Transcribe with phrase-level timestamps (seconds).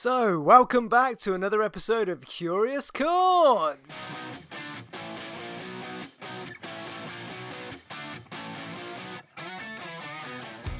[0.00, 4.06] So, welcome back to another episode of Curious Chords.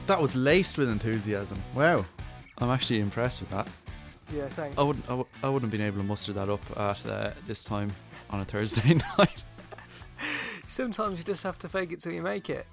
[0.07, 1.61] That was laced with enthusiasm.
[1.75, 2.07] Wow.
[2.59, 3.67] I'm actually impressed with that.
[4.33, 4.79] Yeah, thanks.
[4.79, 7.33] I wouldn't, I, w- I wouldn't have been able to muster that up at uh,
[7.49, 7.93] this time
[8.31, 9.43] on a Thursday night.
[10.69, 12.69] Sometimes you just have to fake it till you make it.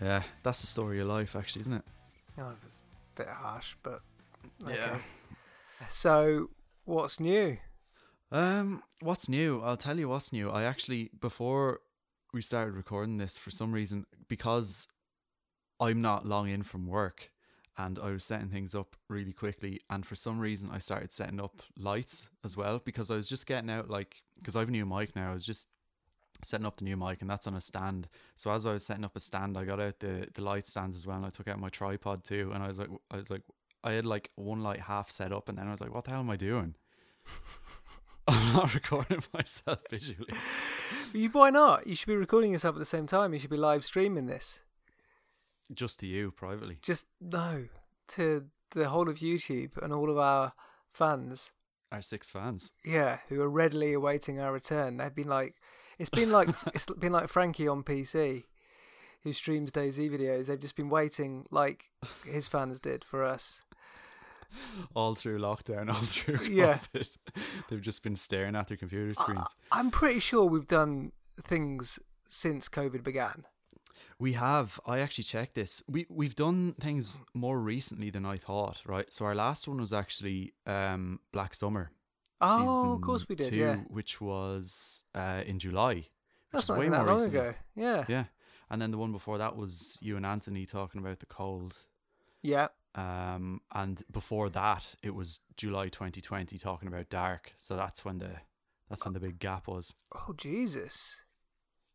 [0.00, 1.84] Yeah, that's the story of life, actually, isn't it?
[2.38, 2.82] Oh, it was
[3.16, 4.00] a bit harsh, but
[4.64, 4.76] okay.
[4.76, 4.98] Yeah.
[5.88, 6.50] So,
[6.84, 7.58] what's new?
[8.30, 9.60] Um, what's new?
[9.62, 10.50] I'll tell you what's new.
[10.50, 11.80] I actually before
[12.32, 14.88] we started recording this, for some reason, because
[15.80, 17.30] I'm not long in from work,
[17.76, 21.40] and I was setting things up really quickly, and for some reason I started setting
[21.40, 24.72] up lights as well because I was just getting out like because I have a
[24.72, 25.30] new mic now.
[25.30, 25.68] I was just
[26.44, 28.08] setting up the new mic, and that's on a stand.
[28.34, 30.96] So as I was setting up a stand, I got out the the light stands
[30.96, 33.30] as well, and I took out my tripod too, and I was like, I was
[33.30, 33.42] like,
[33.84, 36.10] I had like one light half set up, and then I was like, what the
[36.10, 36.74] hell am I doing?
[38.26, 40.32] I'm not recording myself visually.
[41.12, 41.86] You, why not?
[41.86, 43.34] You should be recording yourself at the same time.
[43.34, 44.64] You should be live streaming this.
[45.72, 46.78] Just to you privately.
[46.80, 47.66] Just no
[48.08, 50.54] to the whole of YouTube and all of our
[50.90, 51.52] fans.
[51.92, 52.70] Our six fans.
[52.84, 54.96] Yeah, who are readily awaiting our return.
[54.96, 55.54] They've been like,
[55.98, 58.44] it's been like it's been like Frankie on PC,
[59.22, 60.46] who streams DayZ videos.
[60.46, 61.90] They've just been waiting, like
[62.26, 63.62] his fans did for us.
[64.94, 66.78] All through lockdown, all through Yeah.
[67.68, 69.46] They've just been staring at their computer screens.
[69.72, 73.44] I'm pretty sure we've done things since COVID began.
[74.18, 74.78] We have.
[74.86, 75.82] I actually checked this.
[75.88, 78.82] We we've done things more recently than I thought.
[78.86, 79.12] Right.
[79.12, 81.90] So our last one was actually um, Black Summer.
[82.40, 83.50] Oh, of course we did.
[83.52, 86.08] two, yeah, Which was uh, in July.
[86.52, 87.38] that's not way that more long recently.
[87.40, 87.54] ago.
[87.74, 88.24] Yeah, Yeah.
[88.70, 91.76] And then the one before that was you and Anthony talking about the cold.
[92.42, 92.68] yeah.
[92.94, 97.52] Um, and before that, it was July 2020 talking about Dark.
[97.58, 98.30] So that's when the
[98.88, 99.92] that's when the big gap was.
[100.14, 101.24] Oh Jesus.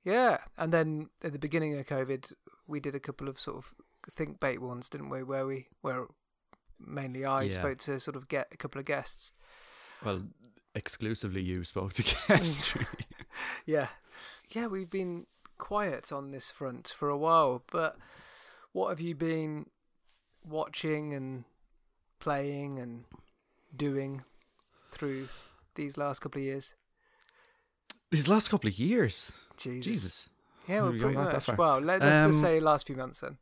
[0.03, 2.33] Yeah, and then at the beginning of COVID,
[2.67, 3.73] we did a couple of sort of
[4.09, 5.23] think bait ones, didn't we?
[5.23, 6.07] Where we where
[6.79, 7.49] mainly I Yeah.
[7.51, 9.31] spoke to sort of get a couple of guests.
[10.03, 10.23] Well,
[10.75, 12.73] exclusively you spoke to guests.
[13.65, 13.87] Yeah,
[14.49, 14.67] yeah.
[14.67, 17.97] We've been quiet on this front for a while, but
[18.73, 19.67] what have you been
[20.47, 21.43] watching and
[22.19, 23.05] playing and
[23.75, 24.23] doing
[24.91, 25.27] through
[25.75, 26.75] these last couple of years?
[28.11, 29.85] These last couple of years, Jesus.
[29.85, 30.29] Jesus,
[30.67, 31.57] Yeah, well, pretty gone back that much.
[31.57, 33.37] Well, let, let's just Um, say last few months then.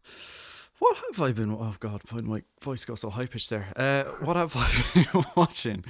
[0.80, 1.52] what have I been?
[1.52, 3.68] Oh God, my voice got so high pitched there?
[3.76, 4.70] Uh, what have I
[5.14, 5.86] been watching?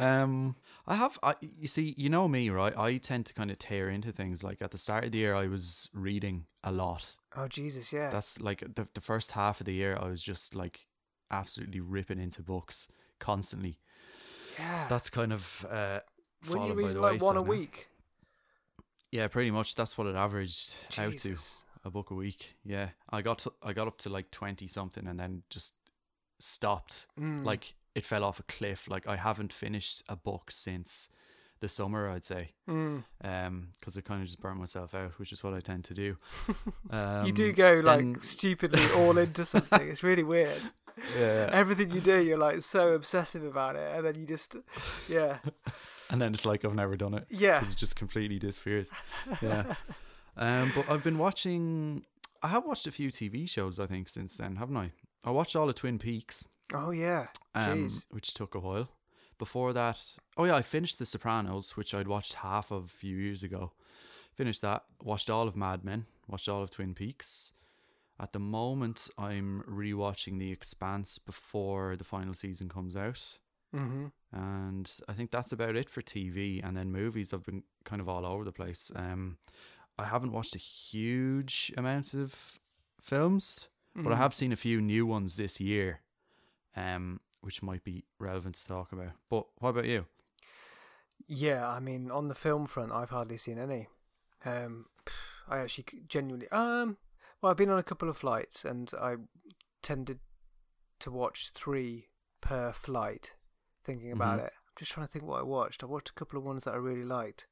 [0.00, 0.56] Um,
[0.86, 1.18] I have.
[1.22, 2.76] I, you see, you know me, right?
[2.76, 4.42] I tend to kind of tear into things.
[4.42, 7.12] Like at the start of the year, I was reading a lot.
[7.36, 8.10] Oh Jesus, yeah.
[8.10, 10.86] That's like the the first half of the year, I was just like
[11.30, 12.88] absolutely ripping into books
[13.20, 13.78] constantly.
[14.58, 14.86] yeah.
[14.88, 16.00] That's kind of uh,
[16.48, 17.46] when you read like one a now.
[17.46, 17.88] week.
[19.10, 19.74] Yeah, pretty much.
[19.74, 21.64] That's what it averaged out to Jesus.
[21.84, 22.54] a book a week.
[22.64, 25.74] Yeah, I got to, I got up to like twenty something, and then just
[26.40, 27.06] stopped.
[27.20, 27.44] Mm.
[27.44, 28.88] Like it fell off a cliff.
[28.88, 31.08] Like I haven't finished a book since
[31.60, 32.08] the summer.
[32.10, 33.04] I'd say, Mm.
[33.22, 35.94] um, because I kind of just burnt myself out, which is what I tend to
[35.94, 36.16] do.
[36.90, 39.88] Um, you do go like stupidly all into something.
[39.88, 40.60] It's really weird.
[41.18, 44.56] yeah, Everything you do, you're like so obsessive about it, and then you just,
[45.08, 45.38] yeah,
[46.10, 47.24] and then it's like I've never done it.
[47.30, 47.62] yeah.
[47.62, 48.88] it just completely disappears.
[49.40, 49.74] Yeah.
[50.36, 52.04] um, but I've been watching.
[52.42, 53.78] I have watched a few TV shows.
[53.80, 54.90] I think since then, haven't I?
[55.24, 57.26] I watched all of Twin Peaks, Oh yeah.
[57.54, 58.04] um, Jeez.
[58.10, 58.88] which took a while.
[59.38, 59.98] Before that,
[60.36, 63.72] oh yeah, I finished The Sopranos, which I'd watched half of a few years ago.
[64.34, 64.84] Finished that.
[65.02, 66.06] Watched all of Mad Men.
[66.28, 67.52] Watched all of Twin Peaks.
[68.20, 73.20] At the moment, I'm rewatching The Expanse before the final season comes out.
[73.74, 74.08] Mm-hmm.
[74.32, 76.60] and I think that's about it for TV.
[76.62, 78.90] And then movies, I've been kind of all over the place.
[78.94, 79.38] Um,
[79.98, 82.58] I haven't watched a huge amount of
[83.00, 84.04] films, Mm.
[84.04, 86.00] but I have seen a few new ones this year,
[86.76, 89.12] um, which might be relevant to talk about.
[89.28, 90.06] But what about you?
[91.26, 93.88] Yeah, I mean, on the film front, I've hardly seen any.
[94.44, 94.86] Um,
[95.48, 96.96] I actually genuinely, um,
[97.40, 99.16] well, I've been on a couple of flights, and I
[99.82, 100.20] tended
[101.00, 102.08] to watch three
[102.40, 103.34] per flight.
[103.84, 104.46] Thinking about Mhm.
[104.46, 105.82] it, I'm just trying to think what I watched.
[105.82, 107.46] I watched a couple of ones that I really liked.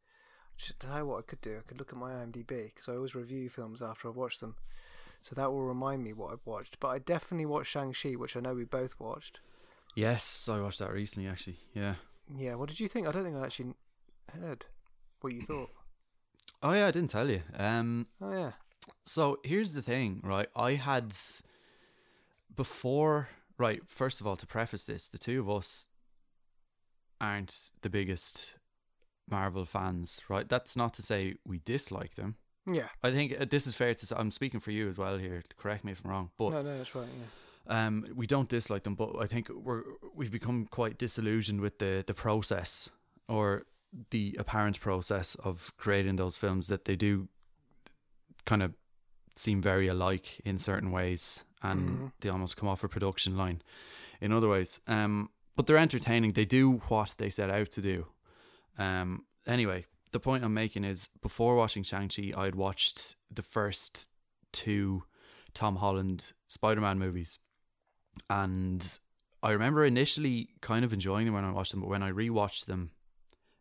[0.56, 1.58] Just tell you what I could do.
[1.58, 4.56] I could look at my IMDb because I always review films after I've watched them,
[5.22, 6.78] so that will remind me what I've watched.
[6.80, 9.40] But I definitely watched Shang Chi, which I know we both watched.
[9.94, 11.28] Yes, I watched that recently.
[11.28, 11.94] Actually, yeah.
[12.36, 13.06] Yeah, what did you think?
[13.06, 13.74] I don't think I actually
[14.40, 14.66] heard
[15.20, 15.70] what you thought.
[16.62, 17.40] Oh yeah, I didn't tell you.
[17.56, 18.52] Um, Oh yeah.
[19.02, 20.48] So here's the thing, right?
[20.54, 21.14] I had
[22.54, 23.80] before, right?
[23.86, 25.88] First of all, to preface this, the two of us
[27.18, 28.56] aren't the biggest
[29.30, 30.48] Marvel fans, right?
[30.48, 32.36] That's not to say we dislike them.
[32.66, 32.88] Yeah.
[33.02, 34.14] I think uh, this is fair to say.
[34.18, 35.42] I'm speaking for you as well here.
[35.56, 37.08] Correct me if I'm wrong, but No, no, that's right.
[37.68, 37.86] Yeah.
[37.86, 39.82] um, we don't dislike them, but I think we're
[40.14, 42.90] we've become quite disillusioned with the the process
[43.28, 43.64] or
[44.10, 47.28] the apparent process of creating those films that they do
[48.44, 48.72] kind of
[49.36, 52.12] seem very alike in certain ways, and Mhm.
[52.20, 53.62] they almost come off a production line
[54.20, 54.80] in other ways.
[54.86, 56.32] Um, but they're entertaining.
[56.34, 58.06] They do what they set out to do.
[58.78, 64.08] Um, anyway, the point I'm making is before watching Shang-Chi, I had watched the first
[64.52, 65.04] two
[65.54, 67.38] Tom Holland Spider-Man movies.
[68.28, 68.98] And
[69.42, 72.66] I remember initially kind of enjoying them when I watched them, but when I rewatched
[72.66, 72.90] them,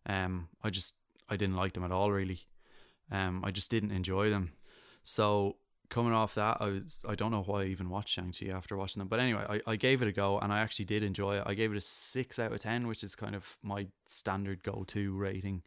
[0.06, 0.94] um, I just
[1.30, 2.48] I didn't like them at all really.
[3.12, 4.54] Um, I just didn't enjoy them.
[5.04, 5.58] So
[5.90, 9.00] coming off that, I was I don't know why I even watched Shang-Chi after watching
[9.00, 9.08] them.
[9.08, 11.44] But anyway, I, I gave it a go and I actually did enjoy it.
[11.46, 14.84] I gave it a six out of ten, which is kind of my standard go
[14.88, 15.62] to rating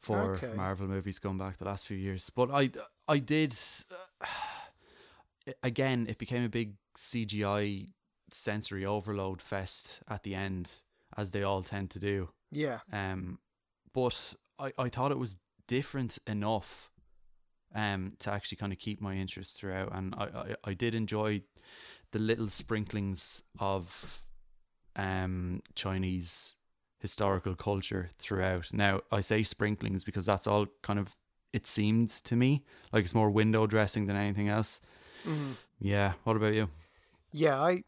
[0.00, 0.52] for Okay.
[0.54, 2.30] Marvel movies going back the last few years.
[2.30, 2.70] But I
[3.08, 3.56] I did
[4.20, 4.26] uh,
[5.62, 7.88] again, it became a big CGI
[8.32, 10.70] sensory overload fest at the end,
[11.16, 12.30] as they all tend to do.
[12.50, 12.80] Yeah.
[12.92, 13.38] Um,
[13.92, 15.36] but I, I thought it was
[15.68, 16.90] different enough
[17.74, 21.42] um to actually kind of keep my interest throughout and I, I, I did enjoy
[22.12, 24.22] the little sprinklings of
[24.94, 26.54] um Chinese
[26.98, 28.72] historical culture throughout.
[28.72, 31.14] Now I say sprinklings because that's all kind of
[31.52, 34.80] it seemed to me like it's more window dressing than anything else.
[35.24, 35.56] Mhm.
[35.78, 36.14] Yeah.
[36.24, 36.68] What about you?
[37.32, 37.84] Yeah, I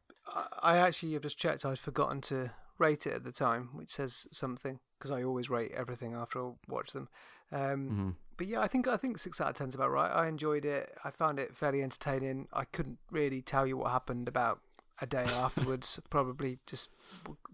[0.62, 1.64] I actually have just checked.
[1.64, 5.72] I'd forgotten to rate it at the time, which says something because I always rate
[5.72, 7.08] everything after I watch them.
[7.50, 10.10] Um, hmm But yeah, I think I think six out of ten's about right.
[10.10, 10.94] I enjoyed it.
[11.04, 12.46] I found it fairly entertaining.
[12.52, 14.60] I couldn't really tell you what happened about
[15.00, 15.98] a day afterwards.
[16.10, 16.90] Probably just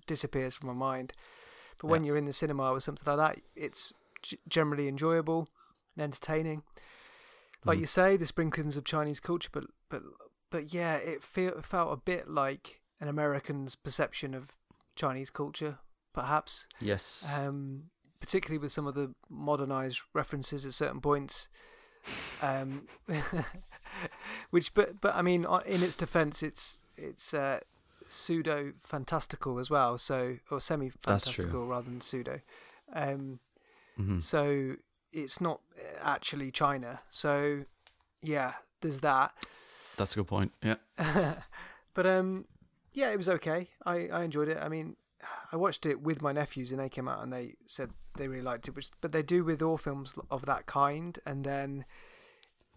[0.06, 1.12] disappears from my mind.
[1.84, 3.92] But when you're in the cinema or something like that, it's
[4.22, 5.48] g- generally enjoyable
[5.96, 6.62] and entertaining.
[7.64, 7.81] Like Mhm.
[7.82, 10.02] you say, the sprinklings of Chinese culture, but but
[10.50, 14.56] but yeah, it feel, felt a bit like an American's perception of
[14.94, 15.78] Chinese culture,
[16.12, 17.25] perhaps Yes.
[17.34, 17.90] um,
[18.20, 21.48] particularly with some of the modernized references at certain points.
[22.42, 22.86] Um,
[24.50, 27.60] which, but but I mean, in its defense, it's it's uh,
[28.14, 32.40] pseudo fantastical as well, so or semi fantastical rather than pseudo.
[32.93, 33.40] Um,
[33.96, 34.76] hmm so
[35.12, 35.61] it's not
[36.02, 37.00] actually China.
[37.11, 37.64] So
[38.22, 39.32] yeah, there's that.
[39.96, 40.52] That's a good point.
[40.62, 40.76] Yeah.
[41.94, 42.46] but um,
[42.93, 43.70] yeah, it was okay.
[43.87, 44.58] I, I enjoyed it.
[44.60, 44.96] I mean,
[45.52, 48.43] I watched it with my nephews and they came out and they said they really
[48.43, 51.19] liked it, which but they do with all films of that kind.
[51.25, 51.84] And then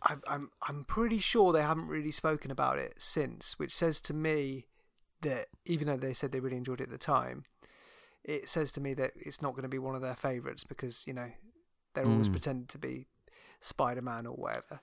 [0.04, 4.14] I'm I'm I'm pretty sure they haven't really spoken about it since, which says to
[4.14, 4.68] me
[5.22, 7.44] that even though they said they really enjoyed it at the time,
[8.24, 11.06] it says to me that it's not going to be one of their favorites because
[11.08, 11.32] you know
[11.94, 12.34] they're always Mm.
[12.34, 13.08] pretending to be
[13.62, 14.82] Spider Man or whatever.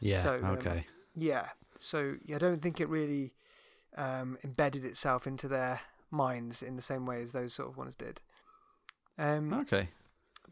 [0.00, 0.22] Yeah.
[0.22, 0.86] So, um, okay.
[1.14, 1.48] Yeah.
[1.78, 3.32] So yeah, I don't think it really
[3.96, 5.80] um, embedded itself into their
[6.10, 8.20] minds in the same way as those sort of ones did.
[9.18, 9.88] Um, okay.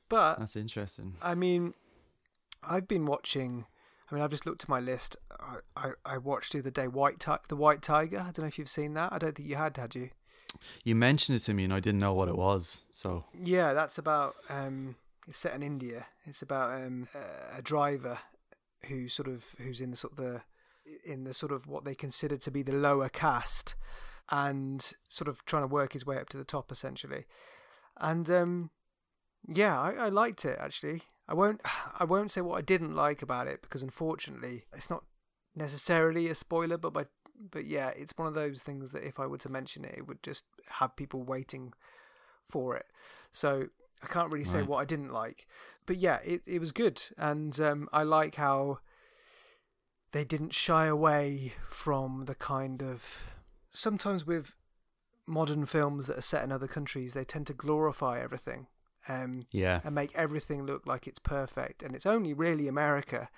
[0.08, 1.14] but That's interesting.
[1.20, 1.74] I mean,
[2.62, 3.66] I've been watching.
[4.12, 5.16] I mean, I've just looked at my list.
[5.40, 8.18] I, I, I watched the other day White Ti- the White Tiger.
[8.18, 9.10] I don't know if you've seen that.
[9.10, 10.10] I don't think you had, had you?
[10.84, 12.82] You mentioned it to me and I didn't know what it was.
[12.90, 14.34] So Yeah, that's about.
[14.50, 16.06] Um, it's set in India.
[16.26, 18.18] It's about um, a- a driver
[18.88, 20.42] who sort of who's in the sort of the
[21.06, 23.76] in the sort of what they consider to be the lower caste,
[24.30, 27.24] and sort of trying to work his way up to the top essentially.
[27.98, 28.70] And um,
[29.48, 31.02] yeah, I, I liked it actually.
[31.28, 31.60] I won't
[31.98, 35.04] I won't say what I didn't like about it because unfortunately it's not
[35.54, 37.06] necessarily a spoiler, but by
[37.50, 40.06] but yeah, it's one of those things that if I were to mention it, it
[40.06, 41.72] would just have people waiting
[42.44, 42.86] for it.
[43.32, 43.68] So
[44.02, 44.68] I can't really say Right.
[44.68, 45.46] what I didn't like,
[45.86, 48.78] but yeah, it it was good, and um, I like how
[50.12, 53.22] they didn't shy away from the kind of
[53.70, 54.54] sometimes with
[55.26, 58.66] modern films that are set in other countries, they tend to glorify everything.
[59.08, 59.80] Um, yeah.
[59.84, 61.82] and make everything look like it's perfect.
[61.82, 63.28] And it's only really America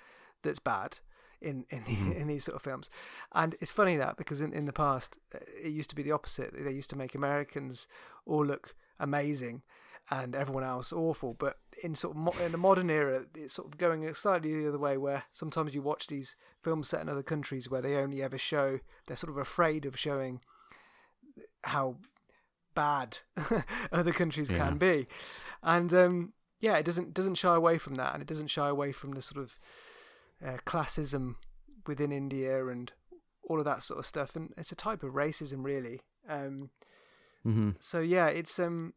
[0.43, 0.99] that's bad
[1.41, 2.15] in in, Mhm.
[2.15, 2.89] in these sort of films.
[3.33, 6.53] And it's funny that because in, in the past it used to be the opposite.
[6.53, 7.87] They used to make Americans
[8.25, 9.63] all look amazing
[10.11, 11.33] and everyone else awful.
[11.33, 14.67] But in sort of mo- in the modern era, it's sort of going slightly the
[14.69, 18.21] other way, where sometimes you watch these films set in other countries where they only
[18.21, 20.41] ever show they're sort of afraid of showing
[21.63, 21.97] how
[22.75, 23.19] bad
[23.91, 24.57] other countries Yeah.
[24.57, 25.07] can be,
[25.63, 28.91] and um, yeah, it doesn't doesn't shy away from that, and it doesn't shy away
[28.91, 29.57] from the sort of
[30.45, 31.35] uh, classism
[31.87, 32.91] within India and
[33.47, 36.01] all of that sort of stuff, and it's a type of racism, really.
[36.27, 36.69] Um,
[37.43, 38.93] hmm so yeah, it's um,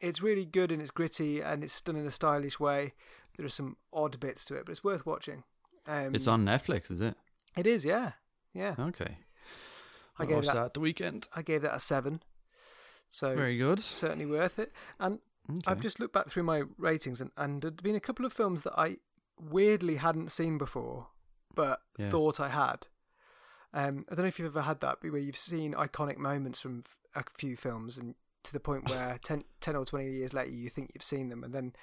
[0.00, 2.92] it's really good and it's gritty and it's done in a stylish way.
[3.36, 5.42] There are some odd bits to it, but it's worth watching.
[5.86, 7.16] Um, It's on Netflix, is it?
[7.56, 8.12] It is, yeah,
[8.54, 8.74] yeah.
[8.78, 9.18] Okay.
[10.18, 11.28] I gave that- that at the weekend.
[11.34, 12.22] I gave that a seven,
[13.10, 13.80] so Very good.
[13.80, 14.72] certainly worth it.
[15.00, 15.60] And Okay.
[15.66, 18.62] I've just looked back through my ratings, and and there'd been a couple of films
[18.62, 18.96] that I
[19.38, 21.08] weirdly hadn't seen before,
[21.54, 22.10] but Yeah.
[22.10, 22.88] thought I had.
[23.72, 26.60] Um, I don't know if you've ever had that, but where you've seen iconic moments
[26.60, 26.82] from
[27.14, 30.68] a few films, and to the point where 10, 10 or twenty years later you
[30.70, 31.74] think you've seen them, and then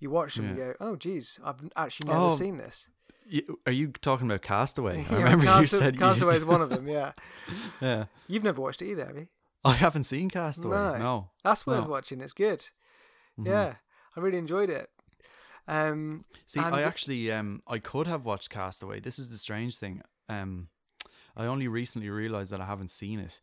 [0.00, 2.88] you watch them and you go, "Oh, geez, I've actually never Oh, seen this."
[3.28, 5.04] You- are you talking about Castaway?
[5.04, 6.88] I Yeah, remember Cast- you said Castaway is one of them.
[6.96, 7.12] Yeah,
[7.80, 8.06] yeah.
[8.26, 9.28] you've never watched it either, have you?
[9.66, 10.76] I haven't seen Castaway.
[10.76, 10.96] No.
[10.98, 11.30] No.
[11.44, 11.90] That's worth No.
[11.90, 12.20] watching.
[12.20, 12.68] It's good.
[13.38, 13.46] Mhm.
[13.46, 13.74] Yeah,
[14.16, 14.90] I really enjoyed it.
[15.68, 19.00] Um, See, I actually um I could have watched Castaway.
[19.00, 20.02] This is the strange thing.
[20.28, 20.68] Um,
[21.36, 23.40] I only recently realized that I haven't seen it.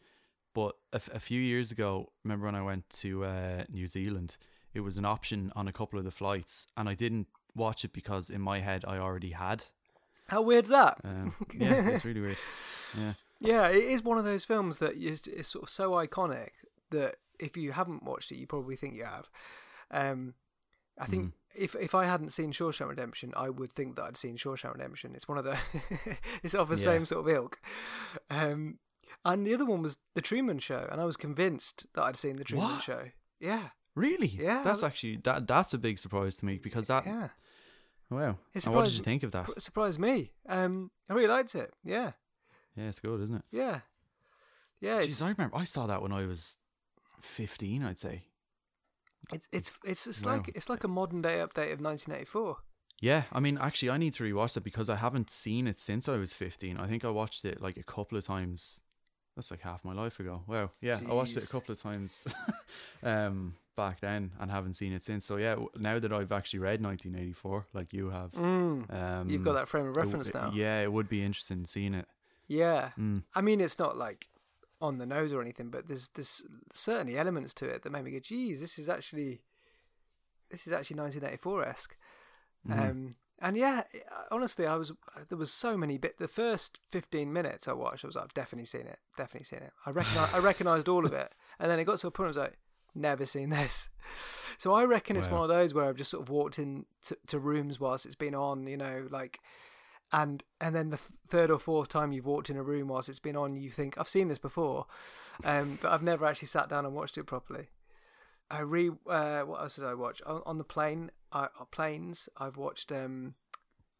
[0.56, 4.38] But a, f- a few years ago, remember when I went to uh, New Zealand?
[4.74, 7.92] It was an option on a couple of the flights, and I didn't watch it
[7.94, 9.66] because in my head I already had.
[10.28, 11.00] how weird's that?
[11.04, 12.38] Um, yeah, it's really weird.
[12.96, 16.50] Yeah, Yeah, it is one of those films that is, is sort of so iconic
[16.92, 19.30] that if you haven't watched it, you probably think you have.
[19.92, 20.34] Um,
[21.00, 21.64] I think Mm-hmm.
[21.64, 25.14] if if I hadn't seen Shawshank Redemption, I would think that I'd seen Shawshank Redemption.
[25.16, 25.58] It's one of the
[26.44, 26.84] it's of the Yeah.
[26.84, 27.60] same sort of ilk.
[28.30, 28.80] Um,
[29.26, 32.36] and the other one was The Truman Show, and I was convinced that I'd seen
[32.38, 32.84] The Truman What?
[32.84, 33.10] Show.
[33.40, 34.28] Yeah, really.
[34.28, 35.48] Yeah, that's actually that.
[35.48, 37.06] That's a big surprise to me because that.
[37.06, 37.30] yeah,
[38.10, 38.38] Wow.
[38.54, 39.50] It And what did you think of that?
[39.50, 40.34] It surprised me.
[40.48, 41.74] Um, I really liked it.
[41.84, 42.12] Yeah,
[42.76, 43.44] Yeah, it's good, isn't it?
[43.52, 43.80] yeah,
[44.82, 45.00] yeah.
[45.00, 46.58] It's Jeez, I remember I saw that when I was
[47.22, 47.84] fifteen.
[47.84, 48.24] I'd say.
[49.32, 50.38] it's it's it's, it's Wow.
[50.38, 52.58] like it's like a modern day update of 1984.
[53.02, 56.08] Yeah, I mean, actually, I need to rewatch it because I haven't seen it since
[56.08, 56.78] I was 15.
[56.78, 58.80] I think I watched it like a couple of times.
[59.36, 60.44] That's like half my life ago.
[60.48, 60.72] Wow.
[60.80, 62.26] Yeah, I watched it a couple of times
[63.04, 65.26] um, back then and haven't seen it since.
[65.26, 68.94] So, yeah, now that I've actually read 1984, like you have, Mm.
[68.94, 70.52] um, You've got that frame of reference it- now.
[70.54, 72.08] Yeah, it would be interesting seeing it.
[72.48, 72.92] Yeah.
[72.98, 73.24] Mm.
[73.34, 74.28] I mean, it's not like
[74.82, 78.12] on the nose or anything, but there's there's certainly elements to it that made me
[78.12, 79.42] go, "Geez, this is actually
[80.50, 81.96] this is actually 1984 esque."
[82.68, 82.90] Mhm.
[82.90, 83.84] Um, and yeah,
[84.32, 84.92] honestly, I was
[85.30, 86.18] there was so many bit.
[86.18, 89.60] The first 15 minutes I watched, I was like, "I've definitely seen it, definitely seen
[89.60, 92.26] it." I recognize I recognized all of it, and then it got to a point
[92.26, 92.58] where I was like,
[92.96, 93.90] "Never seen this."
[94.60, 95.38] So I reckon it's Wow.
[95.40, 98.14] one of those where I've just sort of walked in to, to rooms whilst it's
[98.16, 99.40] been on, you know, like
[100.12, 103.20] and and then the third or fourth time you've walked in a room whilst it's
[103.20, 104.86] been on, you think I've seen this before,
[105.44, 107.70] um, but I've never actually sat down and watched it properly.
[108.52, 111.12] I re uh, what else did I watch on, on the plane?
[111.32, 112.30] I, uh, planes.
[112.38, 113.36] I've watched um,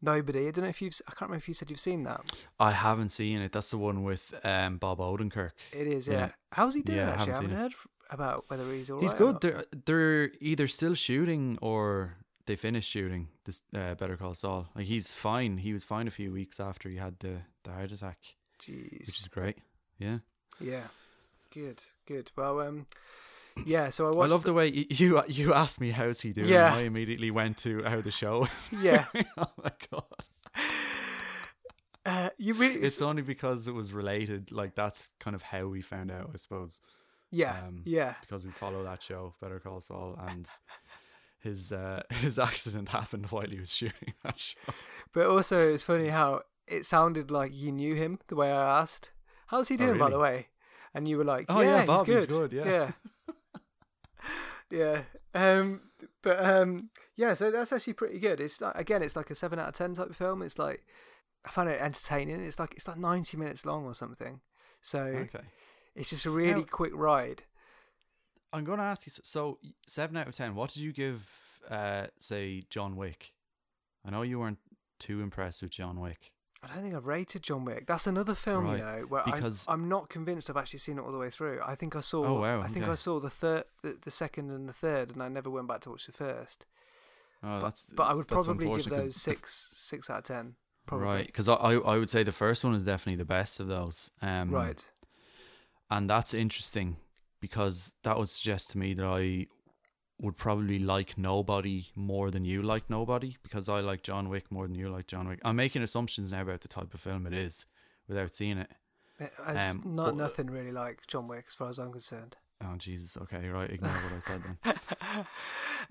[0.04, 0.48] Nobody.
[0.48, 1.00] I don't know if you've.
[1.08, 2.20] I can't remember if you said you've seen that.
[2.60, 3.52] I haven't seen it.
[3.52, 5.52] That's the one with um, Bob Odenkirk.
[5.72, 6.06] It is.
[6.08, 6.14] Yeah.
[6.14, 6.28] Yeah.
[6.52, 6.98] How's he doing?
[6.98, 7.62] Yeah, I actually, I haven't haven't seen it.
[7.62, 7.72] heard
[8.10, 9.40] about whether he's all He's right good.
[9.40, 14.68] They're they're either still shooting or they finished shooting this uh, Better Call Saul.
[14.74, 15.58] Like he's fine.
[15.58, 18.18] He was fine a few weeks after he had the, the heart attack,
[18.62, 19.58] Jeez, which is great.
[19.98, 20.18] Yeah,
[20.60, 20.84] Yeah.
[21.52, 21.82] Good.
[22.06, 22.32] Good.
[22.36, 22.60] Well.
[22.60, 22.86] Um.
[23.64, 23.90] Yeah.
[23.90, 26.48] So I I love the way you you asked me how's he doing.
[26.48, 26.66] Yeah.
[26.72, 28.70] and I immediately went to how the show was.
[28.82, 29.04] Yeah.
[29.38, 30.04] oh my god!
[32.04, 32.80] Uh, you really.
[32.80, 34.52] It's only because it was related.
[34.52, 36.78] Like that's kind of how we found out, I suppose.
[37.30, 37.56] yeah.
[37.66, 38.14] um, yeah.
[38.20, 40.46] because we follow that show, Better Call Saul, and
[41.44, 44.58] his uh, his accident happened while he was shooting that show.
[45.12, 49.12] But also, it's funny how it sounded like you knew him the way I asked.
[49.46, 50.48] How's he Oh, doing, by the way?
[50.94, 52.28] And you were like, Oh, "Yeah, yeah, he's good.
[52.28, 52.90] good, yeah." yeah,
[54.70, 55.02] yeah."
[55.34, 55.80] Um,
[56.22, 57.34] but um, yeah.
[57.34, 58.40] So that's actually pretty good.
[58.40, 60.42] It's like again, it's like a seven out of ten type of film.
[60.42, 60.84] It's like
[61.44, 62.40] I find it entertaining.
[62.44, 64.40] It's like it's like ninety minutes long or something.
[64.80, 65.44] So Okay,
[65.94, 67.42] it's just a really Now- quick ride.
[68.54, 69.12] I'm going to ask you.
[69.22, 70.54] So seven out of ten.
[70.54, 71.28] What did you give,
[71.70, 73.32] uh, say, John Wick?
[74.06, 74.58] I know you weren't
[74.98, 76.30] too impressed with John Wick.
[76.62, 77.86] I don't think I've rated John Wick.
[77.86, 80.98] That's another film, Right, you know, where because- I'm, I'm not convinced I've actually seen
[80.98, 81.60] it all the way through.
[81.62, 82.24] I think I saw.
[82.24, 82.92] Oh, wow, I think okay.
[82.92, 85.80] I saw the third, the, the second, and the third, and I never went back
[85.82, 86.64] to watch the first.
[87.42, 90.54] Oh, But, that's but I would probably give those the- six, six out of ten.
[90.86, 91.06] Probably.
[91.06, 93.66] Right, because I, I I would say the first one is definitely the best of
[93.68, 94.10] those.
[94.22, 94.86] Um, Right.
[95.90, 96.96] and that's interesting
[97.48, 99.46] because that would suggest to me that I
[100.18, 104.66] would probably like nobody more than you like nobody because I like John Wick more
[104.66, 105.40] than you like John Wick.
[105.44, 107.66] I'm making assumptions now about the type of film it is
[108.08, 108.70] without seeing it.
[109.18, 112.36] It- Um, not but- nothing really like John Wick, as far as I'm concerned.
[112.64, 115.26] Oh Jesus, okay, right, ignore what I said then.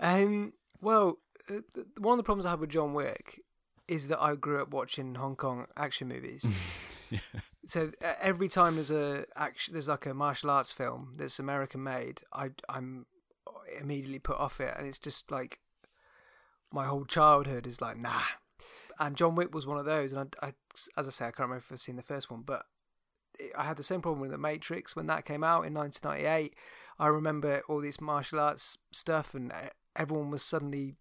[0.00, 0.52] um.
[0.80, 1.18] Well,
[1.48, 3.40] uh, th- one of the problems I have with John Wick
[3.86, 6.44] is that I grew up watching Hong Kong action movies.
[7.10, 7.20] yeah.
[7.66, 11.82] So uh, every time there's a action, there's like a martial arts film that's American
[11.82, 13.06] made, I I'm
[13.80, 15.60] immediately put off it, and it's just like
[16.72, 18.22] my whole childhood is like nah.
[18.98, 20.52] And John Wick was one of those, and I, I
[20.96, 22.64] as I say, I can't remember if I've seen the first one, but
[23.56, 26.54] I had the same problem with the Matrix when that came out in 1998.
[26.98, 29.52] I remember all this martial arts stuff, and
[29.96, 30.94] everyone was suddenly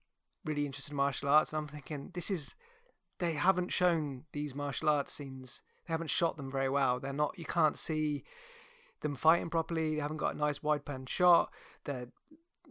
[0.46, 1.54] really interested in martial arts.
[1.54, 2.56] And I'm thinking, this is
[3.20, 5.62] they haven't shown these martial arts scenes.
[5.88, 7.00] They haven't shot them very well.
[7.00, 7.38] They're not.
[7.38, 8.24] You can't see
[9.02, 9.96] them fighting properly.
[9.96, 11.52] They haven't got a nice wide pan shot.
[11.84, 12.08] They're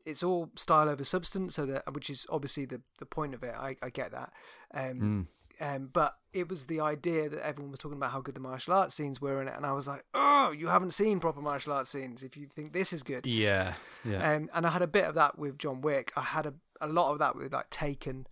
[0.05, 3.55] it's all style over substance, so that which is obviously the the point of it.
[3.55, 4.33] I, I get that.
[4.75, 5.29] Um,
[5.61, 5.75] mm.
[5.75, 8.75] um, but it was the idea that everyone was talking about how good the martial
[8.75, 11.73] arts scenes were in it, and I was like, oh, you haven't seen proper martial
[11.73, 13.27] arts scenes if you think this is good.
[13.27, 14.33] Yeah, yeah.
[14.33, 16.13] Um, and I had a bit of that with John Wick.
[16.17, 18.27] I had a a lot of that with like Taken.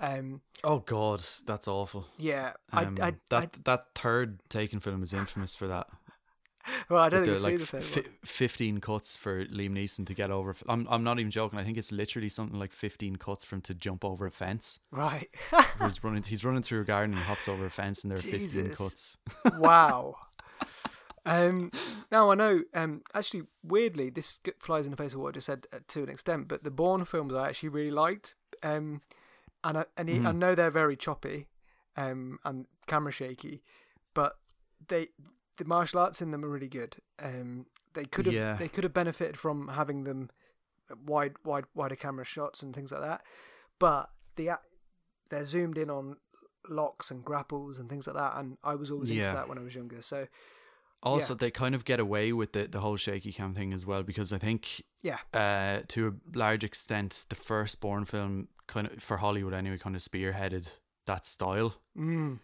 [0.00, 2.06] Um, oh God, that's awful.
[2.16, 5.88] Yeah, um, I, I, that I, that third Taken film is infamous for that.
[6.88, 10.56] well, I don't think the, like, f- Fifteen cuts for Liam Neeson to get over.
[10.68, 11.58] I'm I'm not even joking.
[11.58, 14.78] I think it's literally something like fifteen cuts for him to jump over a fence.
[14.90, 15.28] Right.
[15.82, 16.22] he's running.
[16.22, 17.14] He's running through a garden.
[17.14, 18.54] and hops over a fence, and there are Jesus.
[18.54, 19.16] fifteen cuts.
[19.58, 20.16] wow.
[21.26, 21.70] Um,
[22.10, 22.62] now I know.
[22.74, 26.02] Um, actually, weirdly, this flies in the face of what I just said uh, to
[26.02, 26.48] an extent.
[26.48, 28.34] But the Bourne films I actually really liked.
[28.62, 29.02] Um,
[29.64, 30.26] and I and he, mm.
[30.26, 31.48] I know they're very choppy,
[31.96, 33.62] um, and camera shaky,
[34.14, 34.36] but
[34.88, 35.08] they
[35.56, 36.96] the martial arts in them are really good.
[37.18, 38.56] Um, they could have yeah.
[38.56, 40.30] they could have benefited from having them
[41.06, 43.22] wide wide wider camera shots and things like that,
[43.78, 44.50] but the
[45.28, 46.16] they're zoomed in on
[46.68, 49.22] locks and grapples and things like that, and I was always yeah.
[49.22, 50.02] into that when I was younger.
[50.02, 50.26] So
[51.02, 51.38] also, yeah.
[51.38, 54.32] they kind of get away with the, the whole shaky cam thing as well because
[54.32, 59.16] I think, yeah, uh, to a large extent, the first Bourne film kind of for
[59.16, 60.68] Hollywood anyway kind of spearheaded
[61.06, 61.74] that style.
[61.98, 62.38] Mm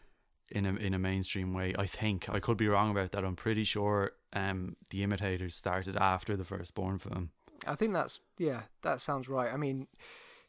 [0.50, 1.75] in a in a mainstream way.
[1.78, 3.25] I think I could be wrong about that.
[3.25, 7.30] I'm pretty sure um, the Imitators started after the first Bourne film.
[7.66, 9.52] I think that's yeah, that sounds right.
[9.52, 9.86] I mean,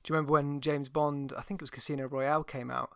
[0.03, 1.33] do you remember when James Bond?
[1.37, 2.91] I think it was Casino Royale came out.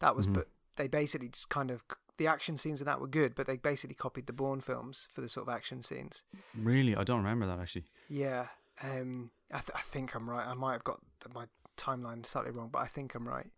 [0.00, 0.34] That was, mm-hmm.
[0.34, 1.84] but they basically just kind of
[2.16, 5.20] the action scenes in that were good, but they basically copied the Bourne films for
[5.20, 6.22] the sort of action scenes.
[6.56, 7.84] Really, I don't remember that actually.
[8.08, 8.46] Yeah,
[8.82, 10.46] um, I, th- I think I'm right.
[10.46, 11.00] I might have got
[11.34, 11.46] my
[11.76, 13.50] timeline slightly wrong, but I think I'm right.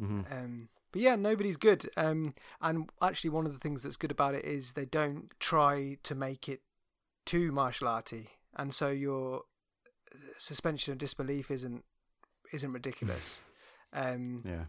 [0.00, 0.32] Mm-hmm.
[0.32, 1.88] Um, but yeah, nobody's good.
[1.96, 5.98] Um, and actually, one of the things that's good about it is they don't try
[6.02, 6.60] to make it
[7.24, 9.42] too martial arty, and so your
[10.38, 11.84] suspension of disbelief isn't
[12.52, 13.42] isn't ridiculous.
[13.92, 14.64] Um, yeah,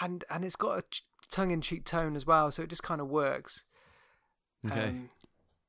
[0.00, 0.82] and and it's got a
[1.30, 3.64] tongue in cheek tone as well, so it just kind of works.
[4.66, 4.88] Okay.
[4.88, 5.10] Um,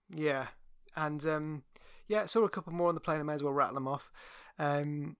[0.09, 0.47] yeah,
[0.95, 1.63] and um,
[2.07, 3.19] yeah, saw a couple more on the plane.
[3.19, 4.11] I may as well rattle them off.
[4.59, 5.17] Um,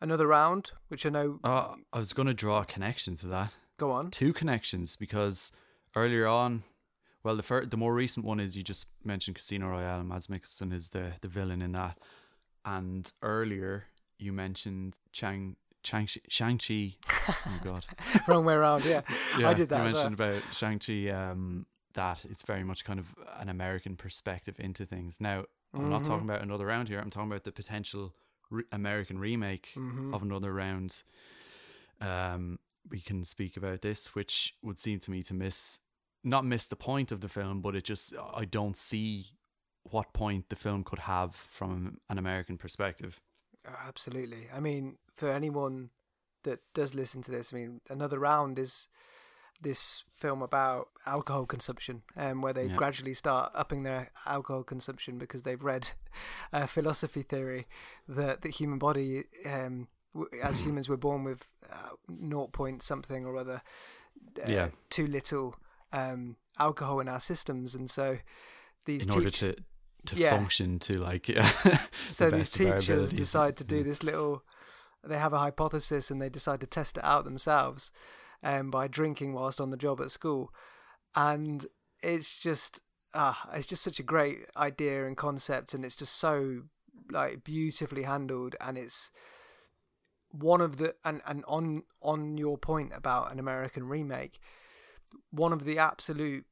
[0.00, 1.38] another round, which I know.
[1.44, 3.52] Uh, I was going to draw a connection to that.
[3.78, 4.10] Go on.
[4.10, 5.52] Two connections because
[5.94, 6.64] earlier on,
[7.22, 10.28] well, the fir- the more recent one is you just mentioned Casino Royale and Mads
[10.28, 11.98] Mikkelsen is the the villain in that,
[12.64, 13.84] and earlier
[14.18, 16.96] you mentioned Chang Chang Shang Chi.
[17.30, 17.86] oh God,
[18.26, 18.84] wrong way around.
[18.84, 19.02] Yeah,
[19.38, 19.86] yeah I did that.
[19.86, 20.30] You mentioned well.
[20.30, 21.08] about Shang Chi.
[21.08, 25.18] Um, that it's very much kind of an American perspective into things.
[25.20, 25.90] Now, I'm mm-hmm.
[25.90, 26.98] not talking about another round here.
[26.98, 28.14] I'm talking about the potential
[28.50, 30.12] re- American remake mm-hmm.
[30.12, 31.02] of another round.
[32.00, 32.58] Um,
[32.90, 35.78] we can speak about this, which would seem to me to miss
[36.24, 39.26] not miss the point of the film, but it just I don't see
[39.84, 43.20] what point the film could have from an American perspective.
[43.86, 44.48] Absolutely.
[44.54, 45.90] I mean, for anyone
[46.44, 48.88] that does listen to this, I mean, another round is
[49.62, 52.76] this film about alcohol consumption, um, where they yeah.
[52.76, 55.90] gradually start upping their alcohol consumption because they've read
[56.52, 57.66] a philosophy theory
[58.08, 59.88] that the human body um,
[60.42, 63.62] as humans we're born with uh, naught point something or other
[64.44, 64.68] uh, yeah.
[64.90, 65.56] too little
[65.92, 68.18] um, alcohol in our systems and so
[68.84, 69.56] these in order to
[70.06, 70.30] to yeah.
[70.30, 71.50] function to like yeah
[72.10, 73.82] so these teachers decide to do yeah.
[73.82, 74.42] this little
[75.04, 77.92] they have a hypothesis and they decide to test it out themselves
[78.42, 80.52] um, by drinking whilst on the job at school
[81.14, 81.66] and
[82.02, 82.80] it's just
[83.14, 86.62] ah it's just such a great idea and concept and it's just so
[87.10, 89.10] like beautifully handled and it's
[90.30, 94.38] one of the and and on on your point about an American remake,
[95.30, 96.44] one of the absolute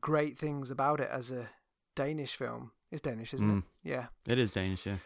[0.00, 1.48] great things about it as a
[1.94, 3.58] Danish film is Danish, isn't mm.
[3.58, 3.64] it?
[3.90, 4.86] Yeah, it is Danish.
[4.86, 4.96] Yeah,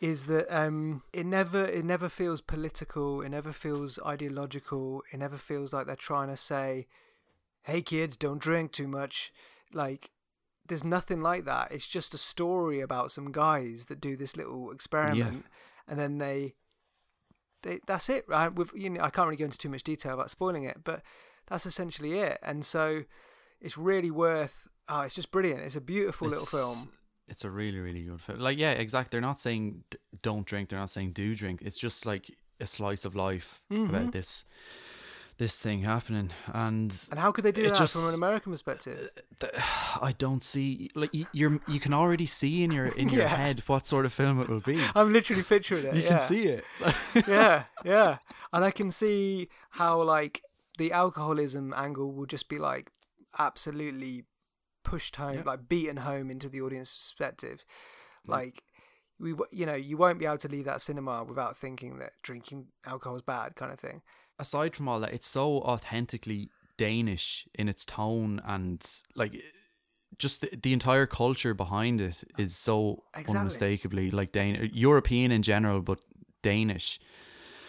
[0.00, 3.20] is that um, it never it never feels political.
[3.22, 5.02] It never feels ideological.
[5.12, 6.86] It never feels like they're trying to say,
[7.62, 9.32] "Hey kids, don't drink too much."
[9.72, 10.10] Like
[10.66, 11.72] there's nothing like that.
[11.72, 15.50] It's just a story about some guys that do this little experiment, yeah.
[15.88, 16.54] and then they
[17.64, 18.54] they, that's it, right?
[18.54, 21.02] With you know, I can't really go into too much detail about spoiling it, but
[21.46, 22.38] that's essentially it.
[22.42, 23.04] And so
[23.60, 24.68] it's really worth.
[24.88, 25.60] Oh, it's just brilliant.
[25.60, 26.90] It's a beautiful it's, little film.
[27.28, 28.38] It's a really, really good film.
[28.40, 29.08] Like, yeah, exactly.
[29.12, 30.68] They're not saying d- don't drink.
[30.68, 31.62] They're not saying do drink.
[31.62, 33.88] It's just like a slice of life Mhm.
[33.88, 34.44] about this
[35.36, 38.52] this thing happening, and And how could they do It that just- from an American
[38.52, 39.10] perspective?
[40.00, 43.34] I don't see like you're you can already see in your in your Yeah.
[43.36, 44.78] head what sort of film it will be.
[44.94, 45.94] I'm literally picturing it.
[45.96, 46.08] You yeah.
[46.18, 46.64] can see it.
[47.26, 48.18] yeah, yeah.
[48.52, 50.42] And I can see how like
[50.78, 52.92] the alcoholism angle will just be like
[53.36, 54.24] absolutely
[54.84, 55.42] pushed home, Yeah.
[55.44, 57.64] like beaten home into the audience perspective.
[58.28, 58.34] Yeah.
[58.36, 58.62] Like
[59.18, 62.68] we, you know, you won't be able to leave that cinema without thinking that drinking
[62.86, 64.02] alcohol is bad, kind of thing.
[64.38, 69.32] aside from all that, it's so authentically Danish in its tone and like
[70.18, 73.38] just the, the entire culture behind it is so Exactly.
[73.38, 76.00] unmistakably like Dan- European in general, but
[76.42, 76.98] Danish,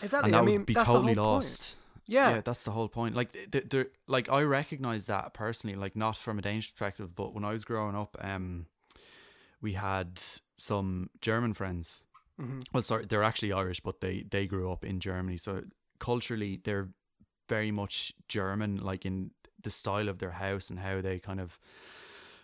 [0.02, 0.28] Exactly.
[0.28, 1.62] and that I mean, would be that's totally lost.
[1.62, 1.82] Point.
[2.08, 2.42] Yeah.
[2.44, 3.16] that's the whole point.
[3.16, 7.34] Like, th- th- like I recognize that personally, like not from a Danish perspective, but
[7.34, 8.68] when I was growing up, um,
[9.62, 10.22] we had
[10.58, 12.04] some German friends
[12.38, 15.62] hmm well sorry they're actually irish but they they grew up in germany so
[16.00, 16.90] culturally they're
[17.48, 19.32] very much german like in
[19.64, 21.58] the style of their house and how they kind of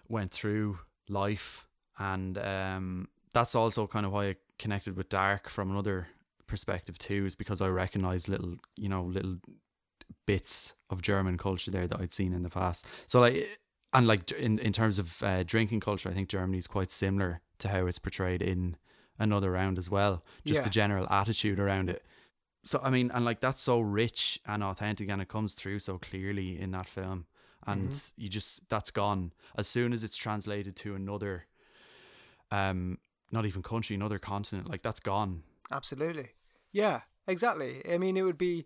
[0.07, 1.67] went through life
[1.99, 6.07] and um that's also kind of why i connected with dark from another
[6.51, 9.37] perspective too is because i recognize little you know little
[10.27, 13.35] bits of german culture there that i'd seen in the past so like
[13.93, 17.69] and like in in terms of uh, drinking culture i think germany's quite similar to
[17.69, 18.75] how it's portrayed in
[19.19, 20.23] another round as well.
[20.45, 20.63] Just Yeah.
[20.63, 22.03] the general attitude around it.
[22.63, 25.99] So I mean, and like that's so rich and authentic, and it comes through so
[25.99, 27.25] clearly in that film.
[27.67, 28.11] And Mhm.
[28.17, 31.45] you just that's gone as soon as it's translated to another,
[32.49, 32.97] um,
[33.31, 34.67] not even country, another continent.
[34.69, 35.43] Like that's gone.
[35.69, 36.29] Absolutely.
[36.71, 37.81] Yeah, exactly.
[37.91, 38.65] I mean, it would be.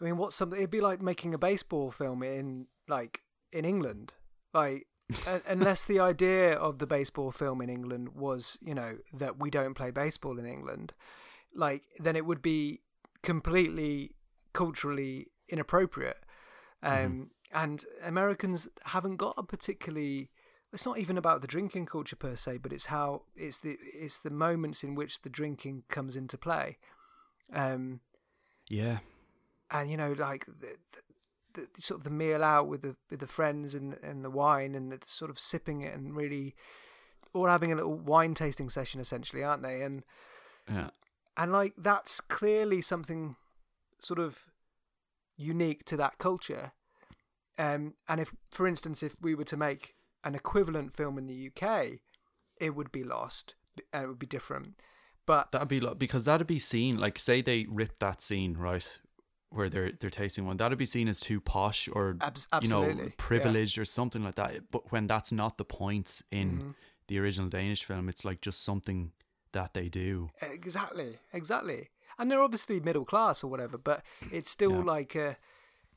[0.00, 0.58] I mean, what's something?
[0.58, 3.20] It'd be like making a baseball film in like
[3.52, 4.14] in England,
[4.54, 4.86] like
[5.26, 9.50] un- unless the idea of the baseball film in England was, you know, that we
[9.50, 10.94] don't play baseball in England,
[11.54, 12.80] like then it would be
[13.22, 14.14] completely
[14.54, 16.24] culturally inappropriate.
[16.82, 20.30] Um, And Americans haven't got a particularly.
[20.72, 24.18] It's not even about the drinking culture per se, but it's how it's the it's
[24.18, 26.78] the moments in which the drinking comes into play.
[27.52, 28.00] Um,
[28.68, 28.98] Yeah,
[29.70, 30.76] and you know, like the,
[31.54, 34.30] the, the sort of the meal out with the with the friends and and the
[34.30, 36.54] wine and the sort of sipping it and really
[37.32, 39.82] all having a little wine tasting session essentially, aren't they?
[39.82, 40.04] And
[40.68, 40.90] yeah,
[41.36, 43.36] and like that's clearly something
[43.98, 44.46] sort of
[45.36, 46.72] unique to that culture.
[47.58, 51.50] Um, and if, for instance, if we were to make an equivalent film in the
[51.50, 52.00] UK,
[52.60, 53.54] it would be lost
[53.92, 54.74] and it would be different.
[55.26, 58.98] But that'd be because that'd be seen like say they ripped that scene right
[59.50, 62.94] where they're they're tasting one that'd be seen as too posh or abs- you absolutely,
[62.94, 63.08] know yeah.
[63.16, 64.70] privileged or something like that.
[64.70, 66.74] But when that's not the point in Mhm.
[67.08, 69.12] the original Danish film, it's like just something
[69.52, 70.30] that they do.
[70.40, 71.90] Exactly, exactly.
[72.18, 74.92] And they're obviously middle class or whatever, but it's still Yeah.
[74.94, 75.36] like a,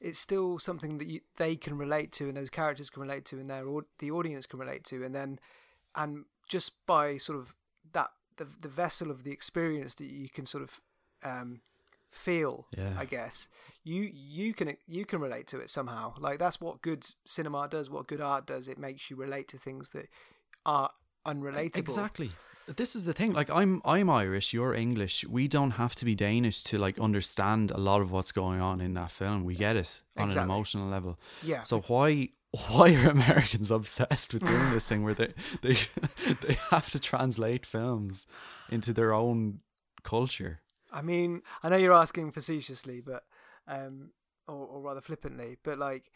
[0.03, 3.39] it's still something that you, they can relate to, and those characters can relate to,
[3.39, 3.63] and their
[3.99, 5.39] the audience can relate to, and then,
[5.95, 7.55] and just by sort of
[7.93, 10.81] that the the vessel of the experience that you can sort of
[11.23, 11.61] um,
[12.11, 12.93] feel, Yeah.
[12.97, 13.47] I guess
[13.83, 16.13] you you can you can relate to it somehow.
[16.19, 18.67] Like that's what good cinema does, what good art does.
[18.67, 20.07] It makes you relate to things that
[20.65, 20.91] are
[21.25, 21.77] unrelatable.
[21.79, 22.31] Exactly.
[22.67, 23.33] This is the thing.
[23.33, 25.25] Like I'm I'm Irish, you're English.
[25.27, 28.79] We don't have to be Danish to like understand a lot of what's going on
[28.79, 29.43] in that film.
[29.43, 30.43] We get it on Exactly.
[30.43, 31.19] an emotional level.
[31.41, 31.63] Yeah.
[31.63, 32.29] So why
[32.69, 35.77] why are Americans obsessed with doing this thing where they they
[36.47, 38.27] they have to translate films
[38.69, 39.59] into their own
[40.03, 40.61] culture?
[40.91, 43.23] I mean, I know you're asking facetiously, but
[43.67, 44.11] um,
[44.47, 46.11] or, or rather flippantly, but like,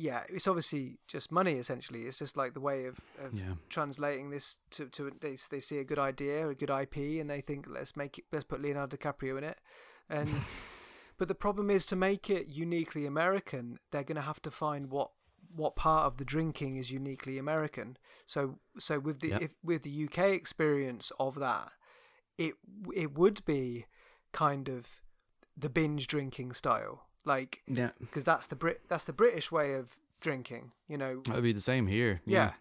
[0.00, 1.54] yeah, it's obviously just money.
[1.54, 3.54] Essentially, it's just like the way of, of Yeah.
[3.68, 7.40] translating this to to they they see a good idea, a good IP, and they
[7.40, 9.58] think let's make it, let's put Leonardo DiCaprio in it,
[10.08, 10.46] and
[11.18, 14.88] but the problem is to make it uniquely American, they're going to have to find
[14.90, 15.10] what
[15.56, 17.96] what part of the drinking is uniquely American.
[18.26, 19.42] So so with the Yep.
[19.42, 21.72] if with the UK experience of that,
[22.38, 22.54] it
[22.94, 23.86] it would be
[24.32, 25.00] kind of
[25.56, 27.90] the binge drinking style, like Yeah.
[28.00, 30.72] because that's the Brit that's the British way of drinking.
[30.88, 32.20] You know, That'd be the same here.
[32.24, 32.52] yeah.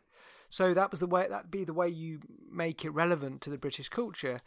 [0.49, 3.57] So that was the way that'd be the way you make it relevant to the
[3.57, 4.39] British culture,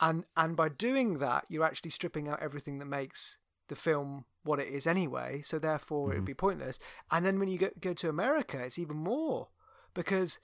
[0.00, 3.36] and and by doing that, you're actually stripping out everything that makes
[3.68, 5.42] the film what it is anyway.
[5.42, 6.26] So therefore, it'd mm-hmm.
[6.26, 6.78] be pointless.
[7.10, 9.48] And then when you go go to America, it's even more
[9.94, 10.38] because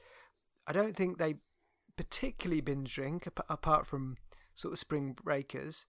[0.66, 1.36] I don't think they
[1.96, 4.16] particularly binge drink ap- apart from
[4.54, 5.86] sort of spring breakers.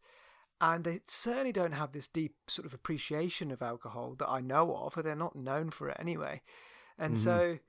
[0.61, 4.75] And they certainly don't have this deep sort of appreciation of alcohol that I know
[4.75, 6.41] of, or they're not known for it anyway.
[6.97, 7.59] And so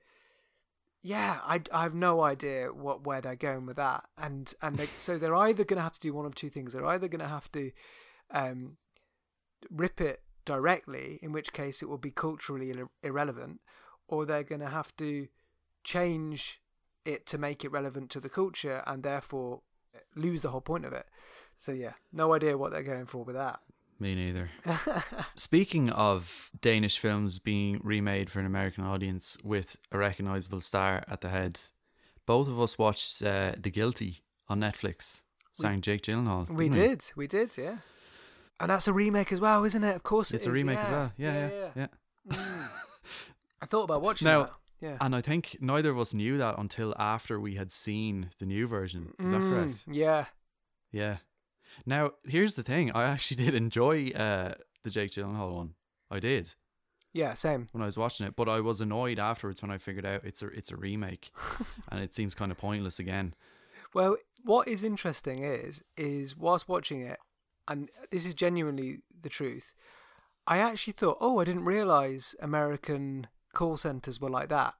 [1.03, 4.87] yeah, I, I have no idea what where they're going with that, and and they,
[4.97, 6.73] so they're either going to have to do one of two things.
[6.73, 7.71] They're either going to have to
[8.29, 8.77] um,
[9.71, 13.61] rip it directly, in which case it will be culturally irre- irrelevant,
[14.07, 15.27] or they're going to have to
[15.83, 16.61] change
[17.03, 19.61] it to make it relevant to the culture and therefore
[20.15, 21.07] lose the whole point of it.
[21.61, 23.59] So yeah, no idea what they're going for with that.
[23.99, 24.49] Me neither.
[25.35, 31.21] Speaking of Danish films being remade for an American audience with a recognizable star at
[31.21, 31.59] the head,
[32.25, 35.21] both of us watched uh, The Guilty on Netflix,
[35.53, 36.49] starring Jake Gyllenhaal.
[36.49, 37.77] We did, we did, yeah.
[38.59, 39.95] And that's a remake as well, isn't it?
[39.95, 40.85] Of course, it It's a remake yeah.
[40.85, 41.11] as well.
[41.17, 41.87] Yeah, yeah, yeah.
[42.35, 42.69] Mm.
[43.61, 44.53] I thought about watching Now- that.
[44.81, 44.97] Yeah.
[44.99, 48.65] And I think neither of us knew that until after we had seen the new
[48.65, 49.13] version.
[49.19, 49.83] Is that Mm, correct?
[49.87, 50.25] Yeah.
[50.91, 51.17] Yeah.
[51.85, 52.91] Now, here's the thing.
[52.91, 55.73] I actually did enjoy uh, the Jake Gyllenhaal one.
[56.09, 56.49] I did
[57.13, 57.69] Yeah, same.
[57.71, 60.41] when I was watching it, but I was annoyed afterwards when I figured out it's
[60.41, 61.31] a it's a remake,
[61.91, 63.33] and it seems kind of pointless again.
[63.93, 67.19] Well, what is interesting is is whilst watching it,
[67.67, 69.73] and this is genuinely the truth.
[70.47, 74.73] I actually thought, oh, I didn't realize American call centers were like that.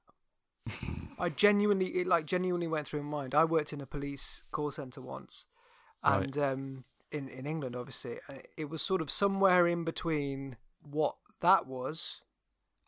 [1.18, 3.34] I genuinely, it like genuinely went through my mind.
[3.34, 5.46] I worked in a police call center once,
[6.04, 6.22] Right.
[6.24, 11.16] and um, in in England, obviously, it- it was sort of somewhere in between what
[11.40, 12.22] that was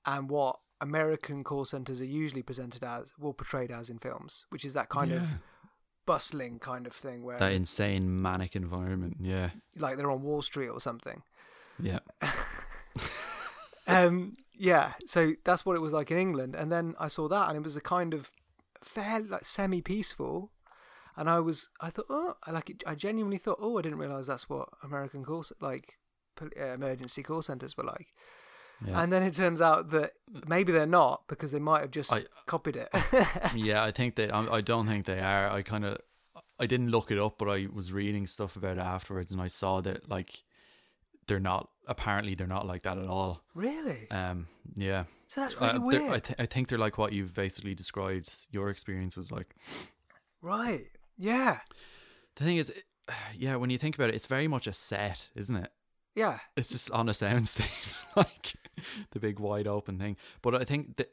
[0.07, 4.65] and what American call centers are usually presented as, well portrayed as in films, which
[4.65, 5.37] is that kind of
[6.07, 9.17] bustling kind of thing where that insane manic environment.
[9.21, 11.23] Yeah, like they're on Wall Street or something.
[11.79, 12.01] yeah.
[13.87, 17.49] Um, yeah, so that's what it was like in England, and then I saw that,
[17.49, 18.33] and it was a kind of
[18.81, 20.51] fairly like semi-peaceful,
[21.17, 23.99] and I was I thought oh I like it, I genuinely thought oh I didn't
[23.99, 25.99] realize that's what American call like
[26.41, 28.09] uh, emergency call centers were like,
[28.85, 29.01] yeah.
[29.03, 30.13] and then it turns out that
[30.49, 32.89] maybe they're not because they might have just I- copied it.
[33.55, 34.29] yeah, I think they.
[34.31, 35.49] I, I don't think they are.
[35.51, 35.99] I kind of.
[36.59, 39.47] I didn't look it up, but I was reading stuff about it afterwards, and I
[39.49, 40.43] saw that like
[41.29, 41.69] they're not.
[41.87, 43.43] Apparently, they're not like that at all.
[43.55, 44.11] really?
[44.11, 45.05] Um, yeah.
[45.29, 47.75] So that's Uh, really they're- weird, I, th- I think they're like what you've basically
[47.75, 48.47] described.
[48.51, 49.55] Your experience was like.
[50.43, 50.89] right?
[51.19, 51.59] Yeah,
[52.37, 52.85] The thing is, it-
[53.39, 55.71] yeah, when you think about it, it's very much a set, isn't it?
[56.17, 58.55] yeah, It's just on a soundstage, like
[59.11, 60.17] the big wide open thing.
[60.43, 61.13] But I think that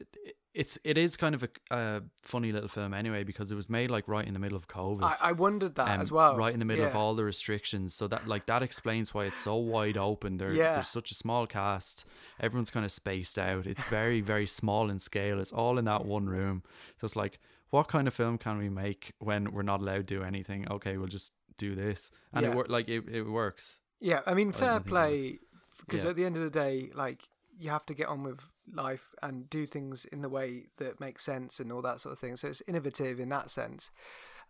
[0.53, 3.89] it's it is kind of a, a funny little film anyway because it was made
[3.89, 5.01] like right in the middle of COVID.
[5.01, 6.35] I, I wondered that um, as well.
[6.35, 7.95] right in the middle of all the restrictions.
[7.95, 10.37] So that like that explains why it's so wide open.
[10.37, 10.73] There, Yeah.
[10.75, 12.05] there's such a small cast.
[12.39, 13.65] Everyone's kind of spaced out.
[13.65, 15.39] It's very very small in scale.
[15.39, 16.63] It's all in that one room.
[16.99, 17.39] So it's like,
[17.71, 20.67] what kind of film can we make when we're not allowed to do anything?
[20.71, 22.51] Okay, we'll just do this, and Yeah.
[22.51, 23.81] it wor- like it, it works.
[23.99, 25.39] Yeah, I mean, I fair play,
[25.79, 26.11] because Yeah.
[26.11, 29.49] at the end of the day, like you have to get on with life and
[29.49, 32.35] do things in the way that makes sense and all that sort of thing.
[32.35, 33.91] So it's innovative in that sense.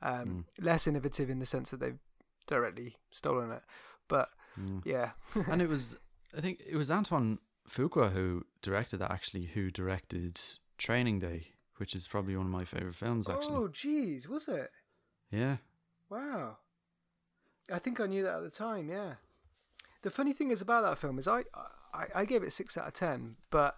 [0.01, 0.63] Um, Mm.
[0.63, 1.99] Less innovative in the sense that they've
[2.47, 3.63] directly stolen it.
[4.07, 4.29] But
[4.59, 4.81] Mm.
[4.85, 5.97] yeah, and it was
[6.35, 10.39] I think it was Antoine Fuqua who directed that actually who directed
[10.77, 14.69] Training Day which is probably one of my favorite films actually oh, jeez, was it?
[15.31, 15.57] yeah
[16.09, 16.57] Wow.
[17.71, 18.89] I think I knew that at the time.
[18.89, 19.13] Yeah.
[20.01, 21.43] The funny thing is about that film is I
[21.93, 23.77] I, I gave it six out of ten, but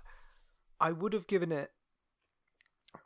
[0.80, 1.72] I would have given it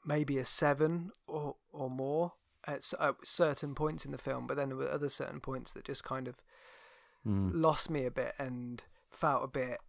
[0.06, 2.34] maybe a seven or or more
[2.66, 4.48] at, at certain points in the film.
[4.48, 6.42] But then there were other certain points that just kind of
[7.26, 7.52] Mm.
[7.54, 9.80] lost me a bit and felt a bit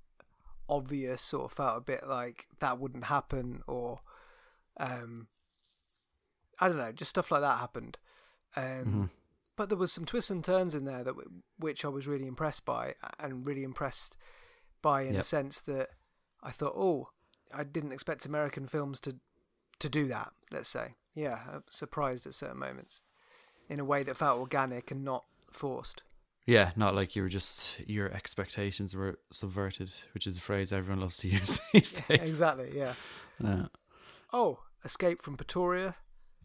[0.68, 4.00] obvious or felt a bit like that wouldn't happen or
[4.78, 5.28] um
[6.60, 7.98] I don't know, just stuff like that happened.
[8.56, 9.10] Um Mhm.
[9.56, 12.26] but there was some twists and turns in there that w- which I was really
[12.26, 14.16] impressed by and really impressed
[14.82, 15.20] by in Yep.
[15.20, 15.90] a sense that
[16.42, 17.10] I thought, "Oh,
[17.52, 19.18] I didn't expect American films to
[19.80, 20.94] to do that." Let's say.
[21.14, 23.02] Yeah, I was surprised at certain moments
[23.68, 26.02] in a way that felt organic and not forced.
[26.46, 31.00] yeah not like you were just your expectations were subverted which is a phrase everyone
[31.00, 32.94] loves to use these days exactly, yeah.
[33.40, 33.66] Yeah.
[34.32, 35.96] Oh, Escape from Pretoria.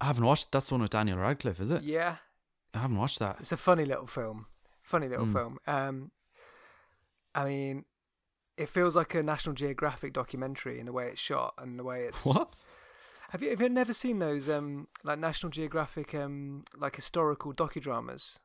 [0.01, 2.17] I haven't watched that's the one with Daniel Radcliffe is it Yeah,
[2.73, 4.47] I haven't watched that it's a funny little film.
[4.81, 5.33] Funny little Mm.
[5.33, 5.57] film.
[5.65, 6.11] Um,
[7.33, 7.85] I mean,
[8.57, 12.03] it feels like a National Geographic documentary in the way it's shot and the way
[12.03, 12.25] it's.
[12.25, 12.53] what
[13.29, 18.39] Have you have you never seen those um like National Geographic um like historical docudramas?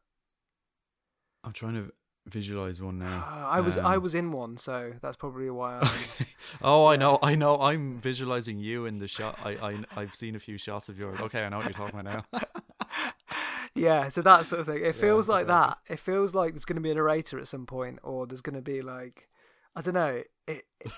[1.45, 1.93] I'm trying to
[2.31, 5.81] visualize one now Uh, I was I Um, was in one, so that's probably why.
[5.81, 6.27] I'm,
[6.63, 7.61] Oh, I know, I know.
[7.61, 9.39] I'm visualizing you in the shot.
[9.45, 11.19] I, I, I've seen a few shots of yours.
[11.21, 12.41] Okay, I know what you're talking about now.
[13.75, 14.79] yeah, so that sort of thing.
[14.79, 15.49] It Yeah, feels like okay.
[15.53, 15.79] that.
[15.89, 18.57] It feels like there's going to be a narrator at some point, or there's going
[18.57, 19.29] to be like,
[19.77, 20.23] I don't know.
[20.47, 20.93] It, it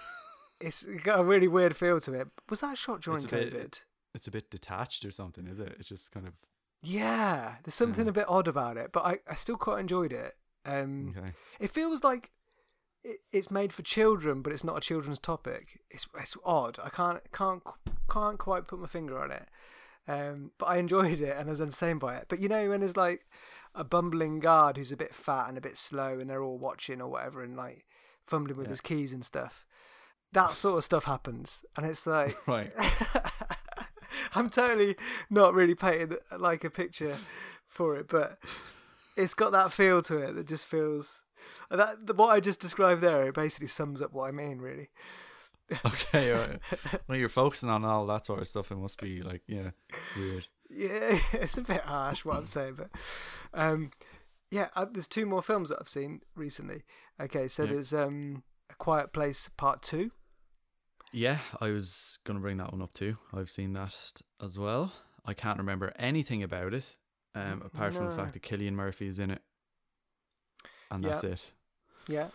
[0.61, 2.29] it's got a really weird feel to it.
[2.49, 3.83] Was that shot during bit- COVID?
[4.15, 5.75] it's a bit detached or something, is it?
[5.79, 6.35] It's just kind of
[6.83, 8.11] Yeah, there's something Yeah.
[8.11, 10.37] a bit odd about it, but I, I still quite enjoyed it.
[10.65, 11.33] Um, okay.
[11.59, 12.31] It feels like
[13.03, 15.81] it, it's made for children, but it's not a children's topic.
[15.91, 16.79] It's it's odd.
[16.83, 17.63] I can't can't
[18.11, 19.49] can't quite put my finger on it.
[20.09, 22.27] Um, but I enjoyed it and I was entertained by it.
[22.29, 23.27] But you know when there's like
[23.75, 27.01] a bumbling guard who's a bit fat and a bit slow, and they're all watching
[27.01, 27.85] or whatever, and like
[28.25, 28.71] fumbling with Yeah.
[28.71, 29.65] his keys and stuff.
[30.33, 32.73] That sort of stuff happens, and it's like Right.
[34.35, 34.97] I'm totally
[35.29, 37.17] not really painting like a picture
[37.67, 38.39] for it, but
[39.17, 41.23] it's got that feel to it that just feels
[41.71, 43.29] that what I just described there.
[43.29, 44.91] It basically sums up what I mean, really.
[45.87, 46.33] Okay.
[46.33, 46.61] All right.
[47.07, 49.71] When you're focusing on all that sort of stuff, it must be like yeah,
[50.17, 50.49] weird.
[50.69, 52.91] Yeah, it's a bit harsh what I'm saying, but
[53.55, 53.93] um,
[54.51, 56.83] yeah, uh, there's two more films that I've seen recently.
[57.21, 57.73] Okay, so Yeah.
[57.75, 60.11] there's um, A Quiet Place Part Two.
[61.13, 63.17] Yeah, I was gonna bring that one up too.
[63.33, 63.95] I've seen that
[64.43, 64.93] as well.
[65.25, 66.97] I can't remember anything about it,
[67.35, 69.43] um, apart from the fact that Cillian Murphy is in it,
[70.91, 71.51] and that's it.
[72.09, 72.29] Yeah,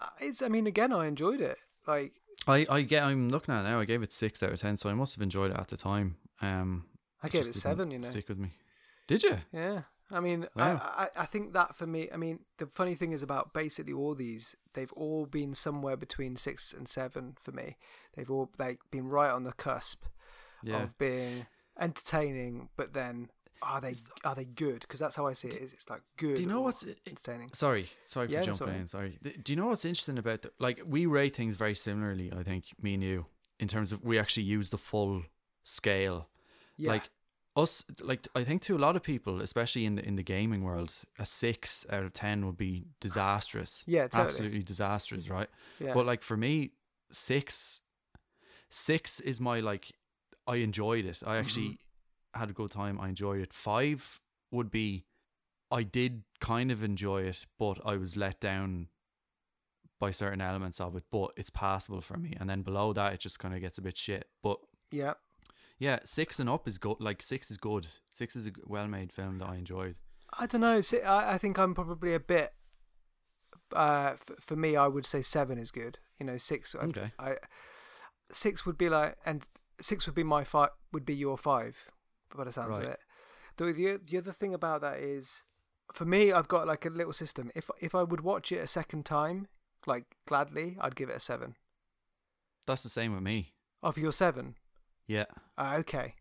[0.00, 0.42] Uh, it's.
[0.42, 1.58] I mean, again, I enjoyed it.
[1.86, 2.14] Like,
[2.48, 3.02] I, I get.
[3.04, 3.78] I'm looking at it now.
[3.80, 5.76] I gave it six out of ten, so I must have enjoyed it at the
[5.76, 6.16] time.
[6.42, 6.86] Um,
[7.22, 7.90] I gave it seven.
[7.90, 8.50] You know, stick with me.
[9.06, 9.36] Did you?
[9.52, 10.80] Yeah, I mean, Wow.
[10.82, 13.92] I, I I think that for me, I mean, the funny thing is about basically
[13.92, 17.76] all these, they've all been somewhere between six and seven for me.
[18.16, 20.04] They've all like been right on the cusp
[20.62, 20.82] Yeah.
[20.84, 21.46] of being
[21.78, 23.28] entertaining, but then
[23.64, 24.80] are they are they good?
[24.80, 25.56] Because that's how I see it.
[25.56, 26.36] Is it's like good.
[26.36, 26.84] Do you know what's?
[26.84, 27.50] i- i- entertaining?
[27.52, 28.76] Sorry, sorry for jumping sorry.
[28.76, 28.86] in.
[28.86, 29.18] Sorry.
[29.42, 32.32] Do you know what's interesting about the like we rate things very similarly?
[32.32, 33.26] I think me and you,
[33.58, 35.22] in terms of we actually use the full
[35.64, 36.28] scale.
[36.76, 37.10] Yeah, Like
[37.56, 40.62] us, like I think to a lot of people, especially in the in the gaming
[40.64, 43.84] world, a six out of ten would be disastrous.
[43.86, 44.26] Yeah, totally.
[44.28, 45.48] absolutely disastrous, right?
[45.78, 46.72] yeah, But like for me,
[47.12, 47.80] six,
[48.70, 49.92] six is my like.
[50.46, 51.20] I enjoyed it.
[51.24, 51.83] I actually Mm-hmm.
[52.34, 53.00] Had a good time.
[53.00, 53.52] I enjoyed it.
[53.52, 54.20] Five
[54.50, 55.06] would be,
[55.70, 58.88] I did kind of enjoy it, but I was let down
[60.00, 61.04] by certain elements of it.
[61.10, 62.36] But it's passable for me.
[62.38, 64.26] And then below that, it just kind of gets a bit shit.
[64.42, 64.58] But
[64.90, 65.14] yeah.
[65.78, 66.96] yeah, six and up is good.
[67.00, 67.86] Like six is good.
[68.12, 69.96] Six is a well made film that I enjoyed.
[70.38, 70.80] I don't know.
[71.06, 72.52] I, I think I'm probably a bit.
[73.74, 75.98] Uh, f- for me, I would say seven is good.
[76.18, 76.74] You know, six.
[76.74, 77.12] Okay.
[77.18, 77.36] I
[78.30, 79.44] six would be like, and
[79.80, 80.70] six would be my five.
[80.92, 81.90] Would be your five,
[82.36, 82.92] by the sounds of Right.
[82.92, 83.00] it.
[83.56, 85.42] The, the the other thing about that is,
[85.92, 87.50] for me, I've got like a little system.
[87.54, 89.46] If if I would watch it a second time,
[89.86, 91.54] like gladly, I'd give it a seven.
[92.66, 93.52] That's the same with me.
[93.82, 94.56] Oh, for your seven.
[95.06, 95.26] Yeah.
[95.58, 96.14] Uh, okay,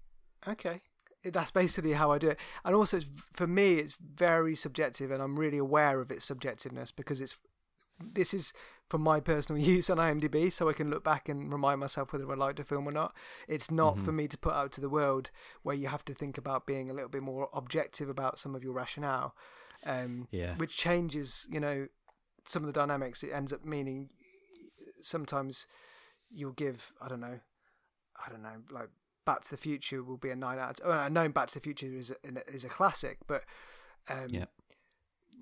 [0.48, 0.82] okay.
[1.24, 2.40] That's basically how I do it.
[2.66, 6.94] And also, it's, for me, it's very subjective, and I'm really aware of its subjectiveness
[6.94, 7.38] because it's
[8.00, 8.54] this is
[8.90, 12.30] for my personal use on IMDb, so I can look back and remind myself whether
[12.32, 13.16] I liked a film or not.
[13.48, 14.16] It's not for Mhm.
[14.16, 15.30] me to put out to the world
[15.64, 18.64] where you have to think about being a little bit more objective about some of
[18.64, 19.36] your rationale,
[19.86, 20.56] um, Yeah.
[20.58, 21.88] which changes, you know,
[22.46, 23.24] some of the dynamics.
[23.24, 24.10] It ends up meaning
[25.02, 25.68] sometimes
[26.30, 27.40] you'll give, I don't know,
[28.26, 28.90] I don't know, like
[29.26, 30.80] Back to the Future will be a nine out.
[30.82, 33.44] Of, well, I know Back to the Future is a, is a classic, but
[34.10, 34.46] um, Yeah.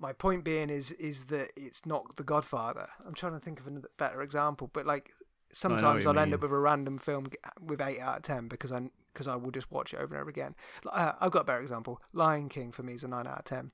[0.02, 2.88] My point being is is that it's not The Godfather.
[3.06, 5.12] I'm trying to think of a better example, but like
[5.52, 7.26] sometimes I'll end up with a random film
[7.64, 10.20] with eight out of ten because I because I will just watch it over and
[10.20, 10.54] over again.
[10.90, 12.00] Uh, I've got a better example.
[12.12, 13.70] Lion King for me is a nine out of ten.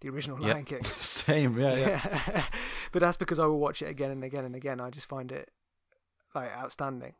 [0.00, 0.52] The original Yep.
[0.52, 0.84] Lion King.
[1.00, 1.56] Same.
[1.56, 1.76] Yeah.
[1.76, 2.44] Yeah.
[2.92, 4.78] but that's because I will watch it again and again and again.
[4.80, 5.50] I just find it
[6.34, 7.14] like outstanding.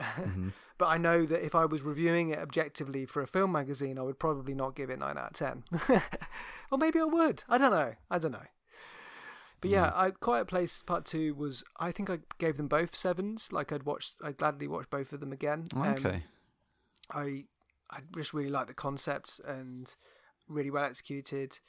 [0.00, 0.52] Mhm.
[0.78, 4.02] But I know that if I was reviewing it objectively for a film magazine, I
[4.02, 5.62] would probably not give it nine out of ten.
[6.72, 7.44] or maybe I would.
[7.50, 7.92] I don't know.
[8.10, 8.46] I don't know.
[9.60, 11.62] But yeah, I Quiet Place Part Two was.
[11.78, 13.52] I think I gave them both sevens.
[13.52, 14.12] Like I'd watch.
[14.24, 15.68] I'd gladly watch both of them again.
[15.74, 16.24] Um, Okay.
[17.10, 17.44] I
[17.90, 19.94] I just really like the concept and
[20.48, 21.60] really well executed.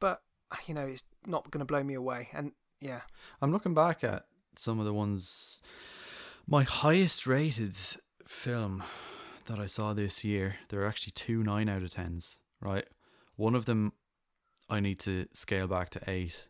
[0.00, 0.22] But
[0.66, 2.28] you know, it's not going to blow me away.
[2.32, 3.02] And yeah,
[3.42, 4.24] I'm looking back at
[4.56, 5.60] some of the ones.
[6.46, 7.76] My highest rated
[8.26, 8.82] film
[9.46, 12.84] that I saw this year, there are actually two nine out of tens, right?
[13.36, 13.92] One of them
[14.68, 16.46] I need to scale back to eight.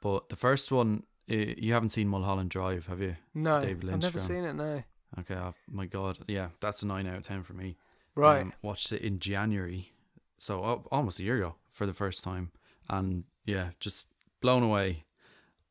[0.00, 3.16] But the first one, you haven't seen Mulholland Drive, have you?
[3.34, 4.26] no, David I've never film.
[4.36, 4.52] seen it.
[4.54, 4.82] No,
[5.20, 7.76] Okay, oh my god, yeah, that's a nine out of ten for me.
[8.14, 8.42] right.
[8.42, 9.92] Um, watched it in January,
[10.36, 12.52] so almost a year ago for the first time,
[12.90, 14.08] and yeah, just
[14.42, 15.04] blown away,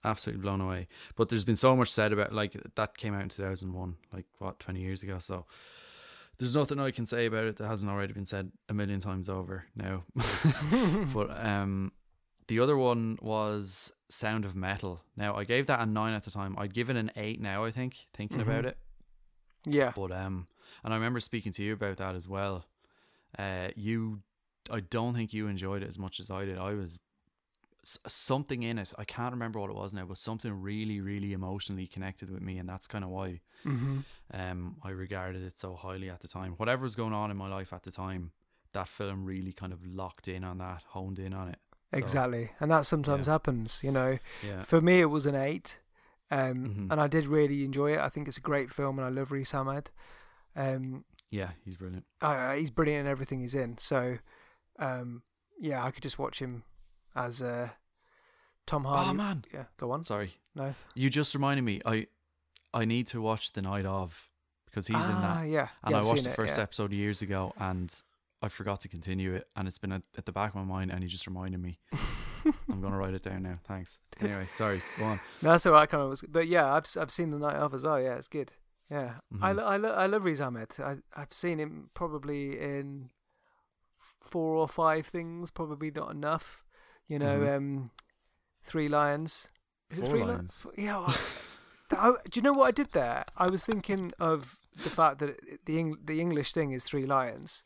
[0.03, 0.87] absolutely blown away.
[1.15, 4.59] But there's been so much said about like that came out in 2001, like what
[4.59, 5.19] 20 years ago.
[5.19, 5.45] So
[6.37, 9.27] there's nothing I can say about it that hasn't already been said a million times
[9.29, 10.03] over now.
[11.13, 11.91] but um,
[12.47, 15.01] the other one was Sound of Metal.
[15.15, 16.55] Now I gave that a nine at the time.
[16.57, 17.65] I'd give it an eight now.
[17.65, 18.67] I think thinking about Mhm.
[18.69, 18.77] it.
[19.65, 20.47] yeah, But um,
[20.83, 22.65] And I remember speaking to you about that as well.
[23.37, 24.21] Uh, you,
[24.69, 26.57] I don't think you enjoyed it as much as I did.
[26.57, 26.99] I was
[28.07, 28.93] something in it.
[28.97, 32.57] I can't remember what it was now, but something really, really emotionally connected with me,
[32.57, 33.99] and that's kind of why Mm-hmm.
[34.33, 36.53] um, I regarded it so highly at the time.
[36.57, 38.31] Whatever was going on in my life at the time,
[38.73, 41.59] that film really kind of locked in on that, honed in on it.
[41.93, 43.33] So, Exactly, and that sometimes yeah.
[43.33, 43.81] happens.
[43.83, 44.61] You know, Yeah.
[44.61, 45.79] for me it was an eight,
[46.29, 46.91] um, Mhm.
[46.91, 47.99] and I did really enjoy it.
[47.99, 49.89] I think it's a great film, and I love Riz Ahmed.
[50.55, 52.05] Um, Yeah, he's brilliant.
[52.21, 53.77] uh, he's brilliant in everything he's in.
[53.77, 54.17] So,
[54.79, 55.23] um,
[55.59, 56.63] yeah, I could just watch him
[57.17, 57.69] as uh,
[58.65, 59.09] Tom Hardy.
[59.09, 60.03] Oh man, Yeah, go on.
[60.03, 60.33] sorry.
[60.55, 60.73] No.
[60.95, 61.81] You just reminded me.
[61.85, 62.07] I
[62.73, 64.29] I need to watch The Night of
[64.65, 65.49] because he's in ah, that.
[65.49, 65.67] yeah.
[65.83, 66.63] And yeah, I I've watched the it, first yeah.
[66.63, 67.93] episode years ago, and
[68.41, 70.91] I forgot to continue it, and it's been at, at the back of my mind,
[70.91, 71.79] and he just reminded me.
[72.69, 73.59] I'm gonna write it down now.
[73.67, 73.99] Thanks.
[74.21, 74.81] Anyway, sorry.
[74.97, 75.19] Go on.
[75.41, 75.89] No, that's all right.
[75.89, 77.99] Kind of was, but yeah, I've I've seen the night of as well.
[78.01, 78.53] Yeah, it's good.
[78.89, 79.57] Yeah, I, Mhm.
[79.57, 80.71] lo- I, lo- I love Riz Ahmed.
[80.79, 83.09] I I've seen him probably in
[84.21, 85.51] four or five things.
[85.51, 86.63] Probably not enough.
[87.07, 87.57] You know, Mhm.
[87.57, 87.91] um,
[88.63, 89.49] Three Lions.
[89.89, 90.65] Is it Four Three Lions?
[90.67, 90.99] F- yeah.
[90.99, 91.15] I,
[91.91, 93.23] I, do you know what I did there?
[93.37, 97.63] I was thinking of the fact that the Eng- the English thing is Three Lions.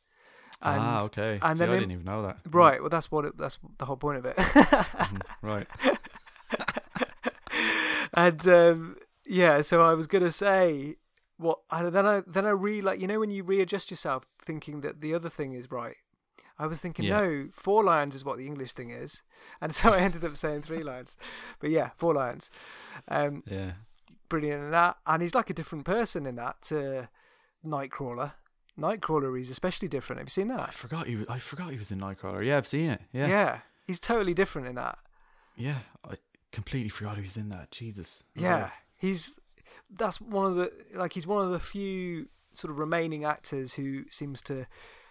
[0.63, 1.39] And, ah, okay.
[1.41, 2.37] and See, then I didn't even know that.
[2.51, 2.79] Right.
[2.79, 4.37] Well, that's what it, that's the whole point of it.
[4.37, 5.67] Mhm, Right.
[8.13, 10.97] and um, yeah, so I was gonna say
[11.37, 14.81] what, and then I then I re like you know when you readjust yourself, thinking
[14.81, 15.95] that the other thing is right.
[16.59, 17.21] I was thinking Yeah.
[17.21, 19.21] no, four lions is what the English thing is,
[19.59, 21.17] and so I ended up saying three lions.
[21.59, 22.49] But yeah, four lions.
[23.07, 23.73] Um, Yeah.
[24.29, 27.09] brilliant in that, and he's like a different person in that to
[27.65, 28.33] Nightcrawler.
[28.79, 30.19] Nightcrawler is especially different.
[30.19, 30.59] Have you seen that?
[30.59, 31.25] I forgot he was.
[31.29, 32.45] I forgot he was in Nightcrawler.
[32.45, 33.01] Yeah, I've seen it.
[33.11, 33.27] Yeah.
[33.27, 34.97] yeah, he's totally different in that.
[35.55, 35.79] Yeah.
[36.09, 36.15] I
[36.51, 37.71] completely forgot he was in that.
[37.71, 38.23] Jesus.
[38.35, 39.39] Yeah, he's
[39.89, 44.03] that's one of the like he's one of the few sort of remaining actors who
[44.09, 44.65] seems to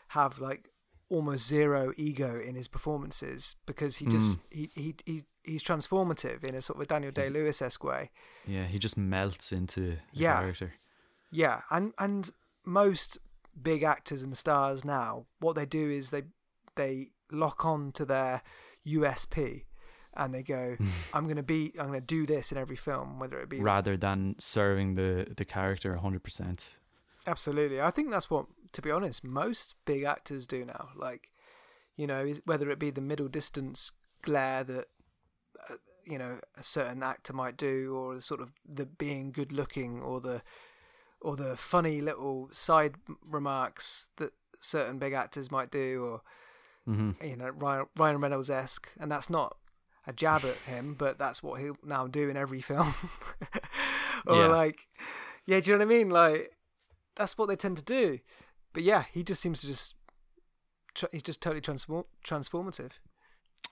[0.09, 0.71] have like
[1.11, 4.43] almost zero ego in his performances because he just mm.
[4.51, 8.11] he, he he he's transformative in a sort of a Daniel Day Lewis esque way.
[8.47, 10.39] Yeah, he just melts into the Yeah.
[10.39, 10.73] character.
[11.31, 12.31] Yeah, and and
[12.65, 13.19] most
[13.61, 16.23] big actors and stars now, what they do is they
[16.77, 18.43] they lock on to their
[18.87, 19.65] USP
[20.15, 20.77] and they go,
[21.13, 24.37] I'm gonna be I'm gonna do this in every film, whether it be rather than
[24.39, 26.61] serving the the character 100%.
[27.27, 27.81] Absolutely.
[27.81, 30.91] I think that's what, to be honest, most big actors do now.
[30.97, 31.31] Like,
[31.97, 33.93] you know, whether it be the middle distance
[34.23, 34.87] glare that,
[35.71, 39.53] uh, you know, a certain actor might do, or the sort of the being good
[39.53, 40.43] looking, or the,
[41.21, 42.95] or the funny little side
[43.27, 46.21] remarks that certain big actors might do, or
[46.87, 49.57] hmm you know, Ryan, Ryan Reynolds esque, and that's not
[50.07, 52.95] a jab at him, but that's what he'll now do in every film.
[54.27, 54.49] or Yeah.
[54.49, 54.89] like,
[55.47, 56.11] yeah, do you know what I mean?
[56.11, 56.57] Like,
[57.17, 58.19] that's what they tend to do.
[58.73, 59.95] But yeah, he just seems to just
[61.13, 62.93] he's just totally transform transformative.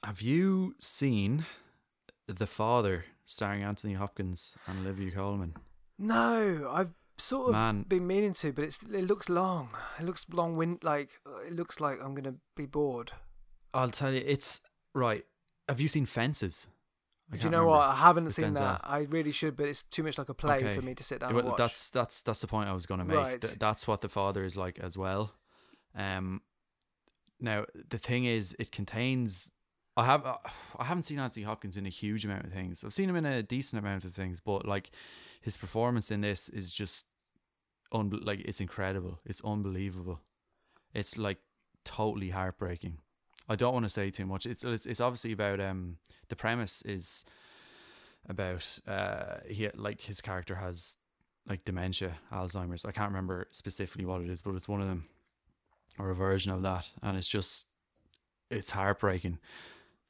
[0.05, 1.47] Have you seen
[2.27, 5.55] The Father starring Anthony Hopkins and Olivia Colman?
[5.99, 7.85] No, I've sort of Man.
[7.89, 9.71] been meaning to, but it's it looks long.
[9.99, 11.11] It looks long wind like
[11.47, 13.13] it looks like I'm gonna be bored.
[13.75, 14.61] I'll tell you, it's
[14.95, 15.25] right.
[15.69, 16.67] Have you seen Fences?
[17.31, 17.67] Do you know remember.
[17.79, 17.89] what?
[17.91, 18.55] I haven't seen Denzel.
[18.59, 18.81] that.
[18.85, 20.71] I really should, but it's too much like a play Okay.
[20.75, 21.59] for me to sit down and watch.
[21.59, 23.17] that's that's that's the point I was going to make.
[23.17, 23.41] Right.
[23.41, 25.33] Th- that's what the father is like as well.
[25.95, 26.41] Um,
[27.41, 29.51] now the thing is, it contains.
[29.97, 30.37] I have uh,
[30.79, 32.83] I haven't seen Anthony Hopkins in a huge amount of things.
[32.85, 34.91] I've seen him in a decent amount of things, but like
[35.43, 37.05] his performance in this is just
[37.93, 39.21] un- like it's incredible.
[39.27, 40.21] It's unbelievable.
[40.95, 41.39] It's like
[41.85, 42.99] totally heartbreaking.
[43.49, 44.47] I don't want to say too much.
[44.47, 45.97] It's it's, it's obviously about um
[46.29, 47.25] the premise is
[48.29, 50.97] about uh he like his character has
[51.49, 52.85] like dementia, Alzheimer's.
[52.85, 55.07] I can't remember specifically what it is, but it's one of them
[55.99, 57.67] or a version of that, and it's just
[58.51, 59.39] it's heartbreaking,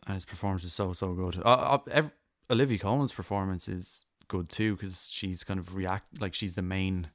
[0.07, 1.41] and his performance is so so good.
[1.45, 2.13] Uh, uh, ev-
[2.51, 7.11] Olivia Colman's performance is good too because she's kind of react like she's the main,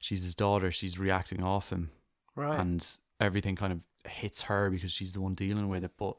[0.00, 0.70] she's his daughter.
[0.72, 1.90] She's reacting off him,
[2.34, 2.58] right.
[2.58, 2.86] and
[3.20, 5.92] everything kind of hits her because she's the one dealing with it.
[5.96, 6.16] But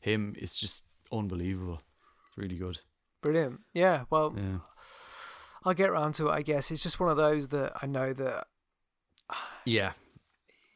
[0.00, 1.80] him, it's just unbelievable.
[2.28, 2.80] It's really good.
[3.22, 3.60] Brilliant.
[3.74, 4.04] Yeah.
[4.10, 4.58] Well, Yeah.
[5.64, 6.32] I'll get around to it.
[6.32, 8.46] I guess it's just one of those that I know that
[9.64, 9.92] Yeah.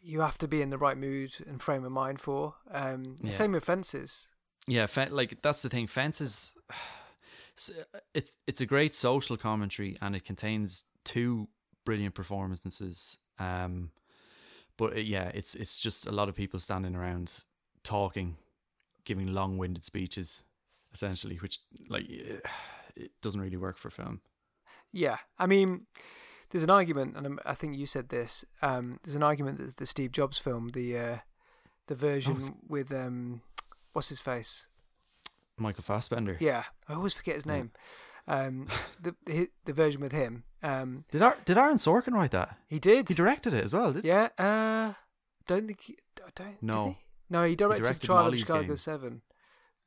[0.03, 2.57] you have to be in the right mood and frame of mind for.
[2.71, 3.31] Um, Yeah.
[3.31, 4.31] Same with fences.
[4.67, 5.87] Yeah, like that's the thing.
[5.87, 6.53] Fences,
[8.15, 11.49] it's it's a great social commentary, and it contains two
[11.85, 13.17] brilliant performances.
[13.39, 13.91] Um,
[14.81, 17.45] but it, yeah, it's it's just a lot of people standing around
[17.85, 18.39] talking,
[19.05, 20.43] giving long-winded speeches,
[20.95, 21.59] essentially, which
[21.91, 22.07] like
[22.97, 24.23] it doesn't really work for film.
[24.91, 25.19] Yeah.
[25.39, 25.87] I mean,
[26.49, 28.43] there's an argument, and I think you said this.
[28.63, 31.19] Um, there's an argument that the Steve Jobs film, the uh,
[31.87, 33.43] the version with um,
[33.93, 34.67] what's his face?
[35.59, 36.39] Michael Fassbender.
[36.41, 37.81] Yeah, I always forget his Yeah.
[38.31, 38.69] Um,
[39.03, 40.45] the, the the version with him.
[40.63, 42.57] Um, Did Ar- did Aaron Sorkin write that?
[42.69, 43.09] he did.
[43.09, 44.29] He directed it as well, did yeah.
[44.39, 44.93] Uh,
[45.47, 45.81] don't think.
[45.83, 46.63] He, I don't.
[46.63, 46.87] No.
[46.87, 46.99] he?
[47.29, 48.77] No, he directed, directed Trial Molly's of Chicago Game.
[48.77, 49.23] Seven.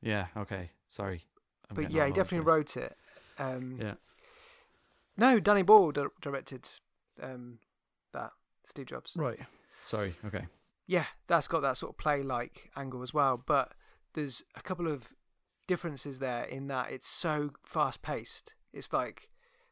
[0.02, 0.72] Yeah, okay.
[0.89, 1.26] Sorry.
[1.70, 2.96] I'm but yeah, he definitely wrote it.
[3.39, 3.94] Um, Yeah.
[5.16, 6.68] No, Danny Boyle di- directed
[7.22, 7.60] um,
[8.14, 8.32] that.
[8.68, 9.14] Steve Jobs.
[9.16, 9.39] Right.
[9.84, 10.16] Sorry.
[10.26, 10.48] Okay.
[10.88, 13.41] yeah, that's got that sort of play like angle as well.
[13.46, 13.74] But
[14.14, 15.14] there's a couple of
[15.68, 18.53] differences there in that it's so fast paced.
[18.74, 19.30] It's like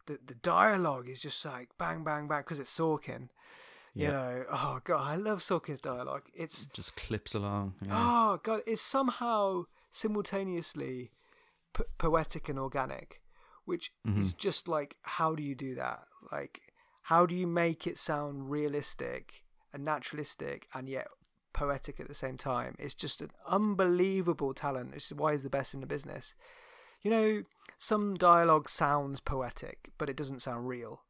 [0.07, 3.29] the the dialogue is just like bang bang bang because it's Sorkin.
[3.93, 4.11] You Yeah.
[4.11, 6.23] know, oh god, I love Sorkin's dialogue.
[6.33, 7.75] It's Just clips along.
[7.81, 7.91] Yeah.
[7.93, 11.11] oh god, it's somehow simultaneously
[11.73, 13.21] po- poetic and organic,
[13.65, 14.37] which is Mhm.
[14.37, 16.07] just like how do you do that?
[16.31, 16.61] Like
[17.03, 21.07] how do you make it sound realistic and naturalistic and yet
[21.53, 22.75] poetic at the same time?
[22.79, 24.93] It's just an unbelievable talent.
[24.93, 26.33] This is why he's the best in the business.
[27.01, 27.43] You know,
[27.77, 31.01] some dialogue sounds poetic, but it doesn't sound real.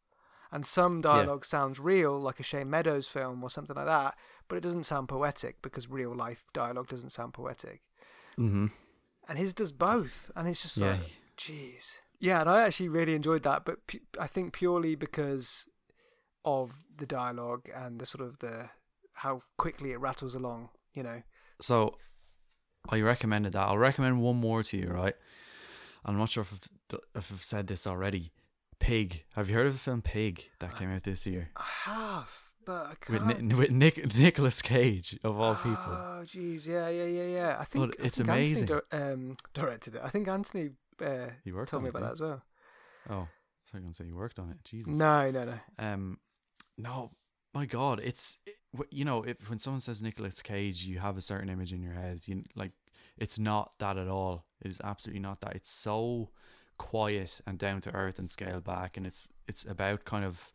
[0.51, 4.15] And some dialogue sounds real, like a Shane Meadows film or something like that,
[4.49, 7.81] but it doesn't sound poetic because real life dialogue doesn't sound poetic.
[8.37, 8.67] Mm-hmm.
[9.29, 10.91] And his does both, and it's just Yeah.
[10.91, 11.95] like, jeez.
[12.19, 15.67] Yeah, and I actually really enjoyed that, but pu- I think purely because
[16.43, 18.69] of the dialogue and the sort of the
[19.21, 21.21] how quickly it rattles along, you know.
[21.61, 21.97] So,
[22.89, 23.67] I recommended that.
[23.67, 25.13] I'll recommend one more to you, right?
[26.03, 28.31] I'm not sure if I've, if I've said this already.
[28.79, 29.23] Pig.
[29.35, 32.31] Have you heard of the film Pig that came out this year I have,
[32.65, 33.41] but I with can't.
[33.43, 35.75] Ni- with Nick Nicolas Cage of all people?
[35.77, 37.57] Oh, jeez, yeah, yeah, yeah, yeah.
[37.59, 38.57] I think I it's think amazing.
[38.71, 40.01] Anthony di- um, directed it.
[40.03, 40.71] I think Anthony
[41.05, 42.41] uh, He worked told me it, about that as well.
[43.07, 44.57] Oh, I was going to say you worked on it.
[44.63, 44.97] Jesus.
[44.97, 45.59] No, no, no.
[45.77, 46.17] Um,
[46.79, 47.11] no,
[47.53, 48.55] my God, it's it,
[48.89, 51.93] you know if when someone says Nicolas Cage, you have a certain image in your
[51.93, 52.21] head.
[52.25, 52.71] You like,
[53.17, 54.45] it's not that at all.
[54.61, 55.55] It is absolutely not that.
[55.55, 56.29] It's so
[56.77, 60.51] quiet and down to earth and scaled back, and it's it's about kind of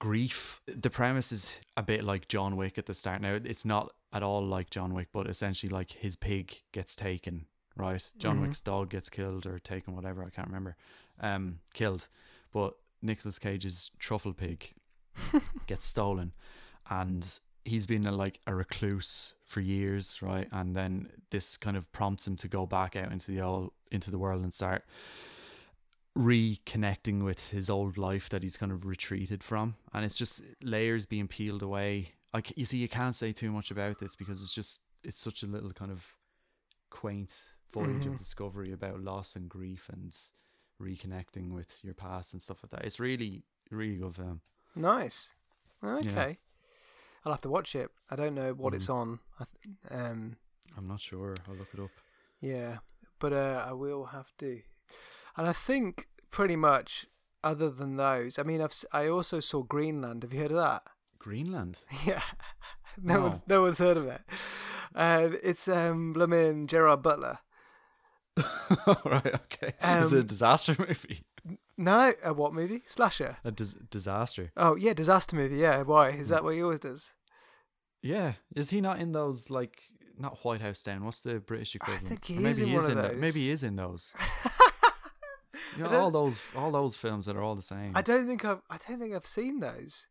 [0.00, 0.60] grief.
[0.66, 3.20] The premise is a bit like John Wick at the start.
[3.22, 7.46] Now it's not at all like John Wick, but essentially like his pig gets taken.
[7.76, 8.42] Right, John Mhm.
[8.42, 10.24] Wick's dog gets killed or taken, whatever.
[10.24, 10.76] I can't remember.
[11.18, 12.06] Um, killed,
[12.52, 14.74] but Nicolas Cage's truffle pig
[15.66, 16.32] gets stolen.
[16.90, 20.48] And he's been a, like a recluse for years right?
[20.52, 24.10] And then this kind of prompts him to go back out into the old into
[24.10, 24.84] the world and start
[26.16, 29.74] reconnecting with his old life that he's kind of retreated from.
[29.92, 32.12] And it's just layers being peeled away.
[32.32, 35.42] Like you see you can't say too much about this because it's just it's such
[35.42, 36.04] a little kind of
[36.90, 37.30] quaint
[37.72, 38.12] voyage Mhm.
[38.12, 40.16] of discovery about loss and grief and
[40.80, 42.84] reconnecting with your past and stuff like that.
[42.84, 44.40] It's really really good film
[44.76, 45.34] Nice.
[45.82, 46.38] Okay.
[47.24, 47.90] I'll have to watch it.
[48.10, 49.20] I don't know what it's on.
[49.40, 50.36] I th- um,
[50.76, 51.90] i'm not sure i'll look it up
[52.40, 52.78] yeah,
[53.20, 54.60] but uh, I will have to.
[55.36, 57.06] And I think pretty much,
[57.42, 60.22] other than those, I mean, I've I also saw Greenland.
[60.24, 60.82] Have you heard of that?
[61.18, 62.20] greenland yeah.
[63.00, 64.20] No one's no one's heard of it.
[64.94, 67.38] Uh, it's um blooming Gerard Butler.
[69.04, 69.72] right, okay.
[70.02, 71.24] Is it a Um, disaster movie?
[71.76, 72.82] No, a what movie?
[72.86, 73.38] Slasher.
[73.44, 74.52] A dis- disaster.
[74.56, 75.56] Oh yeah, disaster movie.
[75.56, 76.10] Yeah, why?
[76.10, 77.10] Is that what he always does?
[78.02, 78.34] Yeah.
[78.54, 79.82] Is he not in those like
[80.18, 81.04] not White House Down?
[81.04, 82.08] What's the British I equivalent?
[82.08, 83.16] think he Or maybe is in he is in tho- those.
[83.16, 84.12] Maybe he is in those.
[85.76, 87.92] You know, all those all those films that are all the same.
[87.96, 90.06] I don't think I've I don't think I've seen those.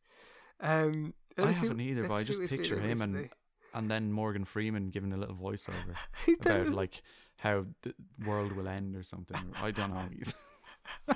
[0.60, 3.30] Um, I haven't either, but I just what he's been picture him and
[3.74, 5.96] and then Morgan Freeman giving a little voiceover
[6.42, 7.02] about like
[7.38, 7.94] how the
[8.26, 9.38] world will end or something.
[9.62, 11.16] I don't know.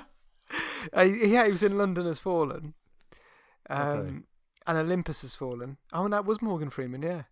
[0.96, 2.74] Uh, yeah, he was in London Has Fallen.
[3.70, 4.16] Um, Okay.
[4.66, 5.76] and Olympus Has Fallen.
[5.92, 7.02] Oh, and that was Morgan Freeman.
[7.02, 7.22] Yeah,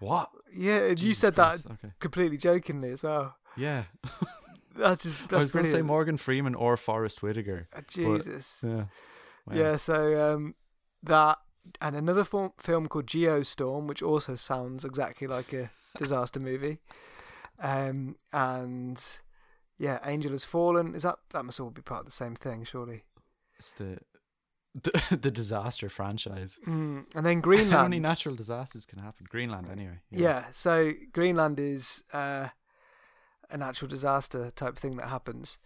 [0.00, 0.30] what?
[0.52, 0.78] yeah.
[0.88, 1.92] and you said Christ, that Okay.
[2.00, 3.36] completely jokingly as well.
[3.56, 3.84] Yeah.
[4.74, 5.82] That's just that's I was going to say.
[5.82, 7.68] Morgan Freeman or Forest Whitaker.
[7.76, 8.64] Uh, Jesus.
[8.66, 8.84] Yeah.
[9.46, 9.54] Wow.
[9.54, 10.54] Yeah, so um,
[11.02, 11.36] that
[11.78, 16.78] and another form, film called Geostorm, which also sounds exactly like a disaster movie.
[17.60, 18.98] Um, and
[19.82, 20.94] yeah, Angel Has Fallen.
[20.94, 23.02] Is that that must all be part of the same thing, surely?
[23.58, 23.98] It's the
[24.80, 26.60] the, the disaster franchise.
[26.68, 27.06] Mm.
[27.16, 27.72] And then Greenland.
[27.76, 29.26] How many natural disasters can happen?
[29.28, 29.98] Greenland, anyway.
[30.12, 30.44] yeah.
[30.52, 32.50] so Greenland is uh,
[33.50, 35.58] a natural disaster type thing that happens,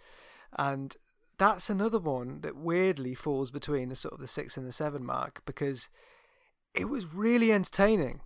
[0.59, 0.97] and
[1.37, 5.05] that's another one that weirdly falls between the sort of the six and the seven
[5.05, 5.91] mark because
[6.75, 8.21] it was really entertaining,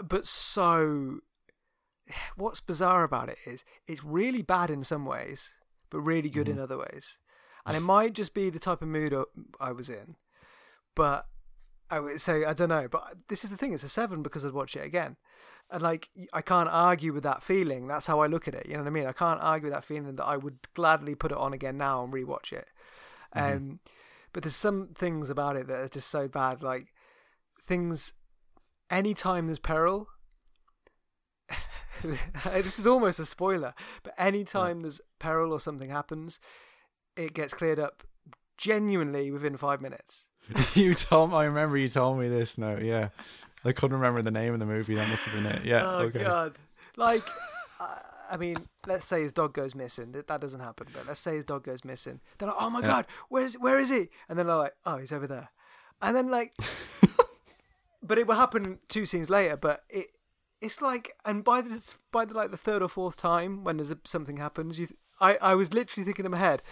[0.00, 1.18] but so.
[2.36, 5.50] What's bizarre about it is it's really bad in some ways,
[5.90, 6.62] but really good in Mhm.
[6.62, 7.18] other ways,
[7.66, 9.14] and it might just be the type of mood
[9.60, 10.16] I- was in.
[10.94, 11.26] but
[11.90, 12.86] I would say I don't know.
[12.88, 15.16] But this is the thing; it's a seven because I'd watch it again,
[15.70, 17.86] and like I can't argue with that feeling.
[17.86, 18.66] That's how I look at it.
[18.66, 19.06] You know what I mean?
[19.06, 22.04] I can't argue with that feeling that I would gladly put it on again now
[22.04, 22.68] and rewatch it.
[23.34, 23.56] Mhm.
[23.56, 23.80] Um,
[24.32, 26.62] but there's some things about it that are just so bad.
[26.62, 26.92] Like
[27.62, 28.12] things,
[28.90, 30.08] anytime there's peril.
[32.52, 36.40] this is almost a spoiler, but anytime there's peril or something happens,
[37.16, 38.02] it gets cleared up
[38.56, 40.28] genuinely within five minutes.
[40.74, 42.76] you told I remember you told me this now.
[42.78, 43.08] Yeah,
[43.64, 44.94] I couldn't remember the name of the movie.
[44.94, 45.64] That must have been it.
[45.64, 45.82] Yeah.
[45.84, 46.24] oh okay.
[46.24, 46.56] god!
[46.96, 47.24] Like,
[47.80, 50.12] I- I mean, let's say his dog goes missing.
[50.12, 52.20] That that doesn't happen, but let's say his dog goes missing.
[52.36, 52.86] They're like, "Oh my Yeah.
[52.86, 55.48] god, where's where is he?" And then they're like, "Oh, he's over there."
[56.02, 56.52] And then like,
[58.02, 59.56] but it will happen two scenes later.
[59.56, 60.08] But it
[60.60, 61.82] it's like, and by the
[62.12, 64.98] by the like the third or fourth time when there's a, something happens, you th-
[65.20, 66.62] I I was literally thinking in my head,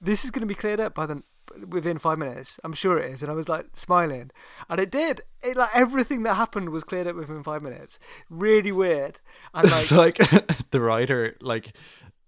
[0.00, 1.22] this is going to be cleared up by the
[1.68, 2.58] within five minutes.
[2.64, 4.30] I'm sure it is, and I was like smiling,
[4.68, 5.22] and it did.
[5.42, 7.98] It like everything that happened was cleared up within five minutes.
[8.30, 9.18] Really weird,
[9.54, 10.18] and like it's like
[10.70, 11.74] the writer like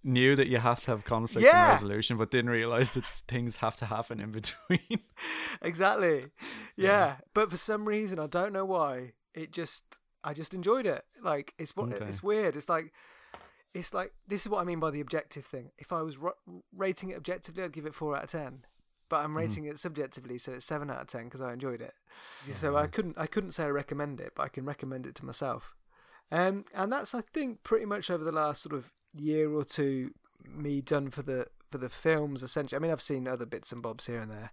[0.07, 1.63] knew that you have to have conflict Yeah.
[1.65, 5.01] and resolution, but didn't realize that things have to happen in between.
[5.63, 6.27] exactly,
[6.77, 7.17] yeah.
[7.33, 11.05] But for some reason, I don't know why, it just I just enjoyed it.
[11.23, 12.05] Like it's what Okay.
[12.07, 12.57] it's weird.
[12.57, 12.93] It's like.
[13.75, 15.73] It's like this is what I mean by the objective thing.
[15.79, 16.33] If I was ra-
[16.73, 18.65] rating it objectively, I'd give it four out of ten.
[19.09, 19.25] But.
[19.25, 21.93] I'm rating it subjectively, so it's seven out of ten because I enjoyed it.
[22.53, 25.25] So I couldn't I couldn't say I recommend it, but I can recommend it to
[25.25, 25.75] myself.
[26.31, 30.13] Um, and that's I think pretty much over the last sort of year or two,
[30.49, 32.43] me done for the for the films.
[32.45, 34.51] Essentially, I mean I've seen other bits and bobs here and there.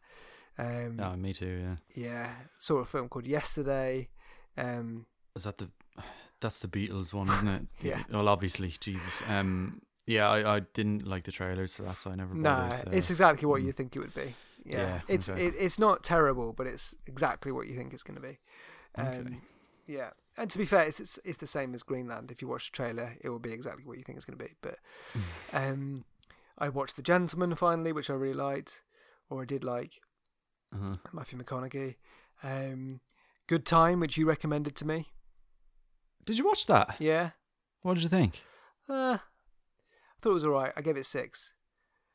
[0.58, 1.78] Um, oh, me too.
[1.96, 2.06] Yeah.
[2.08, 4.10] Yeah, saw a film called Yesterday.
[4.58, 5.06] Um,
[5.36, 5.70] Is that the?
[6.40, 7.62] That's the Beatles one, isn't it?
[7.82, 8.04] Yeah.
[8.12, 9.22] Well, obviously, Jesus.
[9.28, 9.82] Um.
[10.08, 12.34] Yeah, I, I didn't like the trailers for that, so I never.
[12.34, 13.66] nah, bothered, uh, it's exactly what mm.
[13.66, 14.36] you think it would be.
[14.66, 18.16] Yeah, Yeah, it's it, it's not terrible, but it's exactly what you think it's going
[18.16, 18.40] to be.
[18.96, 19.38] Um, Okay.
[19.88, 22.32] Yeah, and to be fair, it's, it's it's the same as Greenland.
[22.32, 24.44] If you watch the trailer, it will be exactly what you think it's going to
[24.44, 24.54] be.
[24.62, 24.78] But
[25.54, 26.06] um,
[26.58, 28.84] I watched The Gentleman finally, which I really liked,
[29.30, 30.02] or I did like
[30.74, 30.94] Uh-huh.
[31.14, 31.96] Matthew McConaughey.
[32.44, 33.02] Um,
[33.48, 35.08] Good Time, which you recommended to me.
[36.26, 36.96] Did you watch that?
[37.00, 37.32] Yeah,
[37.82, 38.42] What did you think?
[38.90, 39.20] uh, I
[40.22, 40.74] thought it was all right.
[40.76, 41.54] I gave it six.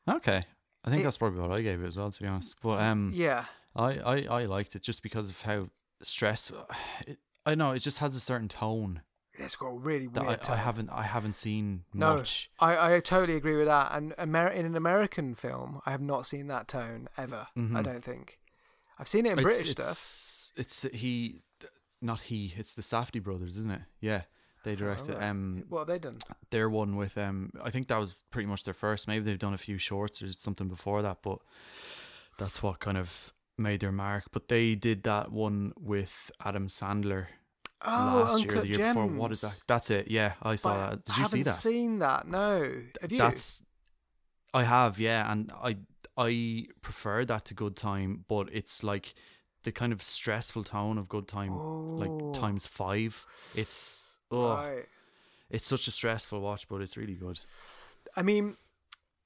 [0.09, 0.45] Okay.
[0.83, 2.55] I think It- that's probably what I gave it as well, to be honest.
[2.61, 3.45] But um, Yeah,
[3.75, 5.69] I, I, I liked it just because of how
[6.01, 6.67] stressful.
[7.07, 9.01] It, I know it just has a certain tone
[9.39, 10.55] it's got a really that weird I, tone.
[10.55, 12.15] I haven't I haven't seen No.
[12.17, 12.49] much.
[12.59, 13.91] I, I totally agree with that.
[13.93, 17.45] And Amer- in an American film, I have not seen that tone ever.
[17.55, 17.83] I Mhm.
[17.83, 18.39] don't think.
[18.97, 19.89] I've seen it in British stuff.
[19.91, 21.43] it's, It's he,
[22.01, 22.53] not he.
[22.57, 23.81] It's the Safdie brothers, isn't it?
[24.01, 24.21] Yeah,
[24.63, 25.15] they directed.
[25.15, 25.29] Alright.
[25.29, 26.17] Um, What have they done?
[26.49, 29.07] their one with um I think that was pretty much their first.
[29.07, 31.39] Maybe they've done a few shorts or something before that, but
[32.37, 34.25] that's what kind of made their mark.
[34.31, 37.27] But they did that one with Adam Sandler
[37.85, 37.89] Oh,
[38.29, 38.95] last year, Uncut the year Gems.
[38.95, 39.07] before.
[39.07, 39.61] What is that?
[39.67, 40.07] That's it.
[40.09, 41.05] Yeah, I saw But that.
[41.05, 41.21] Did you see that?
[41.21, 41.51] I haven't that?
[41.53, 42.27] seen that.
[42.27, 42.81] No.
[43.01, 43.17] Have you?
[43.19, 43.61] That's
[44.53, 45.77] I have, yeah, and I
[46.17, 49.13] I prefer that to Good Time, but it's like
[49.67, 53.25] the kind of stressful tone of Good Time, Oh, like times five.
[53.53, 54.01] It's
[54.31, 54.85] oh, Right.
[55.49, 57.41] it's such a stressful watch, but it's really good.
[58.15, 58.55] I mean,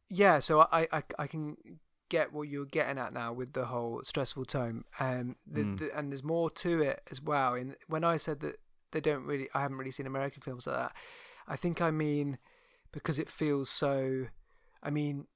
[0.09, 0.39] yeah.
[0.39, 1.57] So I, I, I can
[2.09, 5.77] get what you're getting at now with the whole stressful tone, um, the, Mm.
[5.77, 7.53] the, and there's more to it as well.
[7.53, 8.55] And when I said that
[8.93, 10.95] they don't really, I haven't really seen American films like that.
[11.47, 12.39] I think I mean
[12.91, 14.25] because it feels so.
[14.81, 15.27] I mean,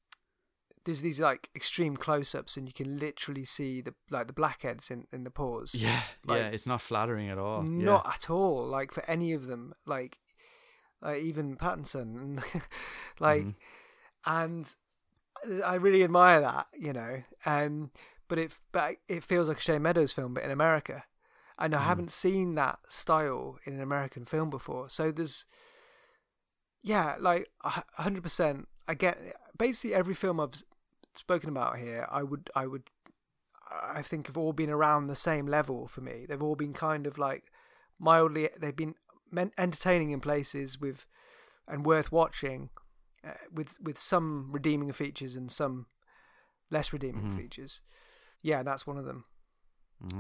[0.86, 5.08] there's these like extreme close-ups, and you can literally see the like the blackheads in
[5.12, 5.76] in the pores.
[5.76, 7.64] Yeah, Like, yeah, it's not flattering at all.
[7.64, 8.66] Not at all.
[8.66, 10.20] Like for any of them, like,
[11.02, 12.44] like even Pattinson,
[13.20, 13.56] like, Mhm.
[14.26, 14.76] and
[15.66, 17.24] I really admire that, you know.
[17.46, 17.92] Um,
[18.28, 21.04] but it but it feels like a Shane Meadows film, but in America,
[21.60, 21.86] and I Mhm.
[21.86, 24.90] haven't seen that style in an American film before.
[24.90, 25.46] So there's,
[26.84, 28.68] yeah, like hundred percent.
[28.88, 29.18] I get
[29.58, 30.54] basically every film I've
[31.18, 32.08] spoken about here.
[32.10, 32.90] I would, I would,
[33.72, 36.26] I think have all been around the same level for me.
[36.28, 37.52] They've all been kind of like
[38.00, 38.50] mildly.
[38.60, 38.96] They've been
[39.58, 41.08] entertaining in places with,
[41.68, 42.70] and worth watching,
[43.24, 45.88] uh, with with some redeeming features and some
[46.70, 47.38] less redeeming Mhm.
[47.38, 47.82] features.
[48.42, 49.26] Yeah, that's one of them.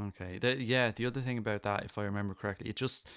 [0.07, 0.39] Okay.
[0.39, 3.07] The, yeah, the other thing about that, if I remember correctly, it just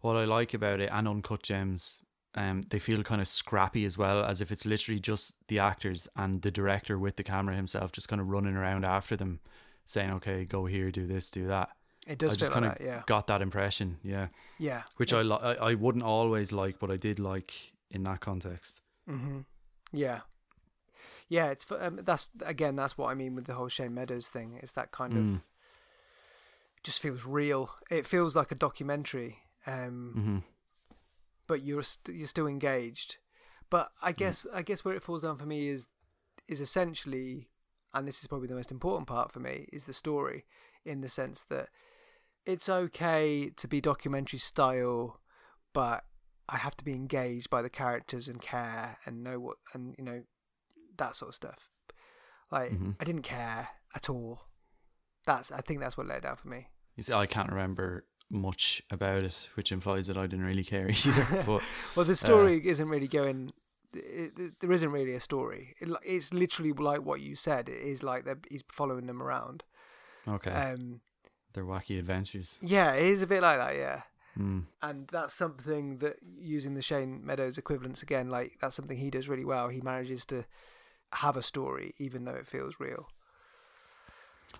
[0.00, 2.03] what I like about it and Uncut Gems,
[2.34, 6.08] um, they feel kind of scrappy as well, as if it's literally just the actors
[6.16, 9.40] and the director with the camera himself just kind of running around after them,
[9.86, 11.70] saying, "Okay, go here, do this, do that."
[12.06, 12.84] It does I just feel like kinda that.
[12.84, 14.28] Yeah, Got that impression, yeah.
[14.58, 14.82] yeah.
[14.96, 17.54] Which I, li- I I wouldn't always like, but I did like
[17.90, 18.80] in that context.
[19.06, 19.40] hmm
[19.92, 20.20] Yeah,
[21.28, 21.50] yeah.
[21.50, 24.58] It's um, that's again that's what I mean with the whole Shane Meadows thing.
[24.62, 25.34] It's that kind Mm.
[25.36, 25.40] of
[26.82, 27.70] just feels real.
[27.90, 29.38] It feels like a documentary.
[29.66, 30.38] Um, hmm
[31.46, 33.18] but you're st- you're still engaged.
[33.70, 35.88] But I guess I guess where it falls down for me is
[36.46, 37.48] is essentially,
[37.94, 40.44] and this is probably the most important part for me, is the story,
[40.84, 41.68] in the sense that
[42.44, 45.20] it's okay to be documentary style,
[45.72, 46.04] but
[46.48, 50.04] I have to be engaged by the characters and care and know what and you
[50.04, 50.24] know
[50.98, 51.70] that sort of stuff.
[52.50, 52.96] Like Mhm.
[53.00, 54.42] I didn't care at all.
[55.26, 56.68] That's I think that's what let it down for me.
[56.96, 60.88] You see, I can't remember much about it, which implies that I didn't really care
[61.06, 61.42] either.
[61.46, 61.62] but
[61.94, 63.52] Well, the story isn't really going.
[63.92, 65.76] It, it- there isn't really a story.
[65.80, 67.68] It, it's literally like what you said.
[67.68, 69.62] It is like they're- he's following them around.
[70.26, 71.00] okay, Um,
[71.52, 72.58] they're wacky adventures.
[72.60, 73.76] yeah, it is a bit like that.
[73.76, 74.02] Yeah,
[74.36, 74.64] Mm.
[74.82, 79.28] and that's something that using the Shane Meadows equivalents again, like that's something he does
[79.28, 79.68] really well.
[79.68, 80.44] He manages to
[81.12, 83.06] have a story even though it feels real.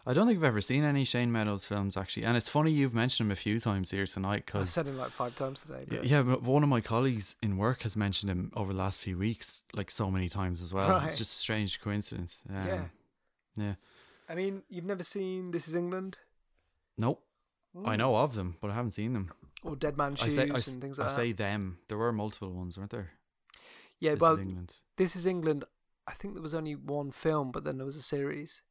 [0.07, 2.95] I don't think I've ever seen any Shane Meadows films actually, and it's funny you've
[2.95, 5.85] mentioned him a few times here tonight Cause I've said it like five times today.
[5.91, 8.79] Yeah, But yeah, but one of my colleagues in work has mentioned him over the
[8.79, 10.89] last few weeks, like so many times as well.
[10.89, 11.07] Right.
[11.09, 12.43] It's just a strange coincidence.
[12.49, 12.85] Um, Yeah.
[13.57, 13.75] yeah.
[14.29, 16.19] I mean, you've never seen This Is England
[16.97, 17.23] Nope.
[17.85, 19.33] I know of them, but I haven't seen them.
[19.65, 21.17] or Dead Man I Shoes say, I, and things I like that.
[21.17, 21.79] say them.
[21.89, 23.11] There were multiple ones, weren't there?
[23.99, 24.81] yeah, This well, is.
[24.97, 25.65] This Is England.
[26.07, 28.63] I think there was only one film, but then there was a series.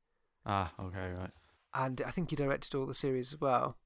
[0.46, 1.32] Ah, okay, right.
[1.74, 3.78] and I think he directed all the series as well.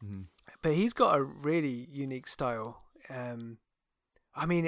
[0.00, 0.22] hmm
[0.62, 2.82] But he's got a really unique style.
[3.08, 3.58] Um,
[4.34, 4.66] I mean,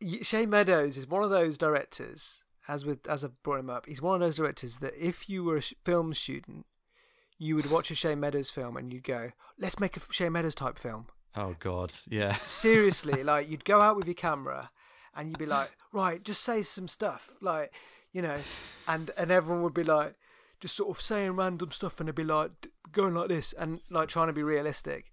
[0.00, 2.44] it, Shane Meadows is one of those directors.
[2.68, 5.42] As with as I've brought him up, he's one of those directors that if you
[5.42, 6.64] were a sh- film student,
[7.38, 10.54] you would watch a Shane Meadows film and you'd go, "Let's make a Shane Meadows
[10.54, 12.36] type film." Oh God, yeah.
[12.46, 14.70] Seriously, like you'd go out with your camera
[15.14, 17.72] and you'd be like, "Right, just say some stuff," like
[18.12, 18.38] you know,
[18.86, 20.14] and and everyone would be like,
[20.60, 22.50] just sort of saying random stuff and it'd be like
[22.92, 25.10] going like this and like trying to be realistic,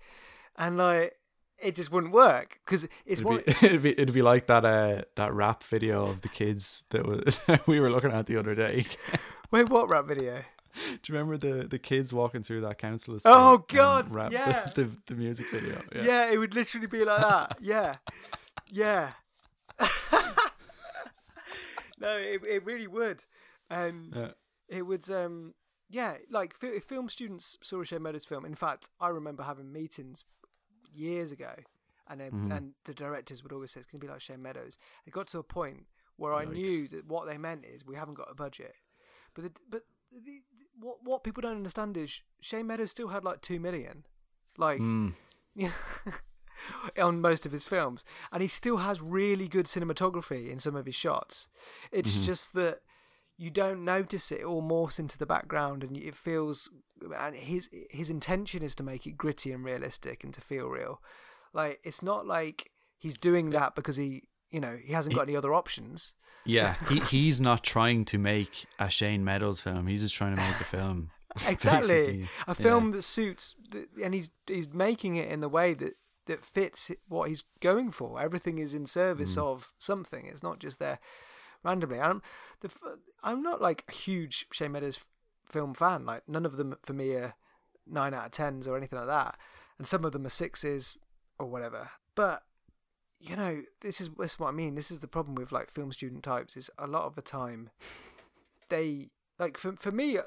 [0.57, 1.15] and like
[1.61, 3.37] it just wouldn't work because it's It'd one.
[3.45, 7.05] be, it'd be it'd be like that uh that rap video of the kids that
[7.05, 8.85] was, we were looking at the other day.
[9.51, 10.43] Wait, what rap video?
[10.75, 13.29] Do you remember the the kids walking through that council estate?
[13.33, 14.69] Oh, God, rap- yeah.
[14.75, 15.81] the, the the music video.
[15.95, 16.03] Yeah.
[16.03, 16.31] Yeah.
[16.31, 17.57] it would literally be like that.
[17.59, 17.95] Yeah,
[18.69, 19.13] yeah.
[21.99, 23.25] No, it it really would.
[23.69, 24.31] Um, Yeah.
[24.67, 25.53] it would um
[25.89, 29.71] yeah like if film students saw a Shane Meadows film in fact I remember having
[29.71, 30.23] meetings
[30.91, 31.53] years ago
[32.07, 32.55] and then, Mhm.
[32.57, 35.27] and the directors would always say it's going to be like Shane Meadows it got
[35.27, 38.35] to a point where I knew that what they meant is we haven't got a
[38.35, 38.75] budget
[39.33, 40.41] but the, but the, the,
[40.79, 44.05] what what people don't understand is Shane Meadows still had like 2 million
[44.57, 45.13] like Mm.
[45.55, 45.71] yeah,
[47.01, 50.85] on most of his films, and he still has really good cinematography in some of
[50.85, 51.47] his shots.
[51.91, 52.23] It's Mhm.
[52.25, 52.81] just that
[53.37, 56.69] you don't notice it; it all morphs into the background, and it feels.
[57.17, 61.01] And his his intention is to make it gritty and realistic and to feel real.
[61.53, 65.35] Like it's not like he's doing that because he, you know, he hasn't got any
[65.37, 66.13] other options.
[66.45, 69.87] Yeah, he he's not trying to make a Shane Meadows film.
[69.87, 71.11] He's just trying to make a film.
[71.47, 72.29] Exactly, basically.
[72.47, 75.93] a film that suits, the, and he's he's making it in the way that
[76.29, 78.19] that fits what he's going for.
[78.21, 79.43] Everything is in service Mm.
[79.43, 80.25] of something.
[80.25, 80.99] It's not just there
[81.63, 81.99] randomly.
[81.99, 82.21] I'm
[82.61, 82.69] the
[83.21, 85.05] I'm not like a huge Shane Meadows
[85.45, 86.05] film fan.
[86.05, 87.33] Like none of them for me are
[87.85, 89.37] nine out of tens or anything like that,
[89.77, 90.97] and some of them are sixes
[91.37, 91.89] or whatever.
[92.15, 92.43] But
[93.19, 94.75] you know, this is this is what I mean.
[94.75, 96.55] This is the problem with like film student types.
[96.55, 97.69] Is a lot of the time
[98.69, 100.17] they like for for me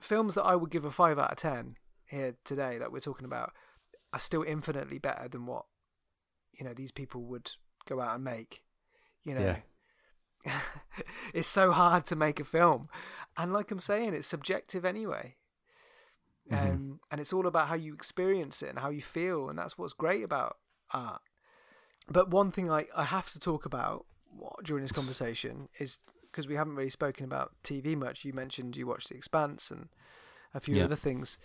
[0.00, 1.76] films that I would give a five out of ten
[2.06, 3.52] here today that we're talking about
[4.12, 5.66] are still infinitely better than what
[6.52, 7.52] you know these people would
[7.88, 8.62] go out and make.
[9.22, 9.56] You know,
[11.34, 12.88] it's so hard to make a film,
[13.36, 15.36] and like I'm saying, it's subjective anyway.
[16.50, 16.70] Mhm.
[16.70, 19.76] Um, and it's all about how you experience it and how you feel, and that's
[19.78, 20.58] what's great about
[20.92, 21.20] art.
[22.08, 24.06] But one thing I, I have to talk about
[24.64, 28.24] during this conversation is because we haven't really spoken about TV much.
[28.24, 29.88] You mentioned you watched The Expanse and
[30.54, 30.84] a few Yeah.
[30.84, 31.38] other things.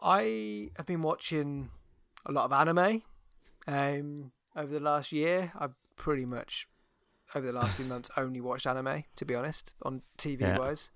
[0.00, 1.70] I have been watching
[2.24, 3.02] a lot of anime
[3.66, 5.52] um, over the last year.
[5.58, 6.68] I've pretty much
[7.34, 10.58] over the last few months only watched anime, to be honest, on TV Yeah.
[10.58, 10.90] wise.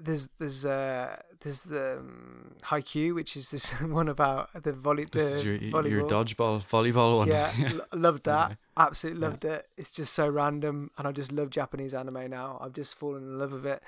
[0.00, 5.30] There's there's uh there's the um, Haikyuu, which is this one about the volley This
[5.32, 5.90] the is your volleyball.
[5.90, 7.28] your dodgeball volleyball one.
[7.28, 7.52] Yeah,
[7.92, 8.50] l- loved that.
[8.50, 8.56] Yeah.
[8.76, 9.28] Absolutely Yeah.
[9.28, 9.68] loved it.
[9.76, 12.58] It's just so random, and I just love Japanese anime now.
[12.60, 13.82] I've just fallen in love with it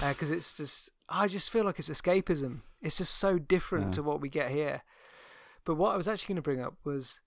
[0.00, 0.90] because it's just.
[1.08, 2.60] I just feel like it's escapism.
[2.80, 3.92] It's just so different Yeah.
[3.92, 4.82] to what we get here.
[5.64, 7.20] But what I was actually going to bring up was,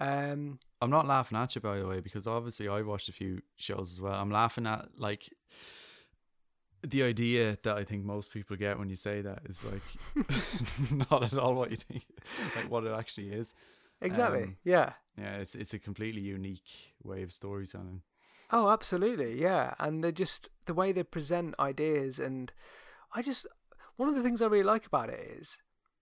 [0.00, 3.42] um, I'm not laughing at you by the way because obviously I watched a few
[3.56, 4.14] shows as well.
[4.14, 5.30] I'm laughing at like
[6.86, 9.82] the idea that I think most people get when you say that is like
[11.10, 12.04] not at all what you think,
[12.56, 13.52] like what it actually is.
[14.00, 14.42] Exactly.
[14.44, 14.92] Um, yeah.
[15.18, 16.70] Yeah, it's it's a completely unique
[17.02, 18.02] way of storytelling.
[18.50, 19.40] Oh, absolutely.
[19.40, 22.52] Yeah, and they just the way they present ideas, and
[23.14, 23.46] I just
[23.96, 25.58] one of the things I really like about it is,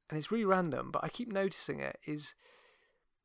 [0.09, 2.35] and it's really random, but I keep noticing it is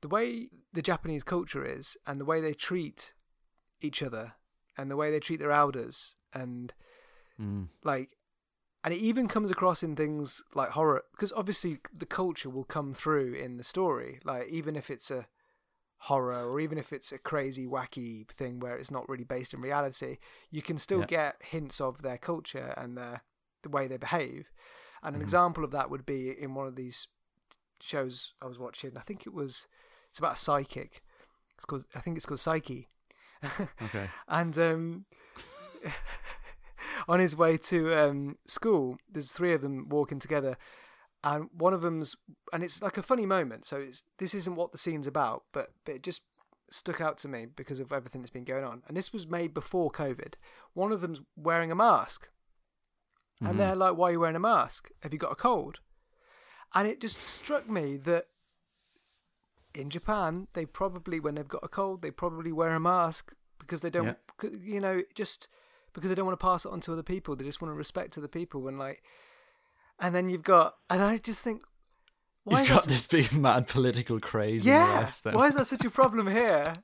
[0.02, 3.14] the way the Japanese culture is, and the way they treat
[3.82, 4.34] each other,
[4.78, 6.74] and the way they treat their elders, and
[7.40, 7.70] Mm.
[7.84, 8.18] like
[8.84, 12.94] and it even comes across in things like horror because obviously the culture will come
[12.94, 15.28] through in the story like even if it's a
[16.06, 19.62] horror or even if it's a crazy wacky thing where it's not really based in
[19.62, 20.18] reality
[20.50, 21.06] you can still Yeah.
[21.06, 23.22] get hints of their culture and their
[23.62, 24.52] the way they behave
[25.04, 25.26] and an Mhm.
[25.26, 27.08] example of that would be in one of these
[27.80, 29.68] shows I was watching I think it was
[30.10, 31.04] it's about a psychic
[31.56, 32.88] it's called I think it's called Saiki
[33.84, 34.08] Okay.
[34.28, 35.06] and um,
[37.08, 40.58] on his way to um, school, there's three of them walking together,
[41.24, 42.16] and one of them's
[42.52, 43.66] and it's like a funny moment.
[43.66, 46.24] So it's this isn't what the scene's about, but but it just
[46.72, 48.84] stuck out to me because of everything that's been going on.
[48.88, 50.36] And this was made before COVID.
[50.74, 52.30] One of them's wearing a mask,
[53.40, 53.58] and mm-hmm.
[53.58, 54.90] they're like, "Why are you wearing a mask?
[55.04, 55.80] Have you got a cold?"
[56.74, 58.28] And it just struck me that
[59.74, 63.82] in Japan, they probably, when they've got a cold, they probably wear a mask because
[63.82, 64.50] they don't, Yeah.
[64.62, 65.48] you know, just
[65.94, 67.36] because they don't want to pass it on to other people.
[67.36, 68.68] They just want to respect other people.
[68.68, 69.04] And like,
[70.02, 71.62] and then you've got, and I just think,
[72.44, 74.66] why You've is got this big mad political craze.
[74.66, 76.76] yeah, why is that such a problem here,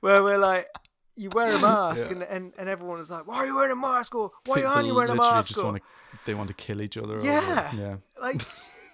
[0.00, 0.68] where we're like.
[1.16, 2.12] You wear a mask, Yeah.
[2.14, 4.70] and, and and everyone is like, "Why are you wearing a mask?" or "Why People
[4.70, 5.82] aren't you wearing a mask?" Just or, want to,
[6.24, 7.20] they want to kill each other.
[7.20, 7.74] Yeah.
[7.74, 7.96] yeah.
[8.22, 8.40] like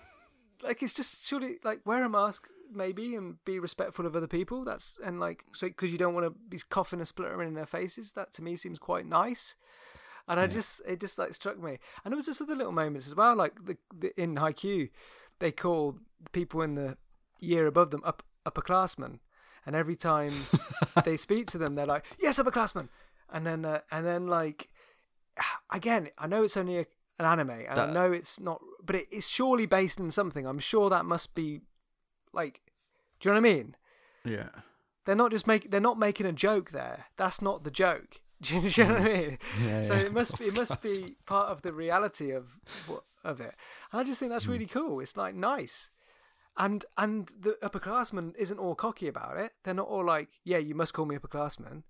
[0.62, 4.64] like it's just surely like wear a mask maybe and be respectful of other people
[4.64, 7.66] that's and like so because you don't want to be coughing and splittering in their
[7.66, 9.54] faces that to me seems quite nice
[10.28, 11.78] and i just it just like struck me.
[12.04, 14.90] And there was just other little moments as well like the, the in Haikyuu
[15.38, 15.98] they call
[16.32, 16.96] people in the
[17.40, 19.18] year above them up upperclassmen.
[19.64, 20.46] And every time
[21.04, 22.88] they speak to them they're like yes upperclassmen.
[23.32, 24.68] And then uh, and then like
[25.70, 26.86] again i know it's only a,
[27.18, 30.46] an anime and i know it's not but it, it's surely based in something.
[30.46, 31.60] I'm sure that must be
[32.32, 32.60] like
[33.20, 33.76] do you know what i mean?
[34.24, 34.48] Yeah.
[35.04, 37.06] they're not just make they're not making a joke there.
[37.16, 39.80] That's not the joke do you, know what i mean Yeah.
[39.82, 40.00] so yeah.
[40.02, 42.58] it must be it must be part of the reality of
[43.24, 43.54] of it
[43.92, 44.50] and i just think that's Mm.
[44.50, 45.90] really cool it's like nice
[46.56, 50.74] and and the upperclassmen isn't all cocky about it they're not all like yeah you
[50.74, 51.82] must call me upperclassman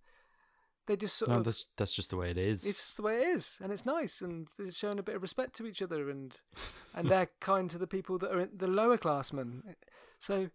[0.87, 2.65] they just sort No, of that's that's just the way it is.
[2.65, 5.23] it's just the way it is and it's nice and they're showing a bit of
[5.23, 6.37] respect to each other and
[6.95, 9.75] and they're kind to the people that are in the lower classmen
[10.19, 10.49] so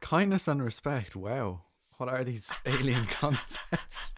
[0.00, 1.14] Kindness and respect.
[1.14, 1.62] Wow.
[1.98, 4.14] What are these alien concepts?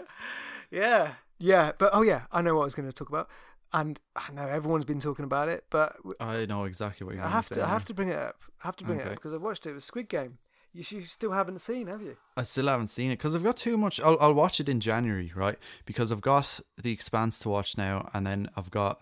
[0.70, 3.28] yeah yeah but oh yeah i know what i was going to talk about
[3.72, 7.24] and i know everyone's been talking about it but w- I know exactly what you're
[7.24, 9.06] i have say to i have to bring it up i have to bring it
[9.06, 10.38] up because i watched it it was squid game
[10.72, 13.56] you, you still haven't seen have you I still haven't seen it because I've got
[13.56, 14.00] too much.
[14.00, 15.58] I'll I'll watch it in January, right?
[15.86, 19.00] Because I've got The Expanse to watch now, and then I've got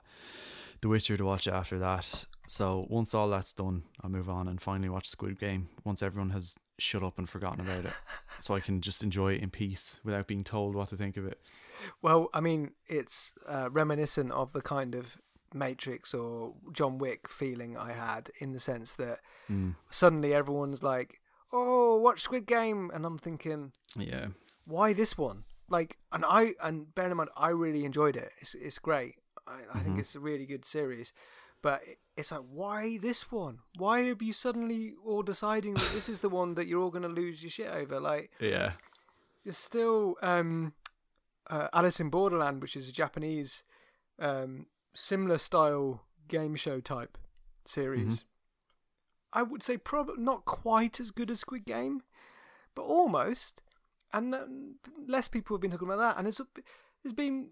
[0.81, 2.25] The Witcher to watch after that.
[2.49, 5.69] So once all that's done, I'll move on and finally watch Squid Game.
[5.85, 7.93] Once everyone has shut up and forgotten about it,
[8.39, 11.27] so I can just enjoy it in peace without being told what to think of
[11.27, 11.41] it.
[12.03, 15.18] well i mean it's uh, reminiscent of the kind of
[15.55, 19.18] matrix or john wick feeling i had in the sense that
[19.51, 19.77] Mm.
[19.91, 21.20] suddenly everyone's like,
[21.53, 24.29] "Oh, watch Squid Game," and I'm thinking, Yeah.
[24.64, 25.45] why this one?
[25.68, 28.33] Like, and I and bear in mind, I really enjoyed it.
[28.41, 29.14] It's it's great.
[29.47, 31.12] I, I think it's a really good series,
[31.62, 33.59] but it, it's like, why this one?
[33.77, 37.03] Why have you suddenly all deciding that this is the one that you're all going
[37.03, 38.01] to lose your shit over?
[38.01, 38.73] Like, Yeah.
[39.45, 40.73] it's still um,
[41.51, 43.62] uh, Alice in Borderland, which is a Japanese
[44.19, 47.19] um, similar style game show type
[47.67, 48.25] series.
[49.33, 52.03] I would say probably not quite as good as Squid Game,
[52.75, 53.62] but almost.
[54.12, 56.17] And um, less people have been talking about that.
[56.17, 56.41] And there's
[57.03, 57.51] there's been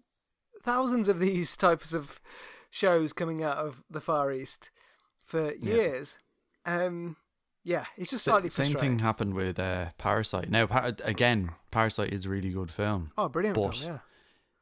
[0.62, 2.20] thousands of these types of
[2.74, 4.70] shows coming out of the Far East
[5.24, 5.74] for Yeah.
[5.74, 6.18] years.
[6.66, 7.16] Um,
[7.62, 10.50] yeah, it's just slightly Same thing happened with uh, Parasite.
[10.50, 13.12] Now, Par- again, Parasite is a really good film.
[13.16, 13.92] Oh, brilliant But- film!
[13.92, 13.98] Yeah.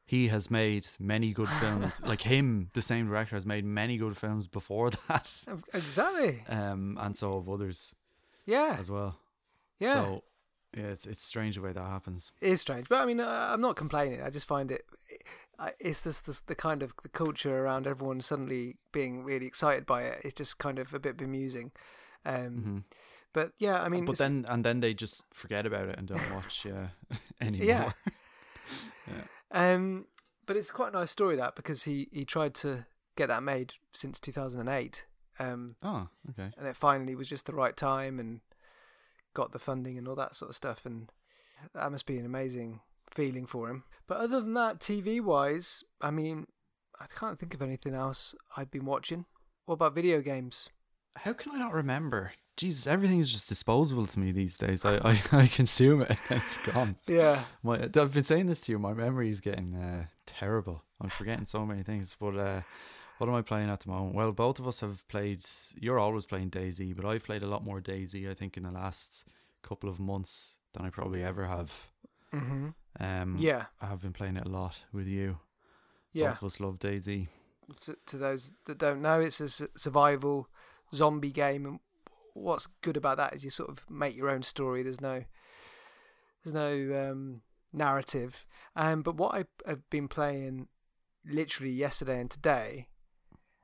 [0.05, 2.01] He has made many good films.
[2.05, 5.27] like him, the same director has made many good films before that.
[5.73, 6.43] Exactly.
[6.47, 7.95] Um, and so have others
[8.45, 8.75] Yeah.
[8.79, 9.17] as well.
[9.79, 9.93] Yeah.
[10.03, 10.23] So
[10.77, 12.31] yeah, it's it's strange the way that happens.
[12.41, 14.21] It is strange, but I mean, I'm not complaining.
[14.21, 14.85] I just find it.
[15.59, 19.85] I- It's just this, the kind of the culture around everyone suddenly being really excited
[19.85, 20.21] by it.
[20.23, 21.71] It's just kind of a bit bemusing.
[22.25, 22.77] Um, hmm
[23.33, 26.33] But yeah, I mean, but then and then they just forget about it and don't
[26.33, 26.87] watch uh,
[27.41, 27.93] anymore.
[29.07, 29.73] Yeah.
[29.73, 30.05] um,
[30.45, 32.85] but it's quite a nice story that because he he tried to
[33.15, 35.05] get that made since 2008,
[35.39, 36.51] um, Oh, okay.
[36.57, 38.41] and it finally was just the right time and
[39.33, 41.11] got the funding and all that sort of stuff, and
[41.73, 42.79] that must be an amazing
[43.13, 43.83] feeling for him.
[44.07, 46.47] But other than that, TV wise, I mean,
[46.99, 49.25] I can't think of anything else I've been watching.
[49.65, 50.69] What about video games?
[51.15, 52.33] How can I not remember?
[52.55, 54.85] Jesus, everything is just disposable to me these days.
[54.85, 56.97] I, I, I consume it and it's gone.
[57.07, 58.79] Yeah, My, I've been saying this to you.
[58.79, 60.83] My memory is getting uh, terrible.
[61.01, 62.15] I'm forgetting so many things.
[62.19, 62.61] But uh,
[63.17, 64.15] what am I playing at the moment?
[64.15, 65.43] Well, both of us have played.
[65.75, 68.29] You're always playing DayZ, but I've played a lot more DayZ.
[68.29, 69.25] I think in the last
[69.63, 71.87] couple of months than I probably ever have.
[72.31, 72.69] hmm
[72.99, 75.39] Um, yeah, I have been playing it a lot with you.
[76.11, 76.29] yeah.
[76.29, 77.27] Both of us love DayZ.
[77.85, 80.47] to, to those that don't know, it's a survival
[80.93, 81.79] zombie game, and
[82.33, 84.83] what's good about that is you sort of make your own story.
[84.83, 85.23] There's no,
[86.43, 87.41] there's no um,
[87.73, 88.45] narrative.
[88.75, 90.67] Um, but what I, I've been playing
[91.25, 92.87] literally yesterday and today,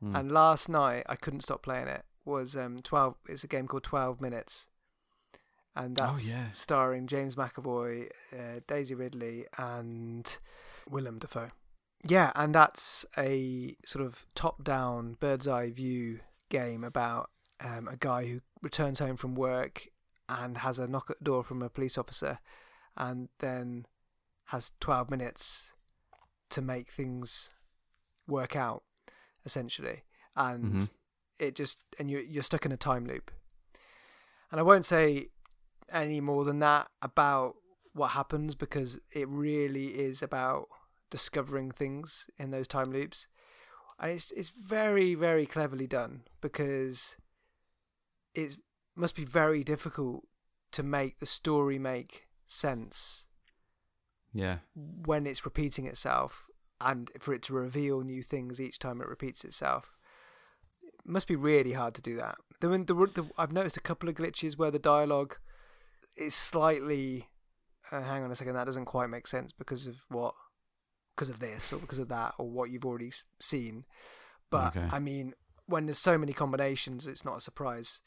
[0.02, 0.16] Hmm.
[0.16, 2.06] and last night I couldn't stop playing it.
[2.24, 3.16] Was um, twelve?
[3.28, 4.68] It's a game called Twelve Minutes,
[5.76, 6.52] and Oh, that's yeah.
[6.52, 10.38] starring James McAvoy, uh, Daisy Ridley, and
[10.90, 11.52] Willem Dafoe.
[12.04, 18.40] Yeah, and that's a sort of top-down, bird's-eye view game about um, a guy who
[18.62, 19.88] returns home from work
[20.30, 22.40] and has a knock at the door from a police officer,
[22.96, 23.86] and then
[24.46, 25.74] has twelve minutes
[26.50, 27.50] to make things
[28.28, 28.84] work out,
[29.46, 30.04] essentially,
[30.36, 30.90] and Mhm.
[31.38, 33.30] it just and you you're stuck in a time loop.
[34.52, 35.28] And I won't say
[35.92, 37.56] any more than that about
[37.94, 40.68] what happens because it really is about
[41.10, 43.28] discovering things in those time loops.
[44.00, 47.18] And it's it's very, very cleverly done because
[48.34, 48.56] it
[48.96, 50.24] must be very difficult
[50.72, 53.26] to make the story make sense
[54.34, 54.60] Yeah.
[54.76, 56.48] when it's repeating itself
[56.80, 59.96] and for it to reveal new things each time it repeats itself.
[60.82, 62.38] It must be really hard to do that.
[62.62, 65.38] The, the, the, I've noticed a couple of glitches where the dialogue
[66.20, 67.28] is slightly.
[67.92, 70.36] Uh, hang on a second, that doesn't quite make sense because of what?
[71.16, 73.86] Because of this or because of that or what you've already seen.
[74.52, 74.88] But Okay.
[74.92, 75.34] I mean,
[75.66, 78.02] when there's so many combinations, it's not a surprise.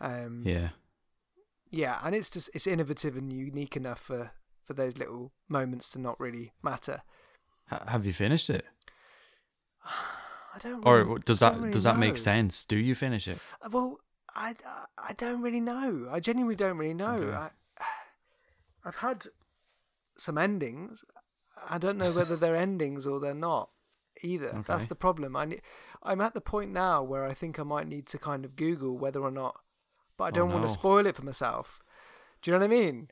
[0.00, 0.70] Um, Yeah.
[1.70, 4.32] yeah, and it's just it's innovative and unique enough for
[4.64, 7.02] for those little moments to not really matter.
[7.68, 8.64] Ha- have you finished it?
[9.84, 10.84] I don't.
[10.86, 12.64] Or does that really does that make sense?
[12.64, 13.38] Do you finish it?
[13.62, 13.98] Uh, Well,
[14.34, 14.54] I,
[14.98, 16.08] I don't really know.
[16.10, 17.14] I genuinely don't really know.
[17.16, 17.36] Okay.
[17.36, 17.50] I,
[18.84, 19.26] I've had
[20.16, 21.04] some endings.
[21.68, 23.70] I don't know whether they're endings or they're not
[24.22, 24.64] either.
[24.66, 25.36] That's the problem.
[25.36, 25.60] I ne-
[26.02, 28.96] I'm at the point now where I think I might need to kind of Google
[28.98, 29.56] whether or not,
[30.16, 30.66] but I Oh, don't want no.
[30.68, 31.82] to spoil it for myself.
[32.42, 33.08] Do you know what I mean?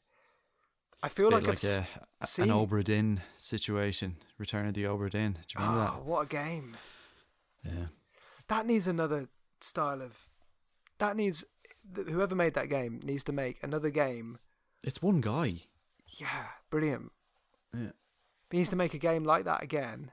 [1.02, 1.86] I feel like, like I've
[2.20, 4.16] a, seen- an Obra Dinn situation.
[4.38, 5.32] Return of the Obra Dinn.
[5.46, 6.76] Do you remember oh, what a game!
[7.64, 7.86] Yeah.
[8.48, 9.28] That needs another
[9.60, 10.28] style of.
[10.98, 11.44] That needs
[11.94, 14.38] whoever made that game needs to make another game.
[14.82, 15.62] It's one guy.
[16.08, 17.12] Yeah, brilliant.
[17.74, 17.90] Yeah.
[18.50, 20.12] He needs to make a game like that again,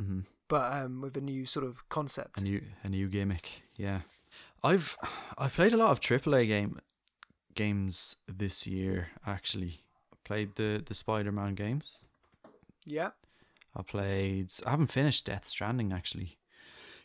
[0.00, 2.38] hmm but um, with a new sort of concept.
[2.40, 3.62] A new a new gimmick.
[3.76, 4.00] Yeah.
[4.64, 4.96] I've
[5.36, 6.80] I've played a lot of AAA game
[7.54, 9.08] games this year.
[9.26, 9.82] Actually,
[10.12, 12.06] I played the the Spider Man games.
[12.84, 13.10] yeah,
[13.76, 14.50] I played.
[14.66, 16.38] I haven't finished Death Stranding actually.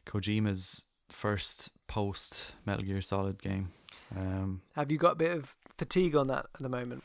[0.08, 3.70] Kojima's first post Metal Gear Solid game.
[4.16, 7.03] Um, have you got a bit of fatigue on that at the moment?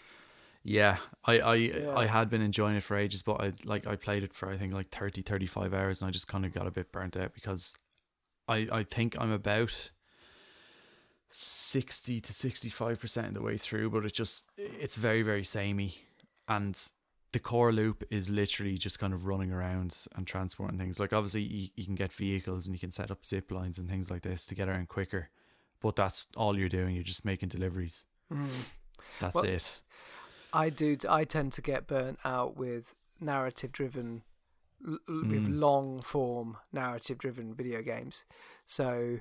[0.64, 1.94] yeah, I I, Yeah.
[1.96, 4.58] I had been enjoying it for ages, but I like I played it for I
[4.58, 7.32] think like 30, 35 hours, and I just kind of got a bit burnt out
[7.34, 7.76] because
[8.48, 9.90] I I think I'm about
[11.30, 15.44] sixty to sixty five percent of the way through, but it just it's very very
[15.44, 15.96] samey,
[16.48, 16.78] and
[17.32, 20.98] the core loop is literally just kind of running around and transporting things.
[20.98, 23.88] Like obviously you, you can get vehicles and you can set up zip lines and
[23.88, 25.28] things like this to get around quicker,
[25.80, 26.94] but that's all you're doing.
[26.94, 28.06] You're just making deliveries.
[28.32, 28.48] Mm.
[29.20, 29.80] That's Well- it.
[30.52, 30.96] I do.
[31.08, 34.22] I tend to get burnt out with narrative-driven,
[34.86, 35.58] l- l- with Mm.
[35.60, 38.24] long-form narrative-driven video games.
[38.64, 39.20] So,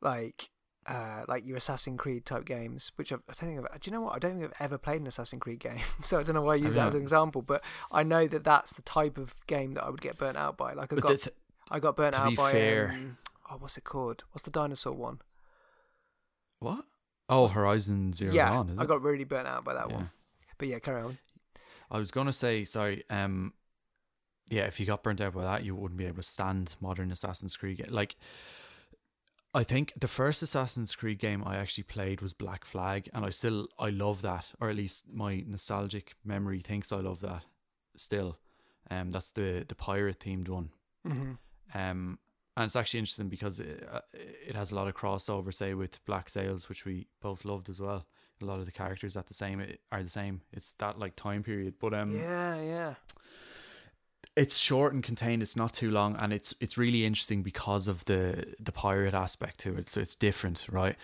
[0.00, 0.50] like,
[0.88, 3.94] uh, like your Assassin's Creed type games, which I've, I don't think I've, do you
[3.96, 4.14] know what?
[4.14, 6.52] I don't think I've ever played an Assassin's Creed game, so I don't know why
[6.54, 7.42] I use Have that as an example.
[7.42, 7.62] But
[7.92, 10.72] I know that that's the type of game that I would get burnt out by.
[10.72, 11.34] Like I But got, th-
[11.70, 12.52] I got burnt to out be by.
[12.52, 13.18] fair- Um,
[13.50, 14.24] oh, what's it called?
[14.32, 15.20] What's the dinosaur one?
[16.60, 16.84] what?
[17.28, 18.76] Oh, What's- Horizon Zero yeah, Dawn.
[18.78, 19.96] I got really burnt out by that Yeah.
[19.96, 20.10] one.
[20.56, 21.18] But yeah, carry on.
[21.90, 23.52] I was gonna say, sorry, um,
[24.48, 27.10] yeah, if you got burnt out by that, you wouldn't be able to stand modern
[27.12, 27.84] Assassin's Creed.
[27.90, 28.16] Like,
[29.54, 33.30] I think the first Assassin's Creed game I actually played was Black Flag, and I
[33.30, 37.42] still I love that, or at least my nostalgic memory thinks I love that
[37.96, 38.38] still.
[38.90, 40.70] Um, that's the the pirate themed one.
[41.04, 41.32] hmm
[41.74, 42.18] Um,
[42.56, 46.04] and it's actually interesting because it, uh, it has a lot of crossover, say with
[46.04, 48.06] Black Sails, which we both loved as well.
[48.42, 50.42] A lot of the characters at the same are the same.
[50.52, 52.94] It's that like time period, but um, yeah, yeah.
[54.42, 55.42] It's short and contained.
[55.42, 59.58] It's not too long, and it's it's really interesting because of the the pirate aspect
[59.60, 59.90] to it.
[59.90, 60.96] So it's different, right?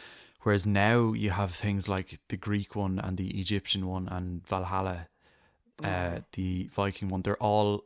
[0.42, 5.08] Whereas now you have things like the Greek one and the Egyptian one and Valhalla,
[5.82, 6.24] uh, Mm.
[6.32, 7.22] the Viking one.
[7.22, 7.84] They're all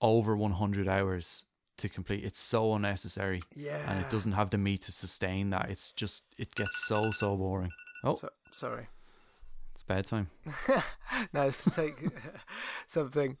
[0.00, 1.44] over one hundred hours
[1.78, 2.24] to complete.
[2.24, 3.82] It's so unnecessary, Yeah.
[3.90, 5.70] and it doesn't have the meat to sustain that.
[5.70, 7.72] It's just it gets so so boring.
[8.04, 8.86] Oh, So, sorry.
[9.82, 10.30] It's bedtime.
[11.32, 11.96] nice to take
[12.86, 13.36] something.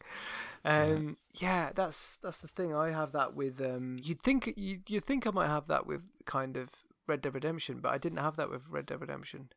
[0.64, 2.74] Um, yeah, that's that's the thing.
[2.74, 3.60] I have that with.
[3.60, 6.70] Um, you'd think you you'd think I might have that with kind of
[7.06, 9.50] Red Dead Redemption, but I didn't have that with Red Dead Redemption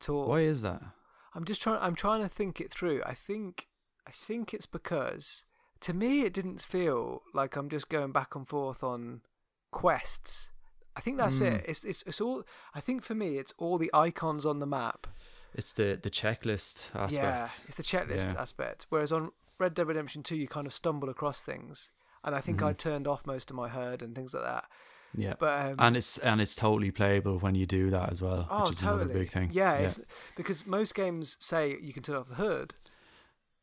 [0.00, 0.28] at all.
[0.28, 0.82] Why is that?
[1.34, 1.80] I'm just trying.
[1.80, 3.02] I'm trying to think it through.
[3.04, 3.68] I think.
[4.06, 5.44] I think it's because
[5.80, 9.20] to me it didn't feel like I'm just going back and forth on
[9.70, 10.50] quests.
[10.96, 11.52] I think that's Mm.
[11.58, 11.64] it.
[11.68, 12.44] It's, it's it's all.
[12.74, 15.06] I think for me it's all the icons on the map.
[15.58, 17.12] It's the the checklist aspect.
[17.12, 18.40] Yeah, it's the checklist Yeah.
[18.40, 18.86] aspect.
[18.88, 21.90] Whereas on Red Dead Redemption 2, you kind of stumble across things.
[22.24, 22.78] And I think I Mhm.
[22.78, 24.64] turned off most of my HUD and things like that.
[25.14, 25.34] yeah.
[25.38, 28.60] But um, and it's and it's totally playable when you do that as well, oh,
[28.68, 29.14] which is totally.
[29.14, 29.50] big thing.
[29.52, 30.00] Yeah, It's,
[30.36, 32.74] because most games say you can turn off the HUD.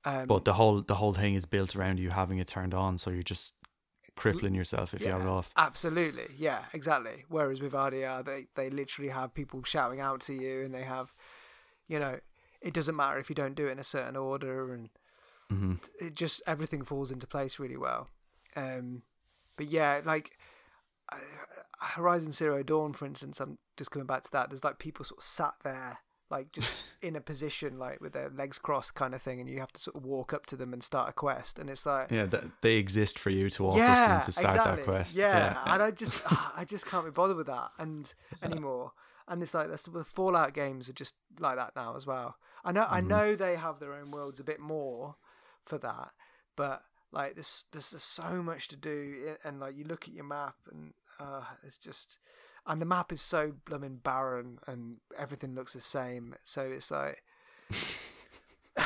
[0.03, 2.97] Um, but the whole the whole thing is built around you having it turned on,
[2.97, 3.53] so you're just
[4.15, 5.51] crippling yourself if you have it off.
[5.57, 7.25] Absolutely, yeah, exactly.
[7.27, 11.13] Whereas with RDR, they they literally have people shouting out to you, and they have,
[11.87, 12.19] you know,
[12.61, 14.89] it doesn't matter if you don't do it in a certain order, and
[15.49, 18.09] hmm it just everything falls into place really well.
[18.55, 19.03] Um,
[19.57, 20.37] but yeah, like
[21.11, 21.17] uh,
[21.79, 24.49] Horizon Zero Dawn, for instance, I'm just coming back to that.
[24.49, 26.69] There's like people sort of sat there, like just
[27.01, 29.81] in a position, like with their legs crossed, kind of thing, and you have to
[29.81, 32.11] sort of walk up to them and start a quest, and it's like.
[32.11, 34.75] Yeah, that they exist for you to walk yeah, up to them to start exactly.
[34.77, 35.15] that quest.
[35.15, 36.21] Yeah, and I just,
[36.57, 38.11] I just can't be bothered with that and
[38.43, 38.93] anymore.
[39.27, 42.35] And it's like that's the Fallout games are just like that now as well.
[42.63, 43.07] I know, I Mhm.
[43.07, 45.15] know they have their own worlds a bit more
[45.65, 46.11] for that,
[46.55, 50.25] but like there's there's just so much to do, and like you look at your
[50.25, 52.17] map and uh, it's just,
[52.67, 56.35] and the map is so blooming barren and everything looks the same.
[56.43, 57.23] So it's like.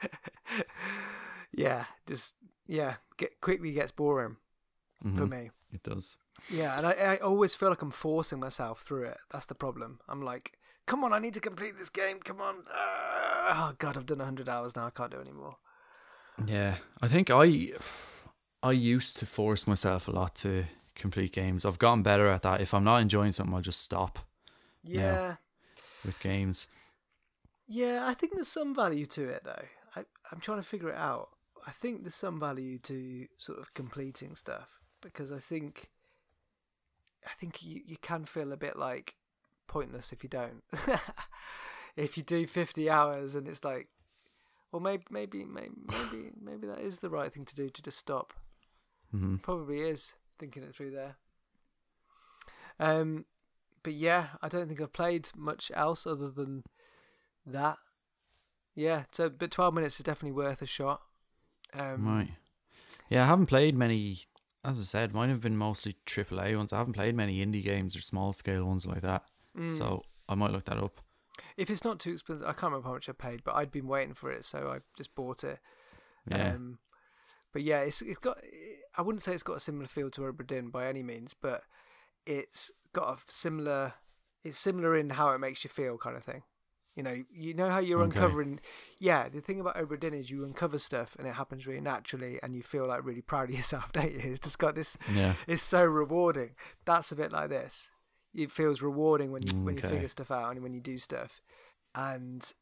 [1.52, 2.34] yeah, just
[2.66, 4.36] yeah, get quickly gets boring
[5.14, 5.50] for Mhm, me.
[5.72, 6.16] It does.
[6.50, 9.18] Yeah, and I, I always feel like I'm forcing myself through it.
[9.30, 10.00] That's the problem.
[10.08, 12.18] I'm like, come on, I need to complete this game.
[12.18, 12.64] Come on.
[12.72, 14.86] Ah, oh god, I've done hundred hours now.
[14.86, 15.56] I can't do anymore.
[16.46, 17.72] Yeah, I think I
[18.62, 20.64] I used to force myself a lot to
[20.94, 21.64] complete games.
[21.64, 22.60] I've gotten better at that.
[22.60, 24.18] If I'm not enjoying something, I'll just stop
[24.84, 25.36] Yeah,
[26.04, 26.66] with games.
[27.68, 28.04] yeah.
[28.06, 29.64] I think there's some value to it though.
[29.96, 31.30] I, I'm trying to figure it out.
[31.66, 35.90] I think there's some value to sort of completing stuff because I think
[37.26, 39.16] I think you, you can feel a bit like
[39.66, 40.62] pointless if you don't.
[41.96, 43.88] if you do 50 hours and it's like,
[44.70, 47.98] well, maybe maybe maybe maybe maybe that is the right thing to do to just
[47.98, 48.32] stop.
[49.10, 51.16] hmm Probably is thinking it through there.
[52.80, 53.26] Um,
[53.82, 56.64] but yeah, I don't think I've played much else other than
[57.46, 57.78] that.
[58.74, 61.02] Yeah, so but 12 minutes is definitely worth a shot.
[61.74, 62.30] Um, right.
[63.10, 64.24] Yeah, I haven't played many.
[64.64, 66.72] As I said, mine have been mostly AAA ones.
[66.72, 69.24] I haven't played many indie games or small scale ones like that.
[69.58, 69.76] mm.
[69.76, 71.00] So I might look that up.
[71.56, 73.88] if it's not too expensive, I can't remember how much I paid, but I'd been
[73.88, 75.58] waiting for it, so I just bought it.
[76.30, 76.54] Yeah.
[76.54, 76.78] Um,
[77.52, 78.38] but yeah, it's it's got.
[78.96, 81.62] I wouldn't say it's got a similar feel to Obra Dinn by any means, but
[82.26, 83.94] it's got a similar.
[84.44, 86.42] It's similar in how it makes you feel, kind of thing.
[86.94, 88.18] You know, you know how you're Okay.
[88.18, 88.60] uncovering.
[88.98, 92.38] Yeah, the thing about Obra Dinn is you uncover stuff and it happens really naturally,
[92.42, 93.90] and you feel like really proud of yourself.
[93.92, 94.18] Don't you?
[94.22, 94.96] It's just got this.
[95.12, 95.34] yeah.
[95.46, 96.50] It's so rewarding.
[96.84, 97.88] That's a bit like this.
[98.34, 101.40] It feels rewarding when you when you figure stuff out and when you do stuff,
[101.94, 102.52] and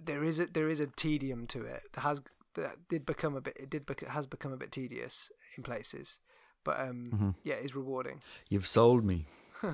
[0.00, 1.82] there is a there is a tedium to it.
[1.94, 2.22] That has
[2.54, 3.56] that did become a bit.
[3.58, 6.18] It did bec- has become a bit tedious in places,
[6.64, 7.34] but um, Mhm.
[7.44, 8.22] yeah, it's rewarding.
[8.48, 9.26] You've sold me.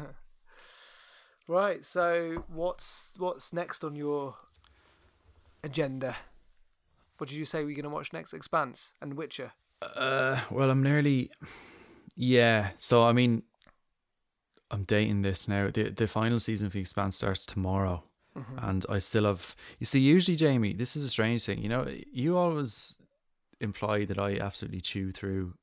[1.48, 1.84] Right.
[1.84, 4.36] So what's what's next on your
[5.64, 6.16] agenda?
[7.18, 8.32] What did you say we're going to watch next?
[8.34, 9.52] Expanse and Witcher.
[9.82, 11.30] Uh, well, I'm nearly.
[12.16, 12.70] Yeah.
[12.78, 13.42] So I mean,
[14.70, 15.70] I'm dating this now.
[15.72, 18.04] The the final season of the Expanse starts tomorrow,
[18.36, 18.68] Mhm.
[18.68, 19.54] and I still have.
[19.78, 21.58] You see, usually, Jamie, this is a strange thing.
[21.62, 22.96] You know, you always
[23.60, 25.54] imply that I absolutely chew through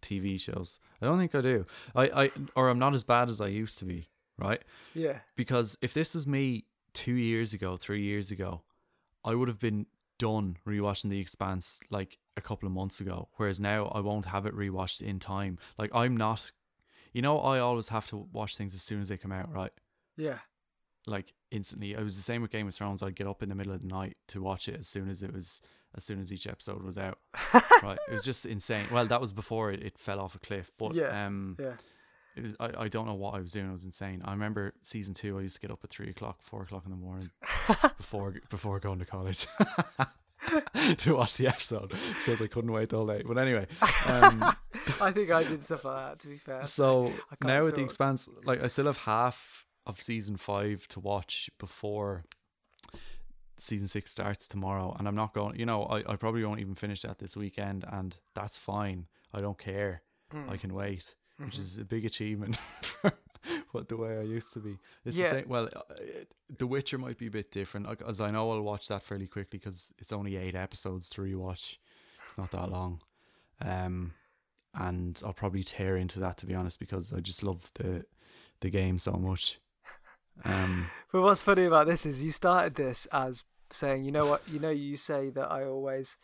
[0.00, 0.78] TV shows.
[1.00, 1.66] I don't think I do.
[1.94, 4.08] I, I or I'm not as bad as I used to be.
[4.38, 4.62] Right.
[4.94, 5.20] Yeah.
[5.34, 8.62] because if this was me two years ago, three years ago,
[9.24, 9.86] I would have been
[10.18, 14.46] done rewatching The Expanse like a couple of months ago, whereas now I won't have
[14.46, 15.58] it rewatched in time.
[15.78, 16.52] Like I'm not,
[17.12, 19.72] you know, I always have to watch things as soon as they come out, right?
[20.16, 20.38] Yeah.
[21.06, 21.92] Like instantly.
[21.92, 23.02] it was the same with Game of Thrones.
[23.02, 25.22] I'd get up in the middle of the night to watch it as soon as
[25.22, 25.62] it was,
[25.96, 27.18] as soon as each episode was out.
[27.82, 27.98] right?
[28.08, 28.86] It was just insane.
[28.92, 31.74] Well, that was before it, it fell off a cliff, but Yeah, um, Yeah.
[32.36, 33.68] It was I, I don't know what I was doing.
[33.68, 34.22] I was insane.
[34.24, 35.38] I remember season two.
[35.38, 37.30] I used to get up at three o'clock, four o'clock in the morning
[37.96, 39.46] before before going to college
[40.98, 43.22] to watch the episode because I couldn't wait all day.
[43.26, 43.66] But anyway,
[44.06, 44.44] um,
[45.00, 46.18] I think I did stuff like that.
[46.20, 46.64] To be fair.
[46.64, 51.48] so now with the expanse, like I still have half of season five to watch
[51.58, 52.24] before
[53.58, 55.58] season six starts tomorrow, and I'm not going.
[55.58, 59.06] You know, I, I probably won't even finish that this weekend, and that's fine.
[59.32, 60.02] I don't care.
[60.34, 60.50] Mm.
[60.50, 61.58] I can wait, which Mhm.
[61.60, 63.12] is a big achievement for
[63.72, 64.78] what the way I used to be.
[65.04, 65.24] It's Yeah.
[65.32, 65.48] the same.
[65.48, 65.82] Well, uh,
[66.58, 69.58] The Witcher might be a bit different, as I know I'll watch that fairly quickly
[69.58, 71.76] because it's only eight episodes to rewatch.
[72.26, 73.02] It's not that long,
[73.60, 74.14] um,
[74.74, 78.06] and I'll probably tear into that to be honest because I just love the
[78.60, 79.60] the game so much.
[80.44, 84.48] Um, But what's funny about this is you started this as saying, you know what,
[84.48, 86.16] you know, you say that I always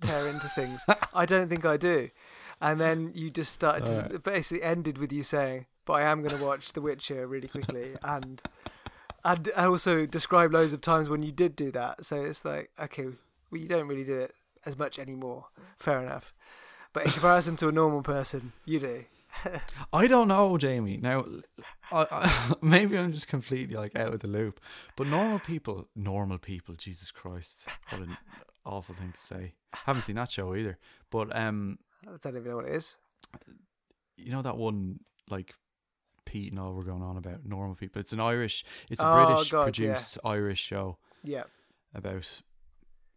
[0.00, 0.84] tear into things.
[1.14, 2.10] I don't think I do.
[2.60, 6.36] And then you just started to basically ended with you saying, but I am going
[6.36, 7.96] to watch The Witcher really quickly.
[8.02, 8.40] And
[9.24, 12.04] and I also described loads of times when you did do that.
[12.06, 13.06] So it's like, okay,
[13.50, 14.34] well, you don't really do it
[14.64, 15.46] as much anymore.
[15.76, 16.32] Fair enough.
[16.92, 19.04] But in comparison to a normal person, you do.
[19.92, 20.96] I don't know, Jamie.
[20.96, 21.26] Now,
[21.90, 24.60] I, I, maybe I'm just completely like out of the loop.
[24.96, 28.16] But normal people, normal people, Jesus Christ, what an
[28.64, 29.54] awful thing to say.
[29.72, 30.78] Haven't seen that show either.
[31.10, 32.96] But um, I don't even know what it is.
[34.16, 35.54] you know that one like
[36.24, 38.00] Pete and all we're going on about normal people.
[38.00, 38.64] It's an Irish.
[38.90, 39.64] It's a Oh, British God, yeah.
[39.64, 41.44] produced Irish show Yeah.
[41.94, 42.40] about.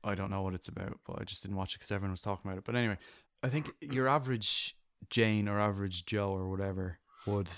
[0.04, 2.22] I don't know what it's about, but I just didn't watch it because everyone was
[2.22, 2.64] talking about it.
[2.64, 2.98] But anyway,
[3.44, 4.76] I think your average
[5.10, 7.52] Jane or average Joe or whatever would.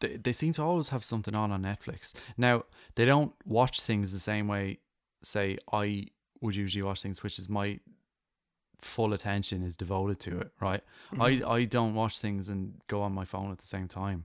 [0.00, 2.12] They, they seem to always have something on on Netflix.
[2.36, 2.64] Now
[2.94, 4.78] they don't watch things the same way.
[5.22, 6.06] Say I
[6.40, 7.80] would usually watch things, which is my
[8.80, 10.52] full attention is devoted to it.
[10.60, 10.82] Right.
[11.12, 11.46] Mm-hmm.
[11.46, 14.24] I I don't watch things and go on my phone at the same time.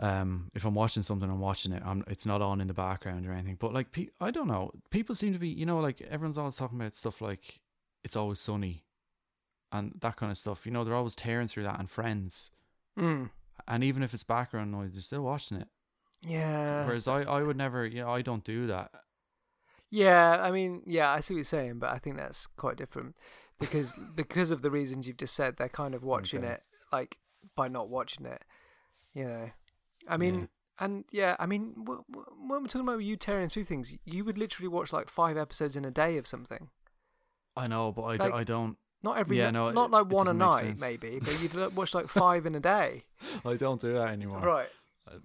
[0.00, 1.82] Um, if I'm watching something, I'm watching it.
[1.84, 3.56] I'm it's not on in the background or anything.
[3.58, 4.70] But like, pe- I don't know.
[4.90, 7.60] People seem to be, you know, like everyone's always talking about stuff like
[8.04, 8.84] it's always sunny,
[9.72, 10.64] and that kind of stuff.
[10.66, 12.50] You know, they're always tearing through that and Friends,
[12.96, 13.30] Mm.
[13.66, 15.68] and even if it's background noise, they're still watching it.
[16.24, 16.86] Yeah.
[16.86, 18.92] Whereas I I would never, you know, I don't do that.
[19.90, 23.16] Yeah, I mean, yeah, I see what you're saying, but I think that's quite different
[23.58, 26.54] because because of the reasons you've just said, they're kind of watching Okay.
[26.54, 26.62] it
[26.92, 27.18] like
[27.56, 28.44] by not watching it.
[29.14, 29.50] You know,
[30.08, 30.46] I mean, Yeah.
[30.84, 34.24] and yeah, I mean, w- w- when we're talking about you tearing through things, you
[34.24, 36.68] would literally watch like five episodes in a day of something.
[37.56, 40.06] I know, but I, d- Like- I don't Not every, Yeah, no, not it- like
[40.12, 40.80] one a night, sense.
[40.80, 43.04] maybe, but you'd watch like five in a day.
[43.44, 44.40] I don't do that anymore.
[44.40, 44.68] Right.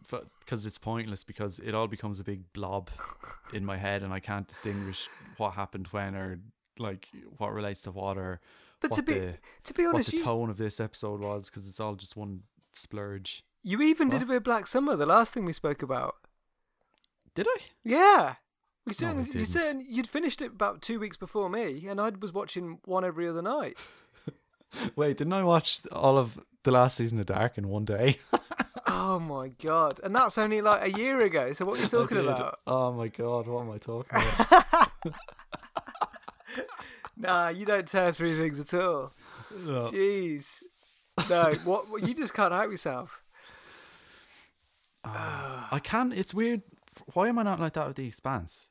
[0.10, 2.89] But because it's pointless because it all becomes a big blob
[3.53, 6.39] in my head and I can't distinguish what happened when or
[6.80, 7.07] like
[7.38, 8.39] what relates to what or
[8.81, 9.34] But what to be the
[9.64, 12.15] to be honest, what the you, tone of this episode was because it's all just
[12.15, 12.41] one
[12.73, 13.43] splurge.
[13.61, 16.15] you even did a bit of Black Summer, the last thing we spoke about.
[17.35, 17.57] Did I?
[17.84, 18.35] Yeah.
[18.85, 22.34] We No, you certainly, you'd finished it about two weeks before me, and I was
[22.34, 23.77] watching one every other night.
[24.95, 28.19] Wait, didn't I watch all of the last season of Dark in one day?
[29.03, 29.99] oh my god!
[30.03, 31.53] And that's only like a year ago.
[31.53, 32.59] So what are you talking about?
[32.65, 34.91] Oh my god, what am I talking about?
[37.15, 39.13] Nah, you don't tear through things at all.
[39.55, 39.84] No.
[39.84, 40.63] Jeez.
[41.30, 42.03] No, what, what?
[42.03, 43.21] You just can't help yourself.
[45.05, 46.11] Ah, I can.
[46.11, 46.63] It's weird.
[47.13, 48.69] Why am I not like that with the Expanse?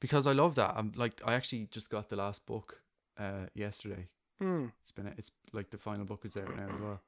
[0.00, 0.74] Because I love that.
[0.76, 2.82] I'm like I actually just got the last book
[3.18, 4.08] uh yesterday.
[4.40, 4.66] Hmm.
[4.82, 7.00] It's been it's like the final book is out now as well.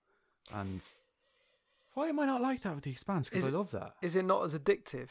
[0.55, 0.81] And
[1.95, 3.29] why am I not like that with the Expanse?
[3.29, 3.95] Because I it- love that.
[4.03, 5.09] Is it not as addictive?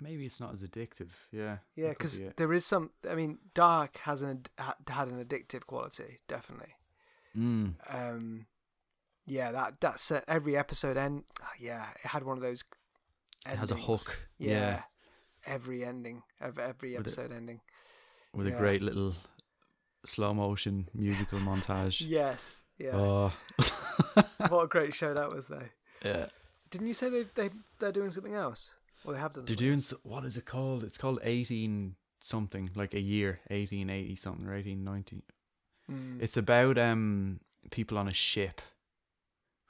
[0.00, 1.10] Maybe it's not as addictive.
[1.30, 1.58] Yeah.
[1.76, 2.90] Yeah, because be there is some.
[3.08, 6.74] I mean, Dark has an ad- had an addictive quality, definitely.
[7.36, 7.74] Mm.
[7.88, 8.46] Um,
[9.26, 11.24] yeah, that that's uh, every episode end.
[11.42, 12.64] ah, Yeah, it had one of those.
[13.46, 14.06] It has a endings.
[14.06, 14.16] hook.
[14.38, 14.82] Yeah, Yeah.
[15.46, 17.60] every ending of every With it- episode ending.
[18.32, 18.54] With Yeah.
[18.54, 19.14] a great little
[20.04, 22.02] slow motion musical montage.
[22.04, 22.92] Yes, yeah.
[22.94, 23.32] Oh.
[24.48, 25.68] what a great show that was, though.
[26.04, 26.26] yeah.
[26.70, 28.70] Didn't you say they they they're doing something else?
[29.04, 29.44] Or they have done.
[29.44, 29.94] They're doing else?
[30.02, 30.82] what is it called?
[30.82, 35.22] It's called eighteen something, like a year, eighteen eighty something or eighteen ninety.
[35.90, 36.20] Mm.
[36.20, 37.40] It's about um
[37.70, 38.60] people on a ship,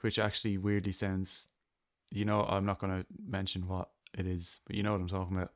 [0.01, 1.47] which actually weirdly sounds.
[2.11, 5.07] You know, I'm not going to mention what it is, but you know what I'm
[5.07, 5.51] talking about.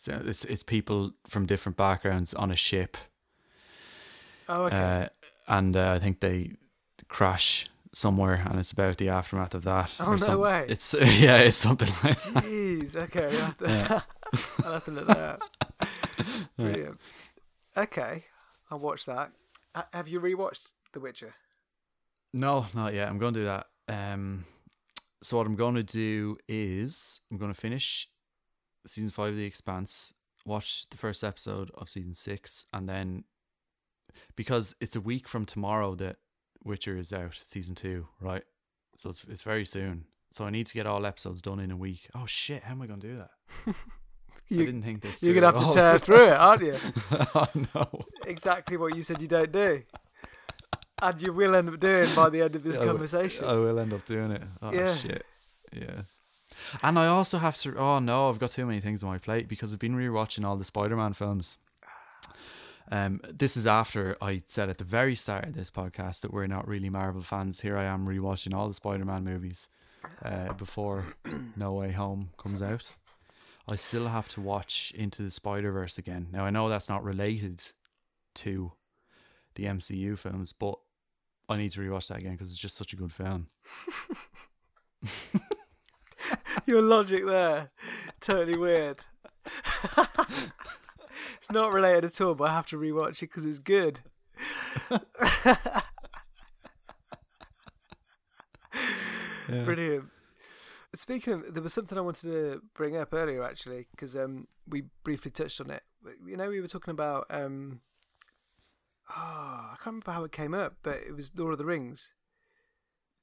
[0.00, 2.96] So it's it's people from different backgrounds on a ship,
[4.48, 4.76] Oh, okay.
[4.76, 5.08] uh,
[5.48, 6.52] and uh, I think they
[7.08, 9.90] crash somewhere, and it's about the aftermath of that.
[10.00, 10.66] Oh, no some- way.
[10.68, 12.42] It's yeah, it's something like that.
[12.44, 12.96] Jeez.
[12.96, 13.26] Okay.
[13.26, 14.00] I'll have, to, Yeah.
[14.64, 15.40] I'll have to look that up.
[16.56, 16.98] Brilliant.
[17.76, 18.24] Okay,
[18.70, 19.30] I'll watch that.
[19.92, 21.34] Have you rewatched The Witcher?
[22.34, 23.08] No, not yet.
[23.08, 23.66] I'm going to do that.
[23.88, 24.44] Um,
[25.22, 28.08] so what I'm going to do is I'm going to finish
[28.86, 30.12] season five of The Expanse,
[30.44, 33.24] watch the first episode of season six, and then
[34.36, 36.16] because it's a week from tomorrow that
[36.64, 38.42] Witcher is out, season two, right?
[38.96, 40.04] So it's it's very soon.
[40.30, 42.08] So I need to get all episodes done in a week.
[42.14, 42.64] Oh shit!
[42.64, 43.30] How am I going to do that?
[43.66, 43.74] I
[44.48, 45.22] You, didn't think this.
[45.22, 46.76] you're gonna have to tear through it, aren't you?
[47.34, 48.04] oh no!
[48.26, 49.82] Exactly what you said you don't do,
[51.02, 53.44] and you will end up doing by the end of this I will- conversation.
[53.44, 54.42] I will end up doing it.
[54.62, 54.94] Oh Yeah.
[54.94, 55.24] shit.
[55.72, 56.02] Yeah.
[56.82, 59.48] And I also have to oh no, I've got too many things on my plate
[59.48, 61.58] because I've been rewatching all the Spider Man films.
[62.90, 66.46] Um this is after I said at the very start of this podcast that we're
[66.46, 67.60] not really Marvel fans.
[67.60, 69.68] Here I am rewatching all the Spider Man movies
[70.24, 71.14] uh before
[71.56, 72.84] No Way Home comes out.
[73.70, 76.28] I still have to watch Into the Spider Verse again.
[76.32, 77.62] Now I know that's not related
[78.36, 78.72] to
[79.56, 80.78] the MCU films, but
[81.48, 83.48] I need to rewatch that again because it's just such a good film.
[86.66, 87.70] Your logic there,
[88.20, 89.04] totally weird.
[91.36, 94.00] it's not related at all, but I have to rewatch it because it's good.
[99.48, 100.04] Brilliant.
[100.94, 104.84] Speaking of, there was something I wanted to bring up earlier actually, because um, we
[105.04, 105.82] briefly touched on it.
[106.26, 107.26] You know, we were talking about.
[107.30, 107.80] Um,
[109.10, 109.14] oh,
[109.72, 112.12] I can't remember how it came up, but it was Lord of the Rings.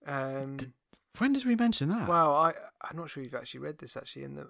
[0.05, 0.73] Um, Did-
[1.17, 2.07] When did we mention that?
[2.07, 2.53] Wow, I
[2.87, 4.23] I'm not sure you've actually read this actually.
[4.23, 4.49] In the,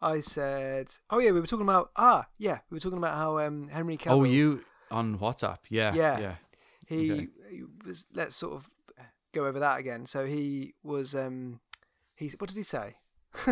[0.00, 3.38] I said, oh yeah, we were talking about ah yeah, we were talking about how
[3.38, 4.12] um Henry Cavill.
[4.12, 5.58] oh, you on WhatsApp?
[5.68, 6.18] Yeah, Yeah.
[6.18, 6.34] yeah.
[6.86, 7.28] he, okay.
[7.50, 8.06] he was.
[8.14, 8.70] Let's sort of
[9.32, 10.06] go over that again.
[10.06, 11.60] So he was um
[12.14, 12.96] he what did he say?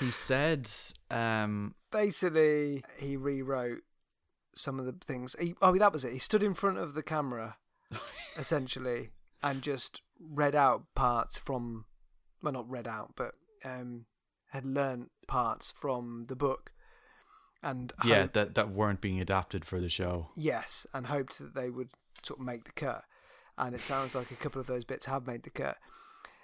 [0.00, 0.68] He said,
[1.10, 3.82] um, Basically, he rewrote
[4.54, 5.36] some of the things.
[5.38, 6.12] He, oh, that was it.
[6.12, 7.56] He stood in front of the camera,
[8.36, 9.10] essentially,
[9.42, 11.84] and just read out parts from,
[12.42, 14.06] well, not read out, but um,
[14.48, 16.72] had learnt parts from the book,
[17.62, 20.28] and yeah, that that weren't being adapted for the show.
[20.36, 21.90] yes, and hoped that they would
[22.22, 23.04] sort of make the cut.
[23.58, 25.76] And it sounds like a couple of those bits have made the cut.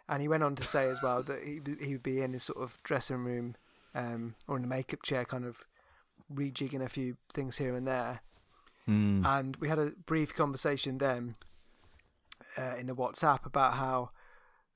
[0.09, 2.44] And he went on to say as well that he he would be in his
[2.44, 3.56] sort of dressing room,
[3.94, 5.64] um, or in a makeup chair, kind of
[6.32, 8.20] rejigging a few things here and there.
[8.88, 9.24] Mm.
[9.26, 11.36] And we had a brief conversation then
[12.56, 14.10] uh, in the WhatsApp about how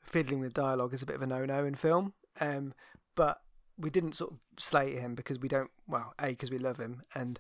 [0.03, 2.13] fiddling with dialogue is a bit of a no-no in film.
[2.41, 2.75] Um,
[3.15, 3.41] but
[3.79, 5.71] we didn't sort of slate him because we don't.
[5.87, 7.39] Well, a because we love him, and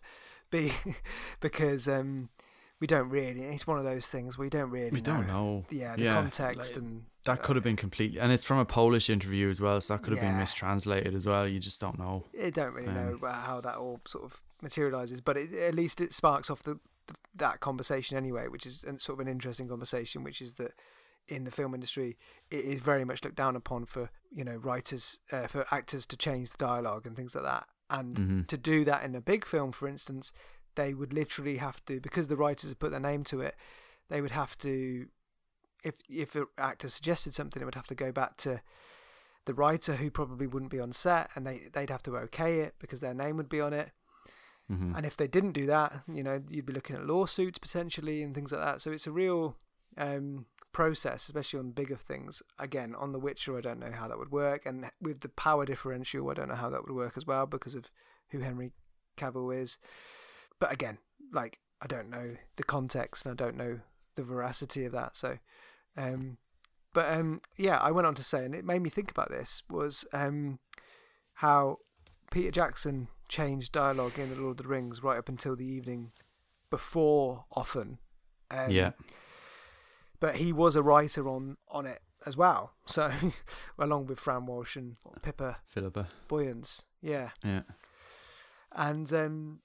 [0.50, 0.72] b
[1.40, 2.28] because um,
[2.80, 3.42] we don't really.
[3.42, 4.90] It's one of those things we don't really.
[4.90, 5.64] we don't know.
[5.70, 8.64] Yeah, the Yeah, context like, and That could have been completely, and it's from a
[8.64, 11.46] Polish interview as well, so that could have been mistranslated as well.
[11.46, 12.24] You just don't know.
[12.42, 15.74] I don't really know Um, about how that all sort of materializes, but it, at
[15.74, 19.30] least it sparks off the, the that conversation anyway, which is an- sort of an
[19.32, 20.72] interesting conversation, which is that
[21.28, 22.16] in the film industry,
[22.50, 26.16] it is very much looked down upon for you know writers uh, for actors to
[26.16, 28.46] change the dialogue and things like that, and Mhm.
[28.48, 30.32] to do that in a big film, for instance,
[30.74, 33.54] they would literally have to because the writers have put their name to it,
[34.08, 35.08] they would have to.
[35.84, 38.60] If if an actor suggested something, it would have to go back to
[39.44, 42.74] the writer who probably wouldn't be on set and they they'd have to okay it
[42.78, 43.90] because their name would be on it
[44.68, 48.22] hmm and if they didn't do that you know you'd be looking at lawsuits potentially
[48.22, 49.56] and things like that so it's a real
[49.98, 52.42] um, process especially on bigger things.
[52.58, 55.64] Again on the witcher i don't know how that would work and with the power
[55.64, 57.90] differential i don't know how that would work as well because of
[58.30, 58.72] who henry
[59.16, 59.78] cavill is.
[60.58, 60.98] But again
[61.32, 63.80] like i don't know the context and i don't know
[64.14, 65.38] the veracity of that so
[65.96, 66.36] um
[66.92, 69.62] but um yeah i went on to say and it made me think about this
[69.70, 70.58] was um
[71.34, 71.78] how
[72.30, 76.12] peter jackson changed dialogue in the lord of the rings right up until the evening
[76.70, 77.98] before often
[78.50, 78.90] um, yeah,
[80.22, 83.10] but he was a writer on on it as well so
[83.78, 86.06] along with fran walsh and pippa Philippa.
[86.28, 87.62] boyens yeah Yeah,
[88.74, 89.60] and um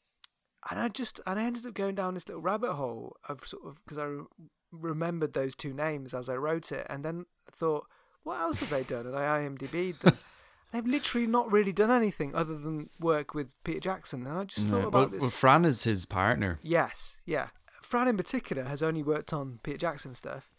[0.70, 3.66] and I just and I ended up going down this little rabbit hole of sort
[3.66, 4.26] of because I re-
[4.72, 7.86] remembered those two names as I wrote it, and then thought,
[8.24, 9.06] what else have they done?
[9.08, 10.18] And I IMDb'd them.
[10.74, 14.68] They've literally not really done anything other than work with Peter Jackson, and I just
[14.68, 15.22] thought well, about this.
[15.22, 16.60] well, Fran is his partner.
[16.62, 17.48] Yes, yeah.
[17.88, 20.52] Fran in particular has only worked on Peter Jackson stuff,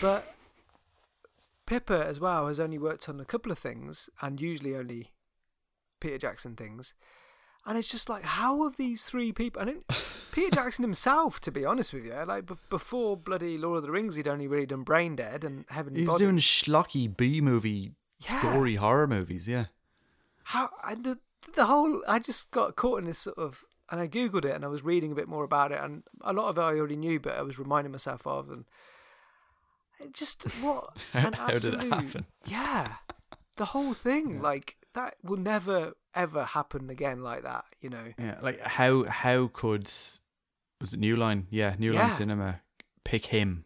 [0.00, 0.34] but
[1.66, 5.12] Pippa as well has only worked on a couple of things, and usually only
[6.00, 6.94] Peter Jackson things.
[7.66, 9.60] and it's just like, how have these three people?
[9.62, 9.76] And it,
[10.32, 13.90] Peter Jackson himself, to be honest with you, like b- before bloody Lord of the
[13.90, 16.24] Rings, he'd only really done Brain Dead and Heavenly He's Body.
[16.24, 18.42] doing schlocky B movie, yeah.
[18.42, 19.48] gory horror movies.
[19.48, 19.66] Yeah.
[20.44, 21.18] How the
[21.54, 24.64] the whole I just got caught in this sort of and I googled it and
[24.64, 26.96] I was reading a bit more about it and a lot of it I already
[26.96, 28.64] knew, but I was reminding myself of and
[30.00, 32.26] it just what an absolute it happen?
[32.46, 32.92] yeah,
[33.56, 34.40] the whole thing Yeah.
[34.42, 37.64] like that will never ever happen again like that.
[37.80, 39.90] You know, Yeah, like how how could
[40.80, 41.46] was it New Line?
[41.50, 42.60] Yeah, New Line Cinema
[43.04, 43.64] pick him?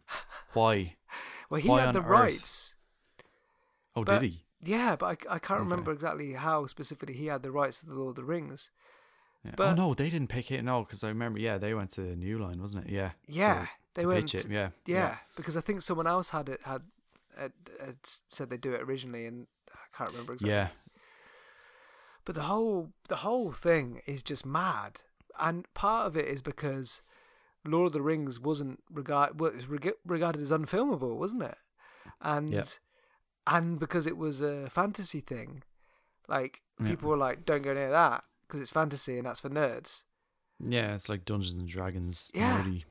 [0.53, 0.97] Why?
[1.51, 2.07] well he Why had the earth?
[2.07, 2.75] rights.
[3.97, 4.45] Oh, But- did he?
[4.61, 5.71] Yeah, but I, I can't Okay.
[5.71, 8.73] remember exactly how specifically he had the rights to the Lord of the Rings.
[9.45, 9.51] Yeah.
[9.53, 10.63] oh but- no, they didn't pick it.
[10.63, 11.39] No, because I remember.
[11.39, 12.93] Yeah, they went to New Line, wasn't it?
[12.93, 13.13] Yeah.
[13.27, 14.35] Yeah, to- they to went.
[14.35, 14.49] it.
[14.51, 14.71] Yeah.
[14.87, 16.83] Yeah, because I think someone else had it had,
[17.39, 20.55] had, had said they'd do it originally, and I can't remember exactly.
[20.55, 20.69] Yeah.
[22.25, 25.01] But the whole the whole thing is just mad,
[25.39, 27.03] and part of it is because
[27.65, 31.57] Lord of the Rings wasn't regard well, was reg- regarded as unfilmable, wasn't it?
[32.21, 32.65] And Yeah.
[33.47, 35.63] and because it was a fantasy thing,
[36.29, 36.89] like Yeah.
[36.89, 40.03] people were like, "Don't go near that because it's fantasy and that's for nerds."
[40.59, 42.33] Yeah, it's like Dungeons and Dragons.
[42.35, 42.63] Yeah.
[42.63, 42.85] nerdy.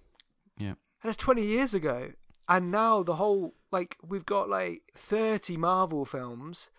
[0.59, 2.13] And it's 20 years ago.
[2.49, 6.71] And now the whole, like, we've got like 30 Marvel films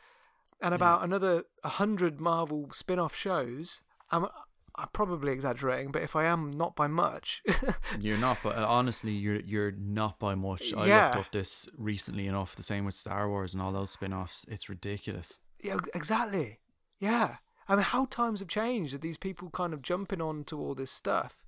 [0.60, 0.76] and Yeah.
[0.76, 3.82] about another 100 Marvel spin off shows.
[4.10, 4.26] I'm,
[4.74, 7.42] I'm probably exaggerating, but if I am, not by much.
[8.00, 10.72] You're not, but uh, honestly, you're you're not by much.
[10.76, 11.04] I Yeah.
[11.06, 12.56] looked up this recently enough.
[12.56, 14.44] The same with Star Wars and all those spin-offs.
[14.48, 15.38] It's ridiculous.
[15.62, 16.58] yeah, exactly.
[16.98, 17.36] Yeah.
[17.68, 20.74] I mean, how times have changed that these people kind of jumping on to all
[20.74, 21.44] this stuff.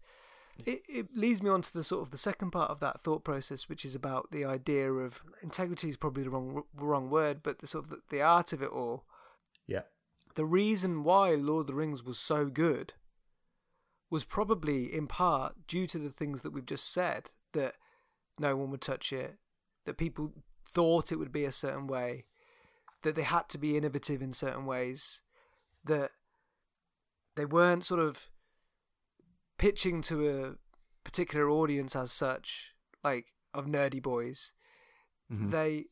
[0.66, 3.24] It, it leads me on to the sort of the second part of that thought
[3.24, 7.60] process, which is about the idea of integrity is probably the wrong wrong word, but
[7.60, 9.05] the sort of the, the art of it all.
[9.66, 9.82] Yeah.
[10.34, 12.94] the reason why Lord of the Rings was so good
[14.10, 17.74] was probably in part due to the things that we've just said that
[18.38, 19.38] no one would touch it,
[19.86, 20.32] that people
[20.68, 22.26] thought it would be a certain way,
[23.02, 25.20] that they had to be innovative in certain ways,
[25.85, 26.11] that
[27.36, 28.28] they weren't sort of
[29.59, 30.55] pitching to a
[31.05, 34.52] particular audience as such, like of nerdy boys
[35.32, 35.51] Mhm.
[35.51, 35.85] they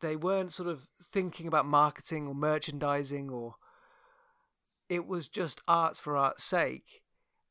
[0.00, 3.54] they weren't sort of thinking about marketing or merchandising or
[4.88, 7.02] it was just arts for art's sake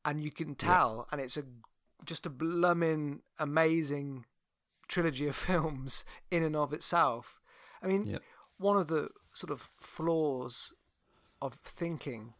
[0.04, 1.42] and you can tell and it's a
[2.04, 4.24] just a blooming amazing
[4.88, 7.40] trilogy of films in and of itself
[7.82, 8.22] i mean Yep.
[8.58, 10.72] one of the sort of flaws
[11.40, 12.34] of thinking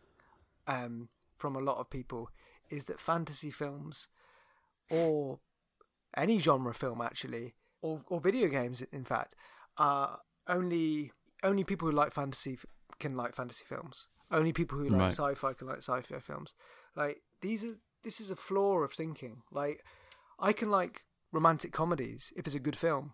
[0.67, 2.31] um, from a lot of people
[2.71, 4.09] is that fantasy films
[4.91, 5.39] or
[6.17, 9.35] any genre film actually or, or video games in fact
[9.77, 11.13] are only
[11.43, 12.67] only people who like fantasy f-
[12.99, 15.11] can like fantasy films only people who like Right.
[15.13, 16.55] sci-fi can like sci-fi films
[16.97, 19.85] like these are this is a flaw of thinking like
[20.39, 23.13] i can like romantic comedies if it's a good film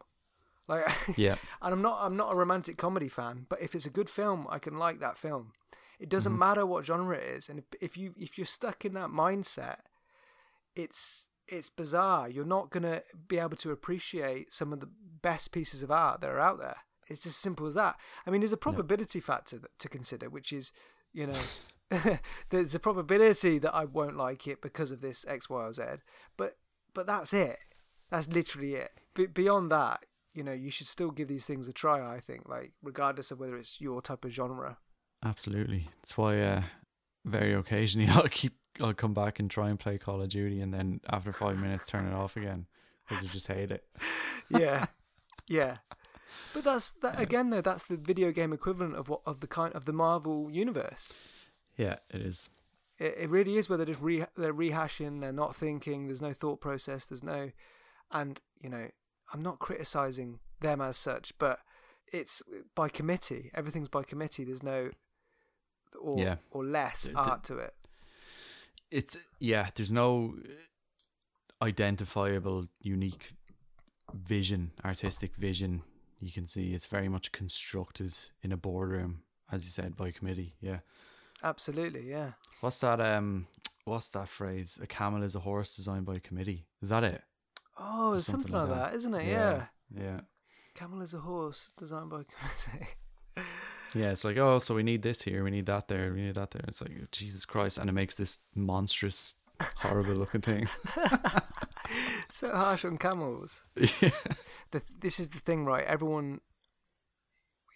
[0.69, 0.87] like
[1.19, 1.35] Yeah.
[1.61, 4.47] and I'm not I'm not a romantic comedy fan, but if it's a good film,
[4.49, 5.53] I can like that film.
[5.99, 6.39] It doesn't Mhm.
[6.39, 9.81] matter what genre it is, and if, if you if you're stuck in that mindset,
[10.75, 12.29] it's it's bizarre.
[12.29, 16.31] You're not gonna be able to appreciate some of the best pieces of art that
[16.31, 16.79] are out there.
[17.09, 17.97] It's as simple as that.
[18.27, 20.73] I mean, there's a probability factor that, to consider, which is,
[21.13, 21.41] you know,
[22.49, 25.83] there's a probability that I won't like it because of this X, Y, or Z.
[26.39, 26.57] But
[26.95, 27.59] but that's it.
[28.11, 28.93] That's literally it.
[29.15, 32.01] Be beyond that, you know, you should still give these things a try.
[32.15, 34.79] I think, like regardless of whether it's your type of genre.
[35.25, 35.89] Absolutely.
[36.01, 36.63] That's why uh,
[37.25, 40.75] very occasionally I'll keep I'll come back and try and play Call of Duty, and
[40.75, 42.67] then after five minutes turn it off again
[43.09, 43.85] because I just hate it.
[44.51, 44.87] Yeah,
[45.49, 45.79] yeah.
[46.53, 47.61] But that's that again, though.
[47.61, 51.19] That's the video game equivalent of what of the kind of the Marvel universe.
[51.77, 52.49] Yeah, it is.
[52.99, 55.21] It, it really is where they're just re- they're rehashing.
[55.21, 56.07] They're not thinking.
[56.07, 57.07] There's no thought process.
[57.07, 57.51] There's no,
[58.11, 58.89] and you know,
[59.33, 61.61] I'm not criticizing them as such, but
[62.13, 62.43] it's
[62.75, 63.51] by committee.
[63.55, 64.45] Everything's by committee.
[64.45, 64.91] There's no,
[66.01, 66.37] or Yeah.
[66.51, 67.75] or less The- the- art to it.
[68.91, 69.71] It's yeah.
[69.75, 70.37] There's no
[71.63, 73.33] identifiable, unique
[74.13, 75.83] vision, artistic vision.
[76.21, 80.55] You can see it's very much constructed in a boardroom, as you said, by committee.
[80.61, 80.81] Yeah.
[81.43, 82.33] Absolutely, yeah.
[82.61, 83.01] What's that?
[83.01, 83.47] Um,
[83.85, 84.79] what's that phrase?
[84.81, 86.67] A camel is a horse designed by committee.
[86.81, 87.23] Is that it?
[87.77, 89.27] Oh, it's something, something like like that, isn't it?
[89.27, 89.67] Yeah.
[89.95, 90.03] Yeah.
[90.03, 90.21] Yeah.
[90.75, 92.89] Camel is a horse designed by committee.
[93.95, 96.35] Yeah, it's like, oh, so we need this here, we need that there, we need
[96.35, 96.65] that there.
[96.67, 97.79] It's like, Jesus Christ.
[97.79, 99.35] And it makes this monstrous,
[99.77, 100.69] horrible looking thing.
[102.31, 103.63] so harsh on camels.
[103.77, 104.11] yeah.
[104.73, 105.85] the, this is the thing, right?
[105.85, 106.41] Everyone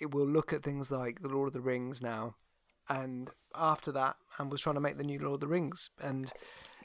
[0.00, 2.36] it will look at things like the Lord of the Rings now,
[2.88, 6.32] and after that, and was trying to make the new Lord of the Rings, and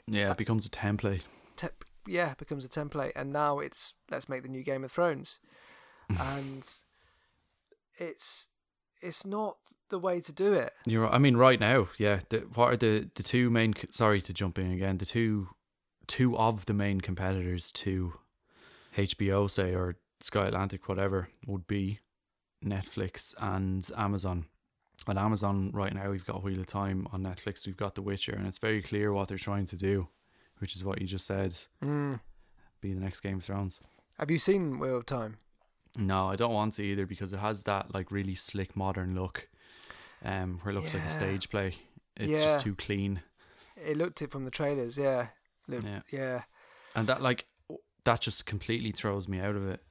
[0.06, 1.22] Yeah, it becomes a template.
[1.56, 1.68] te-
[2.06, 5.38] yeah, it becomes a template, and now it's let's make the new Game of Thrones,
[6.08, 6.68] and
[7.96, 8.48] it's
[9.04, 9.56] it's not
[9.90, 10.72] the way to do it.
[10.86, 11.08] You're.
[11.08, 12.20] I mean, right now, yeah.
[12.28, 13.74] The, what are the the two main?
[13.90, 14.98] Sorry to jump in again.
[14.98, 15.48] The two
[16.06, 18.14] two of the main competitors to
[18.96, 22.00] HBO, say, or Sky Atlantic, whatever, would be
[22.64, 24.46] Netflix and Amazon.
[25.06, 27.06] On Amazon right now, we've got Wheel of Time.
[27.12, 30.08] On Netflix, we've got The Witcher, and it's very clear what they're trying to do,
[30.58, 31.58] which is what you just said.
[31.82, 32.20] Mm.
[32.80, 33.80] Be the next Game of Thrones.
[34.18, 35.38] Have you seen Wheel of Time?
[35.96, 39.48] No, I don't want to either because it has that like really slick modern look,
[40.24, 41.76] um, where it looks like a stage play.
[42.16, 42.44] It's Yeah.
[42.44, 43.22] just too clean.
[43.76, 45.28] It looked it from the trailers, yeah.
[45.68, 46.02] Looked, Yeah.
[46.12, 46.42] yeah.
[46.94, 47.46] and that like
[48.04, 49.82] that just completely throws me out of it.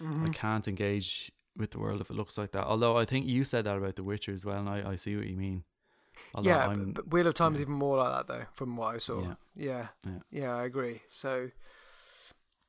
[0.00, 0.34] I Mhm.
[0.34, 2.64] can't engage with the world if it looks like that.
[2.64, 5.16] Although I think you said that about The Witcher as well, and I, I see
[5.16, 5.64] what you mean.
[6.34, 7.62] Although Yeah, I'm, but, but Wheel of Time's yeah.
[7.62, 9.22] even more like that though, from what I saw.
[9.22, 9.34] Yeah.
[9.54, 9.88] Yeah.
[10.04, 10.18] Yeah.
[10.30, 11.02] Yeah, I agree.
[11.08, 11.50] So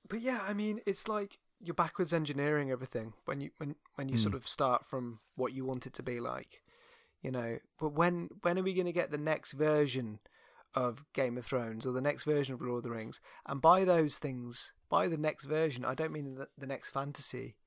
[0.07, 4.17] but yeah, I mean, it's like you're backwards engineering everything when you when when you
[4.17, 4.37] sort Mm.
[4.37, 6.63] of start from what you want it to be like.
[7.21, 10.19] You know, but when when are we going to get the next version
[10.73, 13.19] of Game of Thrones or the next version of Lord of the Rings?
[13.45, 17.57] And by those things, by the next version, I don't mean the, the next fantasy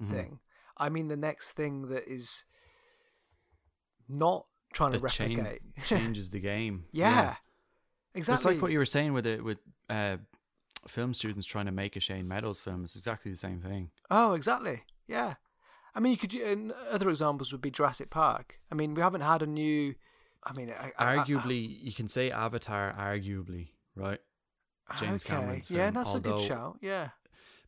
[0.00, 0.06] Mhm.
[0.10, 0.40] thing.
[0.76, 2.44] I mean the next thing that is
[4.08, 5.62] not trying to That change- replicate.
[5.86, 6.86] changes the game.
[6.92, 7.36] yeah,
[8.14, 8.34] It's exactly.
[8.34, 9.58] It's like what you were saying with it with
[9.88, 10.16] uh,
[10.88, 12.84] film students trying to make a Shane Meadows film.
[12.84, 13.90] It's exactly the same thing.
[14.10, 14.82] Oh, exactly.
[15.08, 15.34] Yeah.
[15.94, 16.34] I mean, you could.
[16.34, 18.58] And other examples would be Jurassic Park.
[18.70, 19.94] I mean, we haven't had a new.
[20.44, 22.94] I mean, I, I- Arguably, you can say Avatar.
[22.98, 24.20] Arguably, right?
[25.00, 25.34] James okay.
[25.34, 26.78] Cameron's Yeah, film, that's a good although- shout.
[26.80, 27.08] Yeah.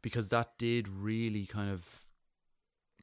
[0.03, 2.07] because that did really kind of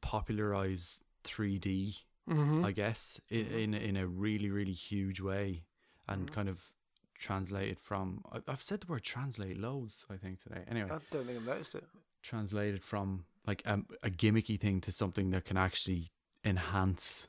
[0.00, 1.96] popularize 3D,
[2.28, 2.64] Mm-hmm.
[2.64, 3.52] I guess, in, Mhm.
[3.62, 5.64] in in a really really huge way,
[6.08, 6.34] and Mhm.
[6.34, 6.72] kind of
[7.18, 8.22] translated from.
[8.48, 10.62] I've said the word translate loads, I think today.
[10.70, 11.84] Anyway, I don't think I've noticed it.
[12.22, 16.10] translated from like a, a gimmicky thing to something that can actually
[16.44, 17.26] enhance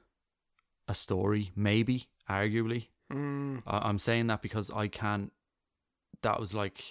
[0.87, 2.87] a story, maybe, arguably.
[3.11, 3.63] Mm.
[3.67, 5.31] I- I'm saying that because I can't.
[6.23, 6.83] That was like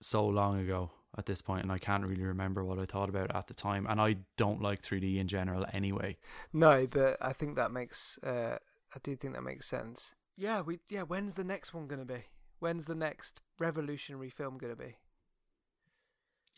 [0.00, 3.34] so long ago at this point, and I can't really remember what I thought about
[3.34, 3.86] at the time.
[3.88, 6.16] And I don't like 3D in general anyway.
[6.52, 8.18] No, but I think that makes.
[8.22, 8.58] Uh,
[8.94, 10.14] I do think that makes sense.
[10.36, 10.80] Yeah, we.
[10.88, 12.24] Yeah, when's the next one gonna be?
[12.58, 14.96] When's the next revolutionary film gonna be?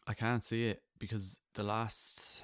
[0.07, 2.43] I can't see it because the last.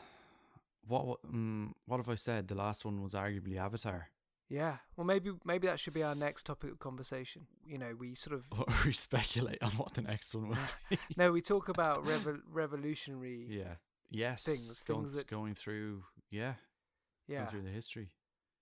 [0.87, 2.49] What what, mm, what have I said?
[2.49, 4.09] The last one was arguably Avatar.
[4.51, 4.77] Yeah.
[4.97, 7.47] Well, maybe maybe that should be our next topic of conversation.
[7.67, 10.57] You know, we sort of Or we speculate on what the next one will
[10.91, 10.99] be.
[11.17, 13.47] no, we talk about revo- revolutionary.
[13.49, 13.77] yeah.
[14.11, 14.45] Yes.
[14.45, 16.05] Things- going, things that- going through.
[16.31, 16.55] Yeah.
[17.27, 17.39] Yeah.
[17.39, 18.11] Going through the history.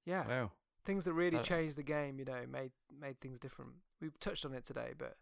[0.06, 0.26] Yeah.
[0.28, 0.52] Wow.
[0.84, 2.18] Things that really Uh, changed the game.
[2.18, 3.72] You know, made made things different.
[4.00, 5.16] We've touched on it today, but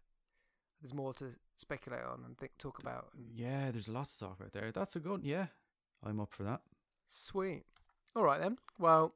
[0.81, 3.13] there's more to speculate on and think, talk about.
[3.13, 4.71] And Yeah, there's a lot to talk about there.
[4.71, 5.23] That's a good.
[5.23, 5.47] Yeah,
[6.03, 6.61] I'm up for that.
[7.07, 7.65] Sweet.
[8.15, 8.57] All right then.
[8.79, 9.13] Well,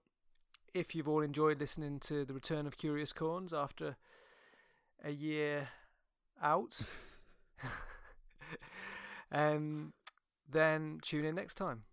[0.74, 3.98] if you've all enjoyed listening to the return of Curious Corns after
[5.04, 5.70] a year
[6.42, 6.82] out,
[9.32, 9.94] um,
[10.50, 11.84] then tune in next time.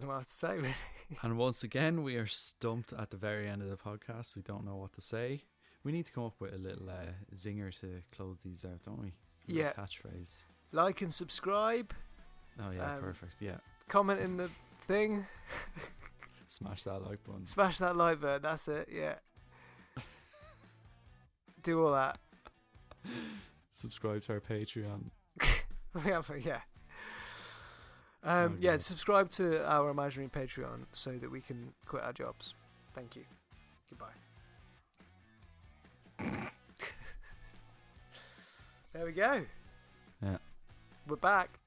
[0.00, 0.74] Don't know what to say really.
[1.22, 4.36] And once again, we are stumped at the very end of the podcast.
[4.36, 5.42] We don't know what to say.
[5.82, 9.00] We need to come up with a little uh, zinger to close these out, don't
[9.00, 9.08] we?
[9.08, 9.12] A
[9.46, 9.72] Yeah.
[9.72, 10.42] Catchphrase.
[10.70, 11.92] Like and subscribe.
[12.60, 13.34] Oh yeah, Um, perfect.
[13.40, 13.56] Yeah.
[13.88, 14.50] Comment in the
[14.86, 15.26] thing.
[16.48, 17.46] Smash that like button.
[17.46, 18.42] Smash that like button.
[18.42, 18.88] That's it.
[18.92, 19.14] Yeah.
[21.62, 22.18] Do all that.
[23.74, 25.10] Subscribe to our Patreon.
[26.44, 26.60] Yeah.
[28.24, 28.82] Um, Oh, yeah, God.
[28.82, 32.54] subscribe to our imaginary Patreon so that we can quit our jobs.
[32.94, 33.24] Thank you.
[33.88, 34.06] Goodbye.
[38.92, 39.42] there we go.
[40.22, 40.38] Yeah.
[41.06, 41.58] We're back.